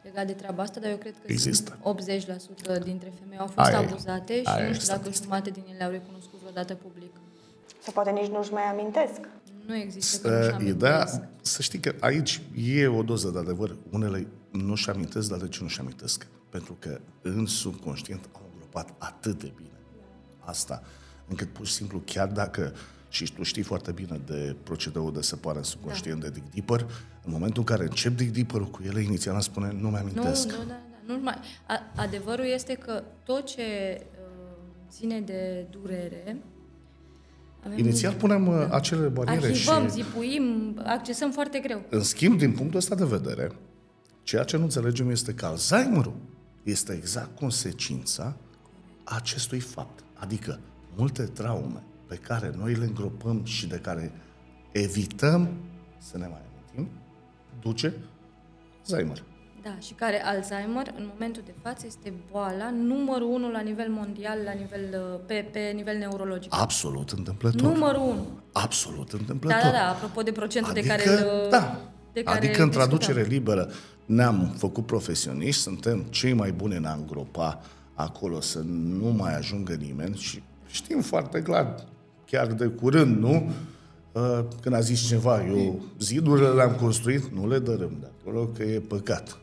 legat 0.06 0.26
de 0.26 0.32
treaba 0.32 0.62
asta, 0.62 0.80
dar 0.80 0.90
eu 0.90 0.96
cred 1.04 1.14
că 1.20 1.26
Există. 1.36 1.78
sunt 1.82 2.78
80% 2.80 2.82
dintre 2.90 3.12
femei 3.20 3.38
au 3.38 3.46
fost 3.46 3.68
Aia 3.68 3.80
e. 3.80 3.84
abuzate 3.86 4.34
și 4.42 4.48
Aia 4.52 4.64
e 4.64 4.68
nu 4.68 4.74
știu 4.74 4.86
dacă 4.86 5.00
statistică. 5.00 5.24
jumate 5.28 5.50
din 5.50 5.64
ele 5.72 5.84
au 5.84 5.90
recunoscut 5.90 6.38
vreodată 6.40 6.74
public. 6.74 7.12
Sau 7.84 7.92
poate 7.92 8.10
nici 8.10 8.30
nu-și 8.34 8.52
mai 8.52 8.62
amintesc. 8.62 9.20
Nu 9.66 9.74
există 9.76 10.28
că 10.28 10.34
nu-și 10.36 10.48
Uh, 10.48 10.54
amintesc. 10.54 10.76
Ideea, 10.76 11.28
să 11.42 11.62
știi 11.62 11.80
că 11.80 11.94
aici 12.00 12.40
e 12.56 12.86
o 12.86 13.02
doză 13.02 13.28
de 13.30 13.38
adevăr. 13.38 13.76
Unele 13.90 14.26
nu-și 14.50 14.90
amintesc, 14.90 15.28
dar 15.28 15.38
de 15.38 15.48
ce 15.48 15.58
nu-și 15.62 15.80
amintesc? 15.80 16.26
Pentru 16.48 16.76
că 16.78 17.00
în 17.22 17.46
subconștient 17.46 18.28
au 18.32 18.42
îngropat 18.52 18.94
atât 18.98 19.38
de 19.38 19.52
bine 19.56 19.68
asta, 20.44 20.82
încât 21.32 21.48
pur 21.48 21.66
și 21.66 21.72
simplu, 21.72 22.02
chiar 22.04 22.28
dacă 22.28 22.72
și 23.08 23.32
tu 23.32 23.42
știi 23.42 23.62
foarte 23.62 23.92
bine 23.92 24.20
de 24.26 24.56
procedeul 24.62 25.12
de 25.12 25.20
separare 25.20 25.58
în 25.58 25.64
subconștient 25.64 26.20
Da. 26.20 26.26
de 26.28 26.32
Dick 26.32 26.52
Deeper, 26.52 26.80
în 27.24 27.32
momentul 27.32 27.58
în 27.58 27.64
care 27.64 27.82
încep 27.82 28.16
Dick 28.16 28.32
Deeper 28.32 28.60
cu 28.60 28.80
ele, 28.86 29.00
inițial 29.00 29.34
îmi 29.34 29.42
spune, 29.42 29.66
nu 29.66 29.88
mi 29.88 29.90
Nu, 29.90 29.96
amintesc. 29.96 30.46
nu, 30.50 30.56
da, 30.56 30.64
da, 30.68 30.80
nu 31.06 31.20
mai. 31.22 31.38
A, 31.66 31.78
adevărul 31.96 32.44
este 32.44 32.74
că 32.74 33.02
tot 33.24 33.46
ce 33.46 33.62
uh, 34.00 34.26
ține 34.90 35.20
de 35.20 35.66
durere. 35.70 36.36
Avem 37.66 37.78
Inițial 37.78 38.12
punem 38.14 38.46
uh, 38.46 38.66
acele 38.70 39.08
bariere 39.08 39.46
Arhivăm, 39.46 39.82
și... 39.84 39.90
zipuim, 39.90 40.76
accesăm 40.84 41.30
foarte 41.30 41.58
greu. 41.58 41.82
În 41.88 42.02
schimb, 42.02 42.38
din 42.38 42.52
punctul 42.52 42.78
ăsta 42.78 42.94
de 42.94 43.04
vedere, 43.04 43.50
ceea 44.22 44.44
ce 44.44 44.56
nu 44.56 44.62
înțelegem 44.62 45.10
este 45.10 45.34
că 45.34 45.46
Alzheimerul 45.46 46.14
este 46.62 46.92
exact 46.92 47.36
consecința 47.36 48.36
acestui 49.04 49.60
fapt. 49.60 50.04
Adică 50.14 50.60
multe 50.96 51.22
traume 51.22 51.82
pe 52.08 52.16
care 52.16 52.52
noi 52.58 52.74
le 52.74 52.84
îngropăm 52.84 53.44
și 53.44 53.66
de 53.66 53.76
care 53.76 54.12
evităm 54.72 55.48
să 55.98 56.18
ne 56.18 56.26
mai 56.26 56.40
amintim, 56.50 56.94
duce 57.60 57.94
Alzheimer. 58.78 59.22
Da, 59.62 59.78
și 59.80 59.92
care 59.92 60.22
Alzheimer, 60.24 60.94
în 60.98 61.08
momentul 61.12 61.42
de 61.44 61.54
față, 61.62 61.84
este 61.86 62.12
boala 62.30 62.70
numărul 62.70 63.28
unu 63.32 63.50
la 63.50 63.60
nivel 63.60 63.90
mondial, 63.90 64.38
la 64.44 64.52
nivel, 64.52 65.12
uh, 65.14 65.20
pe, 65.26 65.48
pe 65.52 65.72
nivel 65.74 65.98
neurologic. 65.98 66.54
Absolut 66.54 67.10
întâmplător. 67.10 67.72
Numărul 67.72 68.00
unu. 68.00 68.26
Absolut 68.52 69.10
Da, 69.10 69.16
întâmplător. 69.18 69.60
da, 69.62 69.70
da, 69.70 69.88
apropo 69.88 70.22
de 70.22 70.32
procentul 70.32 70.70
adică, 70.70 70.86
de 70.96 71.02
care 71.04 71.18
îl, 71.18 71.50
da, 71.50 71.80
de 72.12 72.22
care 72.22 72.36
adică 72.36 72.62
în 72.62 72.68
discutăm. 72.68 72.88
traducere 72.88 73.22
liberă 73.22 73.70
ne-am 74.06 74.54
făcut 74.56 74.86
profesioniști, 74.86 75.60
suntem 75.60 76.02
cei 76.10 76.32
mai 76.32 76.52
buni 76.52 76.76
în 76.76 76.84
a 76.84 76.92
îngropa 76.92 77.60
acolo 77.94 78.40
să 78.40 78.58
nu 78.64 79.08
mai 79.08 79.36
ajungă 79.36 79.72
nimeni 79.74 80.16
și 80.16 80.42
știm 80.72 81.00
foarte 81.00 81.42
clar, 81.42 81.74
chiar 82.26 82.46
de 82.46 82.66
curând, 82.66 83.18
nu? 83.18 83.50
Uh, 84.12 84.38
Când 84.60 84.74
a 84.74 84.80
zis 84.80 85.06
ceva, 85.08 85.42
eu 85.44 85.82
zidurile 85.98 86.48
le-am 86.48 86.72
construit, 86.74 87.24
nu 87.34 87.48
le 87.48 87.58
dărâm 87.58 87.96
de 88.00 88.06
acolo, 88.20 88.46
că 88.46 88.62
e 88.62 88.78
păcat. 88.78 89.36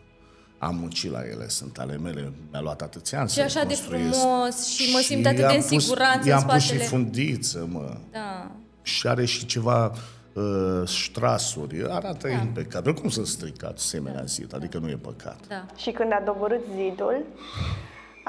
Am 0.58 0.76
muncit 0.76 1.12
la 1.12 1.20
ele, 1.32 1.48
sunt 1.48 1.78
ale 1.78 1.98
mele, 1.98 2.32
mi-a 2.52 2.62
luat 2.62 2.82
atâția 2.82 3.20
ani 3.20 3.28
Și 3.30 3.34
să 3.34 3.40
le 3.40 3.46
așa 3.46 3.60
de 3.64 3.74
construiesc. 3.74 4.20
frumos 4.20 4.66
și 4.68 4.92
mă 4.94 5.00
simt 5.00 5.26
atât 5.26 5.36
de 5.38 5.42
i-am 5.44 5.56
în 5.56 5.62
pus- 5.70 5.84
siguranță 5.84 6.20
în 6.22 6.28
I-am 6.28 6.44
pus 6.44 6.54
și 6.62 6.68
spatele. 6.68 6.84
fundiță, 6.88 7.68
mă 7.72 7.98
Da. 8.12 8.52
și 8.82 9.08
are 9.08 9.26
și 9.26 9.46
ceva 9.46 9.92
uh, 10.34 10.82
strasuri. 10.86 11.84
Arată 11.90 12.28
da. 12.28 12.34
impecabil. 12.34 12.94
Cum 12.94 13.10
să 13.10 13.26
stricat 13.26 13.78
asemenea 13.78 14.24
zid? 14.24 14.56
Adică 14.56 14.78
nu 14.78 14.90
e 14.90 14.96
păcat. 15.02 15.40
Da. 15.48 15.66
Și 15.76 15.92
când 15.92 16.12
a 16.12 16.24
doborât 16.26 16.62
zidul, 16.76 17.26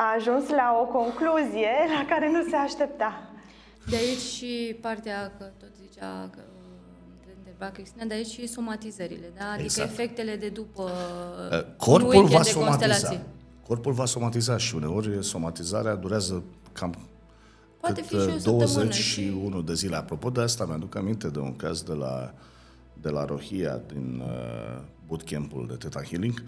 a 0.03 0.14
ajuns 0.16 0.48
la 0.48 0.66
o 0.82 0.84
concluzie 0.98 1.72
la 1.96 2.05
care 2.09 2.30
nu 2.30 2.48
se 2.51 2.57
aștepta. 2.57 3.11
De 3.90 3.96
aici 3.96 4.18
și 4.36 4.76
partea, 4.80 5.32
că 5.38 5.44
tot 5.59 5.68
zicea 5.82 6.28
că 6.34 6.40
te 7.24 7.30
întreba 7.36 7.66
Cristina, 7.70 8.05
de 8.05 8.14
aici 8.14 8.26
și 8.26 8.46
somatizările, 8.46 9.32
da? 9.38 9.44
Adică 9.44 9.62
Exact. 9.62 9.90
efectele 9.90 10.36
de 10.36 10.48
după 10.48 10.82
Uh, 11.51 11.57
un 11.57 11.74
Corpul 11.76 12.09
weekend 12.09 12.28
va 12.28 12.42
de 12.42 12.48
somatiza. 12.48 12.86
constelații. 12.86 13.20
Corpul 13.66 13.92
va 13.92 14.05
somatiza 14.05 14.57
și 14.57 14.74
uneori 14.74 15.24
somatizarea 15.24 15.94
durează 15.94 16.42
cam 16.72 16.94
Poate 17.80 18.01
cât 18.01 18.09
fi 18.09 18.14
și 18.14 18.20
o 18.20 18.24
uh, 18.24 18.38
săptămână 18.38 18.66
21 18.74 19.62
de 19.62 19.74
zile. 19.74 19.96
Apropo 19.96 20.30
de 20.30 20.40
asta, 20.40 20.64
mi-aduc 20.64 20.96
aminte 20.96 21.28
de 21.28 21.38
un 21.38 21.57
caz 21.57 21.82
de 21.82 21.92
la, 21.92 22.34
de 23.01 23.09
la 23.09 23.24
Rohia, 23.24 23.80
din 23.92 24.22
uh, 24.24 24.82
bootcamp-ul 25.07 25.66
de 25.66 25.74
Theta 25.74 26.03
Healing. 26.03 26.42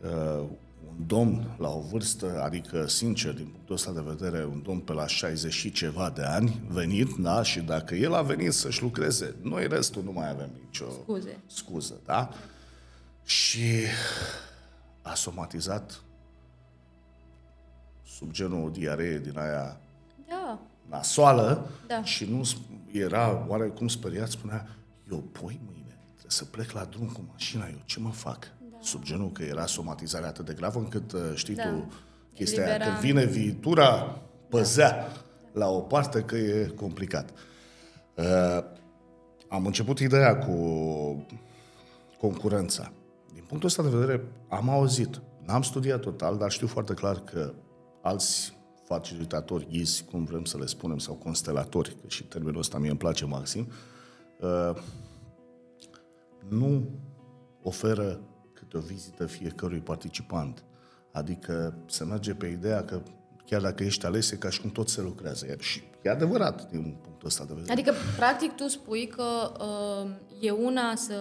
Uh, 0.00 0.44
un 0.86 1.06
domn 1.06 1.54
la 1.58 1.68
o 1.68 1.80
vârstă, 1.80 2.42
adică 2.42 2.86
sincer, 2.86 3.32
din 3.34 3.46
punctul 3.46 3.74
ăsta 3.74 3.92
de 3.92 4.00
vedere, 4.04 4.44
un 4.44 4.62
domn 4.62 4.80
pe 4.80 4.92
la 4.92 5.06
60 5.06 5.52
și 5.52 5.72
ceva 5.72 6.10
de 6.10 6.22
ani, 6.22 6.60
venit, 6.68 7.08
da, 7.18 7.42
și 7.42 7.60
dacă 7.60 7.94
el 7.94 8.14
a 8.14 8.22
venit 8.22 8.52
să-și 8.52 8.82
lucreze, 8.82 9.34
noi 9.42 9.68
restul 9.68 10.02
nu 10.02 10.12
mai 10.12 10.30
avem 10.30 10.50
nicio 10.64 10.86
Scuze. 10.90 11.38
scuză, 11.46 12.00
da? 12.04 12.28
Și 13.24 13.70
a 15.02 15.14
somatizat 15.14 16.02
sub 18.06 18.30
genul 18.30 18.72
diaree 18.72 19.18
din 19.18 19.38
aia 19.38 19.80
Da. 20.28 20.58
nasoală 20.88 21.68
Da. 21.86 22.04
și 22.04 22.24
nu 22.24 22.42
sp- 22.44 22.92
era 22.92 23.44
oarecum 23.48 23.88
speriat, 23.88 24.28
spunea, 24.30 24.68
eu 25.10 25.18
poi 25.18 25.60
mâine 25.64 25.96
trebuie 26.12 26.30
să 26.30 26.44
plec 26.44 26.70
la 26.70 26.84
drum 26.84 27.06
cu 27.08 27.20
mașina, 27.32 27.66
eu 27.68 27.78
ce 27.84 28.00
mă 28.00 28.10
fac? 28.10 28.48
Da. 28.78 28.84
Sub 28.86 29.02
genul 29.02 29.30
că 29.32 29.42
era 29.42 29.66
somatizarea 29.66 30.28
atât 30.28 30.44
de 30.44 30.52
gravă 30.52 30.78
încât 30.78 31.12
uh, 31.12 31.20
știi 31.34 31.54
Da. 31.54 31.68
tu 31.68 31.92
chestia 32.34 32.64
aia, 32.64 32.74
Elibera- 32.74 32.84
când 32.84 32.98
vine 32.98 33.24
viitura, 33.24 34.20
păzea 34.48 35.06
la 35.52 35.68
o 35.68 35.80
parte 35.80 36.20
că 36.20 36.36
e 36.36 36.72
complicat. 36.76 37.30
Uh, 38.14 38.64
am 39.48 39.66
început 39.66 39.98
ideea 39.98 40.38
cu 40.38 40.56
concurența. 42.18 42.92
Din 43.34 43.44
punctul 43.48 43.68
ăsta 43.68 43.82
de 43.82 43.88
vedere, 43.88 44.24
am 44.48 44.68
auzit, 44.68 45.20
n-am 45.46 45.62
studiat 45.62 46.00
total, 46.00 46.36
dar 46.36 46.50
știu 46.50 46.66
foarte 46.66 46.94
clar 46.94 47.20
că 47.20 47.52
alți 48.02 48.56
facilitatori, 48.84 49.66
ghizi, 49.70 50.04
cum 50.04 50.24
vrem 50.24 50.44
să 50.44 50.58
le 50.58 50.66
spunem, 50.66 50.98
sau 50.98 51.14
constelatori, 51.14 51.96
că 52.00 52.08
și 52.08 52.24
termenul 52.24 52.58
ăsta 52.58 52.78
mie 52.78 52.90
îmi 52.90 52.98
place 52.98 53.24
maxim, 53.24 53.68
uh, 54.40 54.76
nu 56.48 56.88
oferă 57.62 58.20
câte 58.68 58.84
o 58.84 58.86
vizită 58.86 59.26
fiecărui 59.26 59.78
participant. 59.78 60.64
Adică 61.12 61.74
se 61.86 62.04
merge 62.04 62.34
pe 62.34 62.46
ideea 62.46 62.84
că 62.84 63.02
chiar 63.44 63.60
dacă 63.60 63.84
ești 63.84 64.06
ales, 64.06 64.30
e 64.30 64.36
ca 64.36 64.50
și 64.50 64.60
cum 64.60 64.70
tot 64.70 64.88
se 64.88 65.00
lucrează. 65.00 65.46
E- 65.46 65.56
Și 65.60 65.82
e 66.02 66.10
adevărat 66.10 66.70
din 66.70 66.96
punctul 67.02 67.26
ăsta 67.26 67.44
de 67.44 67.52
vedere. 67.54 67.72
Adică, 67.72 67.94
practic, 68.16 68.54
tu 68.54 68.68
spui 68.68 69.06
că 69.06 69.52
uh, 69.60 70.10
e 70.40 70.50
una 70.50 70.94
să 70.94 71.18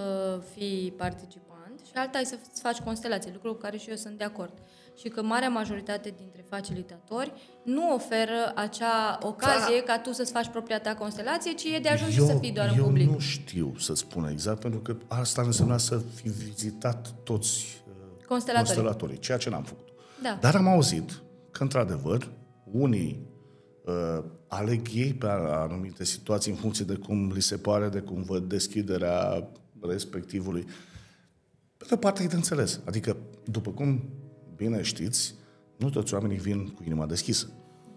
fii 0.54 0.94
participant 0.98 1.80
și 1.86 1.92
alta 1.96 2.20
e 2.20 2.24
să 2.24 2.38
îți 2.52 2.62
faci 2.62 2.78
constelații, 2.78 3.32
lucru 3.34 3.54
cu 3.54 3.60
care 3.60 3.78
și 3.78 3.90
eu 3.90 3.96
sunt 3.96 4.18
de 4.18 4.24
acord. 4.24 4.54
Și 5.00 5.08
că 5.10 5.22
marea 5.24 5.50
majoritate 5.50 6.14
dintre 6.18 6.46
facilitatori 6.50 7.34
nu 7.64 7.94
oferă 7.94 8.52
acea 8.56 9.20
ocazie 9.22 9.84
ca 9.86 10.00
tu 10.00 10.12
să-ți 10.12 10.32
faci 10.32 10.48
propria 10.48 10.80
ta 10.80 10.96
constelație, 10.96 11.54
ci 11.54 11.64
e 11.64 11.80
de 11.80 11.90
ajuns 11.90 12.12
și 12.12 12.26
să 12.26 12.38
fii 12.40 12.52
doar 12.52 12.70
în 12.70 12.78
eu 12.78 12.84
public. 12.84 13.10
nu 13.10 13.20
știu 13.20 13.74
să 13.78 13.96
spun 13.96 14.28
exact, 14.32 14.60
pentru 14.60 14.80
că 14.80 14.96
asta 15.08 15.42
însemna 15.42 15.78
să 15.78 16.02
fi 16.16 16.30
vizitat 16.30 17.14
toți 17.24 17.84
uh, 17.88 18.26
Constelatorii. 18.28 18.74
constelatorii, 18.74 19.20
ceea 19.20 19.38
ce 19.38 19.50
n-am 19.50 19.64
făcut. 19.64 19.88
Da. 20.22 20.38
Dar 20.42 20.56
am 20.56 20.68
auzit 20.68 21.22
că, 21.52 21.64
într-adevăr, 21.64 22.28
unii 22.72 23.28
uh, 23.86 24.24
aleg 24.48 24.88
ei 24.94 25.14
pe 25.14 25.28
anumite 25.50 26.04
situații 26.04 26.52
în 26.52 26.58
funcție 26.58 26.86
de 26.86 26.96
cum 26.96 27.32
li 27.34 27.42
se 27.42 27.58
pare, 27.58 27.90
de 27.90 28.00
cum 28.00 28.24
văd 28.24 28.44
deschiderea 28.44 29.48
respectivului. 29.82 30.66
Pe 31.78 31.86
de 31.88 31.94
o 31.94 31.98
parte 31.98 32.24
e 32.24 32.28
de 32.28 32.36
înțeles. 32.36 32.80
Adică, 32.86 33.18
după 33.46 33.72
cum 33.72 34.04
bine 34.58 34.82
știți, 34.82 35.36
nu 35.78 35.90
toți 35.90 36.14
oamenii 36.14 36.38
vin 36.38 36.68
cu 36.68 36.84
inima 36.86 37.06
deschisă. 37.06 37.50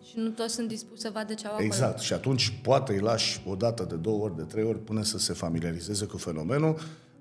Și 0.08 0.12
nu 0.16 0.28
toți 0.28 0.54
sunt 0.54 0.68
dispuși 0.68 1.00
să 1.00 1.10
vadă 1.12 1.34
ce 1.34 1.46
au 1.46 1.52
acolo. 1.52 1.66
Exact. 1.66 1.98
Și 1.98 2.12
atunci 2.12 2.58
poate 2.62 2.92
îi 2.92 3.00
lași 3.00 3.42
o 3.46 3.54
dată, 3.54 3.84
de 3.88 3.94
două 3.94 4.24
ori, 4.24 4.36
de 4.36 4.42
trei 4.42 4.64
ori, 4.64 4.78
până 4.78 5.02
să 5.02 5.18
se 5.18 5.32
familiarizeze 5.32 6.04
cu 6.04 6.16
fenomenul 6.16 6.78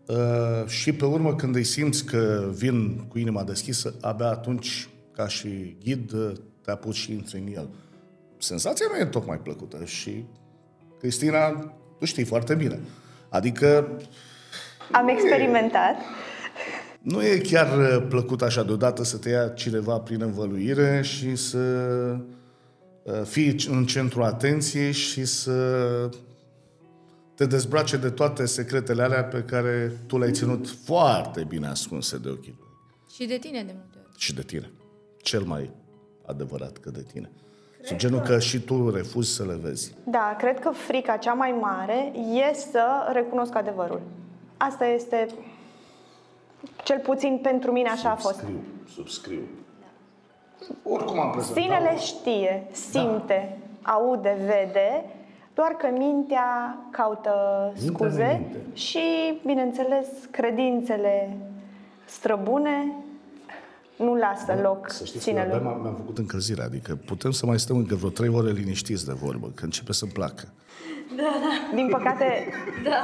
uh, 0.07 0.67
și 0.67 0.91
pe 0.93 1.05
urmă, 1.05 1.35
când 1.35 1.55
îi 1.55 1.63
simți 1.63 2.05
că 2.05 2.49
vin 2.53 2.97
cu 3.07 3.19
inima 3.19 3.43
deschisă, 3.43 3.93
abia 4.01 4.27
atunci, 4.27 4.89
ca 5.11 5.27
și 5.27 5.75
ghid, 5.83 6.11
uh, 6.11 6.31
te 6.61 6.71
apuci 6.71 6.95
și 6.95 7.11
intri 7.11 7.39
în 7.39 7.53
el. 7.53 7.69
Senzația 8.37 8.85
nu 8.91 8.99
e 8.99 9.05
tocmai 9.05 9.39
plăcută 9.39 9.85
și 9.85 10.25
Cristina, 10.99 11.49
tu 11.99 12.05
știi 12.05 12.23
foarte 12.23 12.55
bine. 12.55 12.79
Adică 13.29 13.87
Am 14.91 15.07
experimentat. 15.07 15.95
Nu 16.99 17.23
e 17.23 17.37
chiar 17.37 17.77
uh, 17.77 18.05
plăcut 18.09 18.41
așa 18.41 18.63
deodată 18.63 19.03
să 19.03 19.17
te 19.17 19.29
ia 19.29 19.47
cineva 19.47 19.99
prin 19.99 20.21
învăluire 20.21 21.01
și 21.01 21.35
să 21.35 21.57
uh, 23.03 23.21
fii 23.23 23.55
în 23.69 23.85
centrul 23.85 24.23
atenției 24.23 24.91
și 24.91 25.25
să 25.25 25.51
te 27.35 27.45
dezbrace 27.45 27.97
de 27.97 28.09
toate 28.09 28.45
secretele 28.45 29.03
alea 29.03 29.23
pe 29.23 29.43
care 29.43 29.91
tu 30.07 30.17
le-ai 30.17 30.31
ținut 30.31 30.69
foarte 30.69 31.43
bine 31.43 31.67
ascunse 31.67 32.17
de 32.17 32.29
ochii 32.29 32.55
lui. 32.57 32.67
Și 33.11 33.25
de 33.25 33.37
tine 33.37 33.63
de 33.63 33.73
multe 33.75 33.97
ori. 34.05 34.13
Și 34.17 34.33
de 34.33 34.41
tine. 34.41 34.71
Cel 35.21 35.41
mai 35.41 35.71
adevărat 36.25 36.77
că 36.77 36.89
de 36.89 37.05
tine. 37.13 37.31
Sub 37.81 37.97
genul 37.97 38.19
că 38.19 38.39
și 38.39 38.59
tu 38.59 38.89
refuzi 38.89 39.33
să 39.35 39.45
le 39.45 39.59
vezi. 39.61 39.93
Da, 40.03 40.35
cred 40.37 40.59
că 40.59 40.69
frica 40.69 41.17
cea 41.17 41.33
mai 41.33 41.55
mare 41.61 42.11
e 42.15 42.53
să 42.53 43.09
recunosc 43.13 43.55
adevărul. 43.55 44.01
Asta 44.57 44.85
este, 44.85 45.27
cel 46.83 46.99
puțin 46.99 47.39
pentru 47.41 47.71
mine 47.71 47.89
așa 47.89 48.09
a 48.09 48.15
fost. 48.15 48.35
Subscriu, 48.35 48.59
subscriu. 48.93 49.39
Oricum 50.83 51.19
am 51.19 51.31
prezentat. 51.31 51.63
Sinele 51.63 51.97
știe, 51.97 52.67
simte, 52.71 53.57
aude, 53.81 54.37
vede, 54.45 55.05
doar 55.53 55.71
că 55.71 55.87
mintea 55.97 56.77
caută 56.91 57.31
Mintea 57.81 58.07
scuze 58.07 58.23
ne 58.23 58.37
minte. 58.39 58.57
și, 58.73 58.99
bineînțeles, 59.45 60.07
credințele 60.31 61.37
străbune 62.05 62.93
nu 63.97 64.15
lasă 64.15 64.59
loc 64.61 64.89
Să 64.89 65.05
știți 65.05 65.23
că 65.25 65.29
sinelui. 65.29 65.53
abia 65.53 65.69
m-am, 65.69 65.81
mi-am 65.81 65.95
făcut 65.95 66.17
încălzirea, 66.17 66.65
adică 66.65 66.95
putem 67.05 67.31
să 67.31 67.45
mai 67.45 67.59
stăm 67.59 67.77
încă 67.77 67.95
vreo 67.95 68.09
trei 68.09 68.29
ore 68.29 68.51
liniștiți 68.51 69.05
de 69.05 69.13
vorbă, 69.13 69.51
că 69.55 69.63
începe 69.63 69.93
să-mi 69.93 70.11
placă. 70.11 70.47
Din 71.75 71.87
păcate, 71.89 72.47
da. 72.83 73.03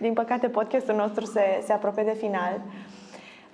Din 0.00 0.12
păcate 0.12 0.46
podcastul 0.48 0.94
nostru 0.94 1.24
se, 1.24 1.40
se 1.66 1.72
apropie 1.72 2.02
de 2.02 2.16
final. 2.20 2.60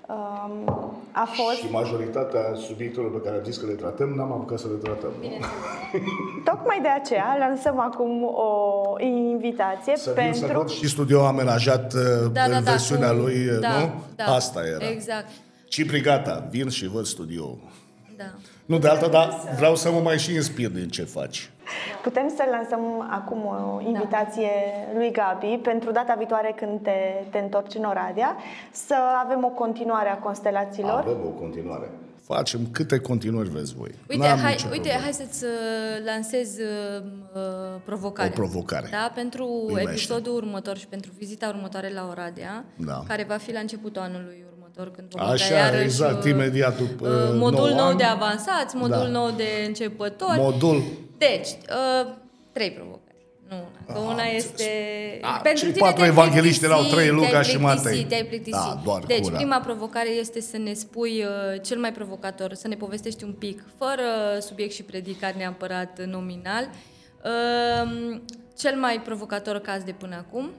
Um, 0.09 0.65
a 1.13 1.25
fost 1.25 1.57
Și 1.59 1.71
majoritatea 1.71 2.41
subiectelor 2.67 3.13
pe 3.13 3.25
care 3.25 3.37
am 3.37 3.45
zis 3.45 3.57
că 3.57 3.67
le 3.67 3.73
tratăm, 3.73 4.09
n-am 4.09 4.33
apucat 4.33 4.59
să 4.59 4.67
le 4.69 4.75
tratăm. 4.83 5.11
nu? 5.21 5.29
tocmai 6.45 6.79
de 6.83 6.89
aceea 6.89 7.37
lansăm 7.39 7.79
acum 7.79 8.23
o 8.25 8.83
invitație 9.05 9.97
Să 9.97 10.15
vin 10.17 10.33
să 10.33 10.41
pentru 10.41 10.59
văd 10.59 10.69
și 10.71 10.89
studio 10.89 11.25
amenajat 11.27 11.93
uh, 11.95 12.01
Da, 12.33 12.43
în 12.43 12.51
da, 12.51 12.61
da, 12.61 12.71
versiunea 12.71 13.09
cu- 13.11 13.15
lui, 13.17 13.49
uh, 13.49 13.59
da, 13.61 13.79
nu? 13.79 13.93
da. 14.17 14.25
Asta 14.25 14.61
era. 14.77 14.89
Exact. 14.91 15.29
Cipri 15.69 16.01
gata, 16.01 16.47
vin 16.51 16.69
și 16.69 16.89
văd 16.89 17.05
studio. 17.05 17.59
Da. 18.17 18.25
Nu 18.67 18.79
de 18.79 18.89
alta, 18.89 19.09
dar 19.09 19.41
vreau 19.57 19.77
să 19.77 19.91
mă 19.91 20.01
mai 20.01 20.19
și 20.19 20.35
inspir 20.35 20.69
din 20.71 20.89
ce 20.89 21.05
faci. 21.05 21.51
Putem 22.03 22.29
să 22.37 22.43
lansăm 22.51 23.07
acum 23.11 23.45
o 23.47 23.81
invitație 23.87 24.51
lui 24.95 25.11
Gabi 25.13 25.59
pentru 25.63 25.91
data 25.91 26.15
viitoare 26.19 26.55
când 26.57 26.83
te, 26.83 27.25
te 27.31 27.39
întorci 27.39 27.75
în 27.75 27.85
Oradea 27.85 28.37
să 28.71 28.95
avem 29.25 29.45
o 29.45 29.49
continuare 29.49 30.09
a 30.09 30.17
constelațiilor. 30.19 30.99
Avem 30.99 31.21
o 31.27 31.29
continuare. 31.29 31.91
Facem 32.25 32.61
câte 32.73 32.99
continuări 32.99 33.49
vreți 33.49 33.75
voi. 33.75 33.91
Uite, 34.11 34.27
N-am 34.29 34.39
hai, 34.39 34.51
nicio 34.53 34.67
uite 34.71 34.89
problemă. 34.89 35.03
hai 35.03 35.13
să-ți 35.13 35.45
uh, 35.45 35.51
lansez 36.05 36.59
uh, 36.59 37.03
uh, 37.35 37.81
provocarea. 37.85 38.31
O 38.31 38.35
provocare. 38.35 38.89
Da, 38.91 39.11
pentru 39.15 39.63
Primește. 39.67 39.91
episodul 39.91 40.35
următor 40.35 40.77
și 40.77 40.87
pentru 40.87 41.11
vizita 41.19 41.49
următoare 41.49 41.91
la 41.93 42.07
Oradea, 42.11 42.65
Da. 42.77 43.03
care 43.09 43.25
va 43.29 43.37
fi 43.37 43.53
la 43.53 43.59
începutul 43.61 44.03
anului 44.03 44.45
următor, 44.77 44.95
când 44.97 45.09
vom 45.11 45.31
Așa, 45.31 45.45
avea 45.45 45.59
iarăși 45.59 45.83
exact, 45.85 46.25
uh, 46.25 46.31
imediat 46.31 46.79
după, 46.79 47.09
uh, 47.09 47.39
modul 47.39 47.69
nou 47.69 47.77
nou 47.77 47.87
an. 47.87 47.97
de 47.97 48.05
avansați, 48.05 48.77
modul 48.77 48.97
Da. 48.97 49.07
nou 49.07 49.31
de 49.31 49.49
începători. 49.67 50.39
Modul 50.39 50.83
Deci, 51.19 51.49
uh, 51.49 52.13
trei 52.53 52.71
provocări. 52.71 53.01
Nu 53.49 53.57
una. 53.57 53.95
Că 53.95 53.99
Ah, 53.99 54.13
una 54.13 54.23
am 54.23 54.35
este... 54.35 54.65
Ah, 55.23 55.41
Pentru 55.43 55.63
cei 55.65 55.73
tine 55.73 55.85
patru 55.85 55.97
te-ai 55.99 56.09
evangeliști 56.09 56.65
erau 56.65 56.79
plictisit, 56.79 57.03
trei, 57.05 57.15
Luca 57.15 57.29
te-ai 57.29 57.45
și 57.45 57.57
plictisit, 57.57 57.85
Matei. 57.85 58.05
Te-ai 58.05 58.25
plictisit. 58.25 58.61
Da, 58.61 58.81
doar 58.85 59.03
deci, 59.07 59.23
cura. 59.23 59.37
prima 59.37 59.59
provocare 59.61 60.09
este 60.09 60.41
să 60.41 60.57
ne 60.59 60.73
spui 60.73 61.25
uh, 61.25 61.61
cel 61.63 61.79
mai 61.79 61.93
provocator, 61.93 62.55
să 62.55 62.69
ne 62.69 62.75
povestești 62.75 63.25
un 63.25 63.33
pic, 63.33 63.65
fără 63.79 64.03
subiect 64.41 64.73
și 64.73 64.83
predicat 64.83 65.35
neapărat 65.35 66.01
nominal, 66.07 66.69
uh, 67.25 68.21
cel 68.59 68.77
mai 68.77 69.01
provocator 69.05 69.59
caz 69.59 69.83
de 69.83 69.93
până 69.99 70.15
acum, 70.29 70.51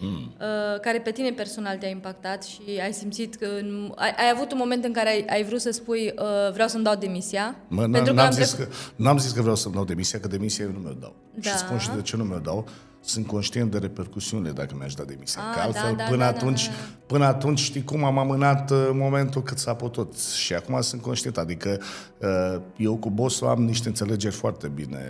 Hmm. 0.00 0.32
uh, 0.40 0.80
care 0.80 0.98
pe 0.98 1.10
tine 1.10 1.30
personal 1.30 1.76
te-a 1.76 1.88
impactat 1.88 2.42
și 2.44 2.60
ai 2.82 2.92
simțit 2.92 3.34
că 3.34 3.46
în, 3.58 3.92
ai, 3.96 4.10
ai 4.16 4.30
avut 4.34 4.52
un 4.52 4.58
moment 4.58 4.84
în 4.84 4.92
care 4.92 5.08
ai, 5.08 5.24
ai 5.28 5.44
vrut 5.44 5.60
să 5.60 5.70
spui 5.70 6.12
uh, 6.18 6.52
vreau 6.52 6.68
să-mi 6.68 6.84
dau 6.84 6.94
demisia. 6.94 7.56
Mă, 7.68 7.82
n- 7.88 7.90
pentru 7.92 8.02
că 8.04 8.12
n-am, 8.12 8.26
am 8.26 8.32
zis 8.32 8.50
trecut- 8.50 8.72
că, 8.72 8.78
n-am 8.96 9.18
zis 9.18 9.32
că 9.32 9.40
vreau 9.40 9.56
să-mi 9.56 9.74
dau 9.74 9.84
demisia, 9.84 10.20
că 10.20 10.28
demisia 10.28 10.64
eu 10.64 10.70
nu 10.70 10.78
mi-o 10.78 10.92
dau. 11.00 11.14
Da. 11.34 11.50
Și 11.50 11.56
spun 11.56 11.78
și 11.78 11.90
de 11.90 12.02
ce 12.02 12.16
nu 12.16 12.24
mi-o 12.24 12.38
dau. 12.38 12.68
Sunt 13.02 13.26
conștient 13.26 13.70
de 13.70 13.78
repercusiunile 13.78 14.50
dacă 14.50 14.74
mi-aș 14.78 14.94
da 14.94 15.02
demisia. 15.02 15.40
Ah, 15.48 15.54
că 15.54 15.60
altfel, 15.60 15.90
da, 15.96 16.02
da, 16.02 16.04
până, 16.04 16.24
da, 16.24 16.30
da, 16.30 16.36
atunci, 16.36 16.66
da. 16.66 16.72
până 17.06 17.24
atunci, 17.24 17.58
știi 17.58 17.84
cum 17.84 18.04
am 18.04 18.18
amânat 18.18 18.70
uh, 18.70 18.88
momentul 18.92 19.42
cât 19.42 19.58
s-a 19.58 19.74
putut. 19.74 20.18
Și 20.18 20.54
acum 20.54 20.80
sunt 20.80 21.02
conștient. 21.02 21.38
Adică 21.38 21.80
uh, 22.18 22.60
eu 22.76 22.96
cu 22.96 23.10
bossul 23.10 23.46
am 23.46 23.62
niște 23.64 23.88
înțelegeri 23.88 24.34
foarte 24.34 24.68
bine 24.68 25.00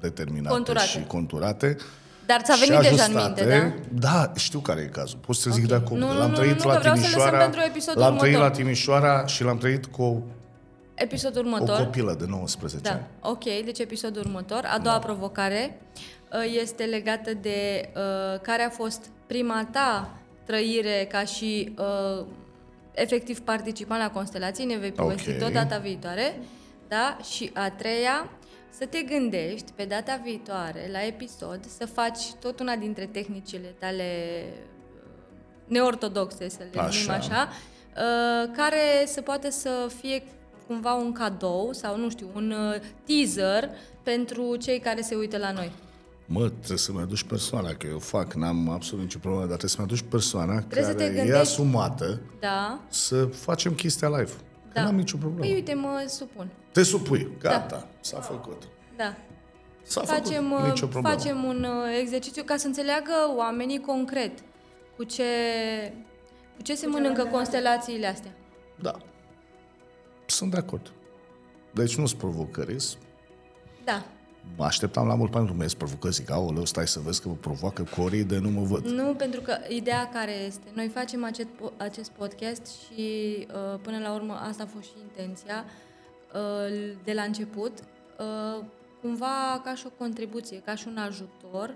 determinate 0.00 0.54
Conturate. 0.54 0.86
și 0.86 1.04
conturate. 1.06 1.76
Dar 2.26 2.40
ți-a 2.42 2.54
și 2.54 2.68
venit 2.68 2.88
deja 2.88 3.04
în 3.04 3.16
ajustate. 3.16 3.44
minte, 3.44 3.82
da? 4.00 4.08
Da, 4.08 4.32
știu 4.36 4.58
care 4.58 4.80
e 4.80 4.84
cazul. 4.84 5.18
Pot 5.26 5.36
să 5.36 5.50
zic 5.50 5.62
Ok. 5.62 5.68
de 5.68 5.74
acum. 5.74 5.98
Nu, 5.98 6.06
că 6.06 6.12
nu, 6.12 6.18
l-am 6.18 6.30
nu, 6.30 6.34
trăit 6.36 6.62
nu, 6.62 6.68
la 6.68 6.72
că 6.74 6.78
vreau 6.78 6.94
să 6.94 7.00
lăsăm 7.00 7.10
Timișoara. 7.18 7.42
pentru 7.44 7.60
episodul 7.66 8.00
L-am 8.00 8.16
trăit 8.16 8.32
la 8.34 8.40
următor. 8.40 8.62
Timișoara 8.62 9.26
și 9.26 9.42
l-am 9.42 9.58
trăit 9.58 9.86
cu 9.86 10.02
o, 10.02 10.16
Episodul 10.94 11.46
o 11.46 11.48
următor. 11.48 11.76
copilă 11.78 12.16
de 12.18 12.24
19 12.28 12.88
ani. 12.88 13.00
Da, 13.20 13.28
ok, 13.28 13.44
deci 13.64 13.78
episodul 13.78 14.22
următor. 14.26 14.68
A 14.74 14.78
doua 14.78 14.98
provocare 14.98 15.80
uh, 16.32 16.54
este 16.60 16.84
legată 16.84 17.30
de 17.40 17.88
uh, 17.96 18.40
care 18.40 18.62
a 18.62 18.68
fost 18.70 19.04
prima 19.26 19.68
ta 19.72 20.10
trăire 20.44 21.06
ca 21.10 21.24
și 21.24 21.74
uh, 21.78 22.24
efectiv 22.92 23.40
participant 23.40 24.00
la 24.02 24.10
constelații, 24.10 24.64
ne 24.64 24.76
vei 24.76 24.92
povesti 24.92 25.30
Ok. 25.30 25.38
tot 25.38 25.52
data 25.52 25.78
viitoare. 25.78 26.38
Da? 26.88 27.16
Și 27.34 27.50
a 27.54 27.70
treia, 27.70 28.28
să 28.78 28.86
te 28.86 29.02
gândești 29.02 29.72
pe 29.74 29.84
data 29.84 30.20
viitoare, 30.24 30.88
la 30.92 31.04
episod, 31.06 31.60
să 31.78 31.86
faci 31.86 32.32
tot 32.40 32.60
una 32.60 32.76
dintre 32.76 33.06
tehnicile 33.06 33.74
tale 33.78 34.04
uh, 34.46 35.10
neortodoxe, 35.66 36.48
să 36.48 36.58
le 36.72 36.80
Așa. 36.80 36.88
numim 36.98 37.10
așa, 37.10 37.48
uh, 37.48 38.52
care 38.56 38.80
să 39.06 39.20
poate 39.20 39.50
să 39.50 39.90
fie 40.00 40.22
cumva 40.66 40.94
un 40.94 41.12
cadou 41.12 41.72
sau, 41.72 41.96
nu 41.98 42.10
știu, 42.10 42.28
un 42.34 42.50
uh, 42.50 42.80
teaser 43.06 43.70
pentru 44.02 44.56
cei 44.56 44.78
care 44.78 45.00
se 45.00 45.14
uită 45.14 45.38
la 45.38 45.52
noi. 45.52 45.72
Mă, 46.26 46.48
trebuie 46.48 46.78
să-mi 46.78 47.00
aduci 47.00 47.22
persoana, 47.24 47.68
că 47.72 47.86
eu 47.86 47.98
fac, 47.98 48.32
n-am 48.34 48.68
absolut 48.68 49.04
nicio 49.04 49.18
problemă, 49.18 49.46
dar 49.46 49.56
trebuie 49.56 49.70
să-mi 49.70 49.86
aduci 49.86 50.02
persoana 50.08 50.58
Trebuie 50.60 50.84
să 50.84 50.92
care 50.94 51.04
te 51.10 51.12
e 51.12 51.22
gândești- 51.24 51.40
asumată 51.40 52.20
Da? 52.40 52.80
să 52.88 53.24
facem 53.24 53.72
chestia 53.74 54.08
live. 54.08 54.30
Că 54.74 54.80
Da. 54.80 54.86
n-am 54.86 54.94
nicio 54.96 55.16
problemă. 55.16 55.44
Păi 55.44 55.54
uite, 55.54 55.74
mă 55.74 56.04
supun. 56.08 56.48
Te 56.72 56.82
supui. 56.82 57.28
Gata, 57.38 57.86
s-a 58.00 58.20
făcut. 58.20 58.62
Da. 58.96 59.14
S-a 59.82 60.00
Facem, 60.02 60.48
făcut. 60.48 60.64
uh, 60.64 60.68
Nicio 60.68 60.86
problemă. 60.86 61.16
facem 61.16 61.44
un 61.44 61.64
uh, 61.64 61.98
exercițiu 62.00 62.42
ca 62.42 62.56
să 62.56 62.66
înțeleagă 62.66 63.12
oamenii 63.36 63.80
concret 63.80 64.38
cu 64.96 65.04
ce, 65.04 65.24
cu 66.56 66.62
ce 66.62 66.74
se 66.74 66.86
mănâncă 66.86 67.24
constelațiile 67.24 68.06
astea. 68.06 68.30
Da. 68.80 68.92
Sunt 70.26 70.50
de 70.50 70.56
acord. 70.56 70.92
Deci 71.72 71.96
nu-s 71.96 72.14
provocări, 72.14 72.80
s- 72.80 72.96
Da. 73.84 74.04
Mă 74.56 74.64
așteptam 74.64 75.06
la 75.06 75.14
mult 75.14 75.30
pentru 75.30 75.50
că 75.52 75.58
mi-ați 75.58 75.76
provocări. 75.76 76.14
Zic, 76.14 76.30
aoleu, 76.30 76.64
stai 76.64 76.86
să 76.86 77.00
vezi 77.00 77.22
că 77.22 77.28
mă 77.28 77.34
provoacă 77.34 77.86
corii 77.96 78.24
de 78.24 78.38
nu 78.38 78.50
mă 78.50 78.62
văd. 78.62 78.84
Nu, 78.84 79.14
pentru 79.14 79.40
că 79.40 79.56
ideea 79.68 80.08
care 80.12 80.32
este, 80.46 80.66
noi 80.74 80.88
facem 80.88 81.24
acest, 81.24 81.48
po- 81.48 81.76
acest 81.76 82.10
podcast 82.10 82.66
și 82.66 83.36
uh, 83.48 83.78
până 83.82 83.98
la 83.98 84.14
urmă 84.14 84.32
asta 84.48 84.62
a 84.62 84.66
fost 84.74 84.84
și 84.84 84.92
intenția 85.02 85.64
uh, 86.34 86.92
de 87.04 87.12
la 87.12 87.22
început, 87.22 87.72
uh, 88.18 88.64
cumva 89.00 89.60
ca 89.64 89.74
și 89.74 89.86
o 89.86 89.90
contribuție, 89.98 90.62
ca 90.64 90.74
și 90.74 90.88
un 90.88 90.96
ajutor 90.96 91.74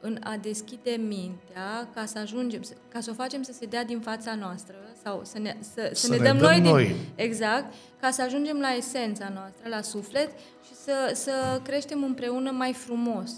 în 0.00 0.16
a 0.22 0.36
deschide 0.42 0.90
mintea 0.90 1.88
ca 1.94 2.04
să 2.06 2.18
ajungem, 2.18 2.62
să- 2.62 2.74
ca 2.88 3.00
să 3.00 3.10
o 3.10 3.14
facem 3.14 3.42
să 3.42 3.52
se 3.52 3.66
dea 3.66 3.84
din 3.84 4.00
fața 4.00 4.34
noastră 4.34 4.74
sau 5.02 5.20
să 5.24 5.38
ne, 5.38 5.56
să, 5.74 5.90
să 5.92 6.06
Să 6.06 6.10
ne, 6.10 6.16
ne 6.16 6.22
dăm 6.22 6.36
dăm 6.38 6.46
noi, 6.46 6.60
noi. 6.60 6.86
Din, 6.86 6.96
exact, 7.14 7.74
ca 8.00 8.10
să 8.10 8.22
ajungem 8.22 8.58
la 8.60 8.74
esența 8.76 9.28
noastră, 9.34 9.68
la 9.68 9.80
suflet 9.82 10.30
și 10.66 10.74
să, 10.84 11.10
să 11.14 11.60
creștem 11.64 12.02
împreună 12.04 12.50
mai 12.50 12.72
frumos, 12.72 13.30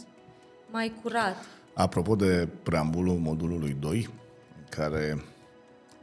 mai 0.70 0.92
curat, 1.02 1.36
Apropo 1.74 2.14
de 2.16 2.48
preambulul 2.62 3.18
modulului 3.18 3.76
2, 3.80 4.08
care 4.68 5.24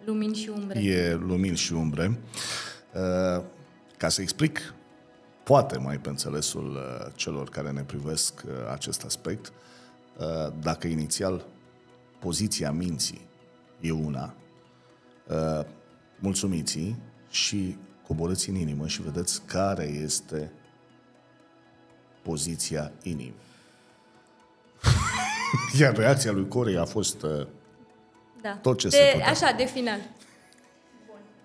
lumini 0.06 0.36
și 0.36 0.50
umbre. 0.50 0.80
e 0.80 1.14
lumini 1.14 1.56
și 1.58 1.74
umbre, 1.74 2.20
uh, 2.94 3.44
ca 3.98 4.10
să 4.10 4.22
explic, 4.22 4.74
poate 5.44 5.78
mai 5.78 5.98
pe 5.98 6.10
înțelesul 6.10 6.76
uh, 6.76 7.12
celor 7.16 7.50
care 7.50 7.72
ne 7.72 7.82
privesc 7.82 8.44
uh, 8.46 8.52
acest 8.72 9.04
aspect, 9.04 9.48
uh, 9.48 9.54
dacă 10.62 10.88
inițial 10.88 11.46
poziția 12.20 12.72
minții 12.72 13.28
e 13.80 13.92
una, 13.92 14.34
uh, 15.28 15.66
mulțumiți 16.20 16.96
și 17.30 17.78
coborâți 18.08 18.50
în 18.50 18.56
inimă 18.56 18.88
și 18.88 19.02
vedeți 19.02 19.42
care 19.46 19.84
este 19.84 20.52
poziția 22.22 22.92
inimii. 23.04 23.34
Iar 25.80 25.96
reacția 25.96 26.32
lui 26.32 26.48
Corey 26.48 26.78
a 26.78 26.86
fost 26.86 27.22
uh, 27.22 27.48
Da. 28.42 28.58
Tot 28.62 28.78
ce 28.78 28.88
de, 28.88 28.96
se 28.96 29.10
putea. 29.12 29.28
Așa, 29.28 29.52
de 29.58 29.66
final. 29.66 30.00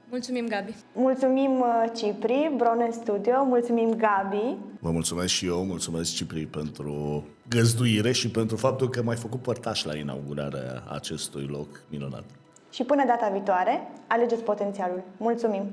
Mulțumim, 0.09 0.47
Gabi. 0.49 0.75
Mulțumim 0.93 1.61
uh, 1.61 1.85
Cipri, 1.97 2.53
Brone 2.57 2.91
Studio, 2.91 3.45
mulțumim 3.45 3.95
Gabi. 3.95 4.57
Vă 4.81 4.91
mulțumesc 4.91 5.29
și 5.29 5.47
eu, 5.47 5.65
mulțumesc 5.65 6.15
Cipri 6.15 6.47
pentru 6.47 7.25
găzduire 7.49 8.13
și 8.13 8.31
pentru 8.31 8.57
faptul 8.57 8.89
că 8.89 9.03
m-ai 9.03 9.17
făcut 9.17 9.43
părtaș 9.43 9.85
la 9.85 9.97
inaugurarea 9.97 10.83
acestui 10.89 11.47
loc 11.47 11.81
minunat. 11.89 12.25
Și 12.71 12.85
până 12.85 13.05
data 13.07 13.29
viitoare, 13.29 13.89
alegeți 14.07 14.43
potențialul. 14.43 15.03
Mulțumim! 15.17 15.71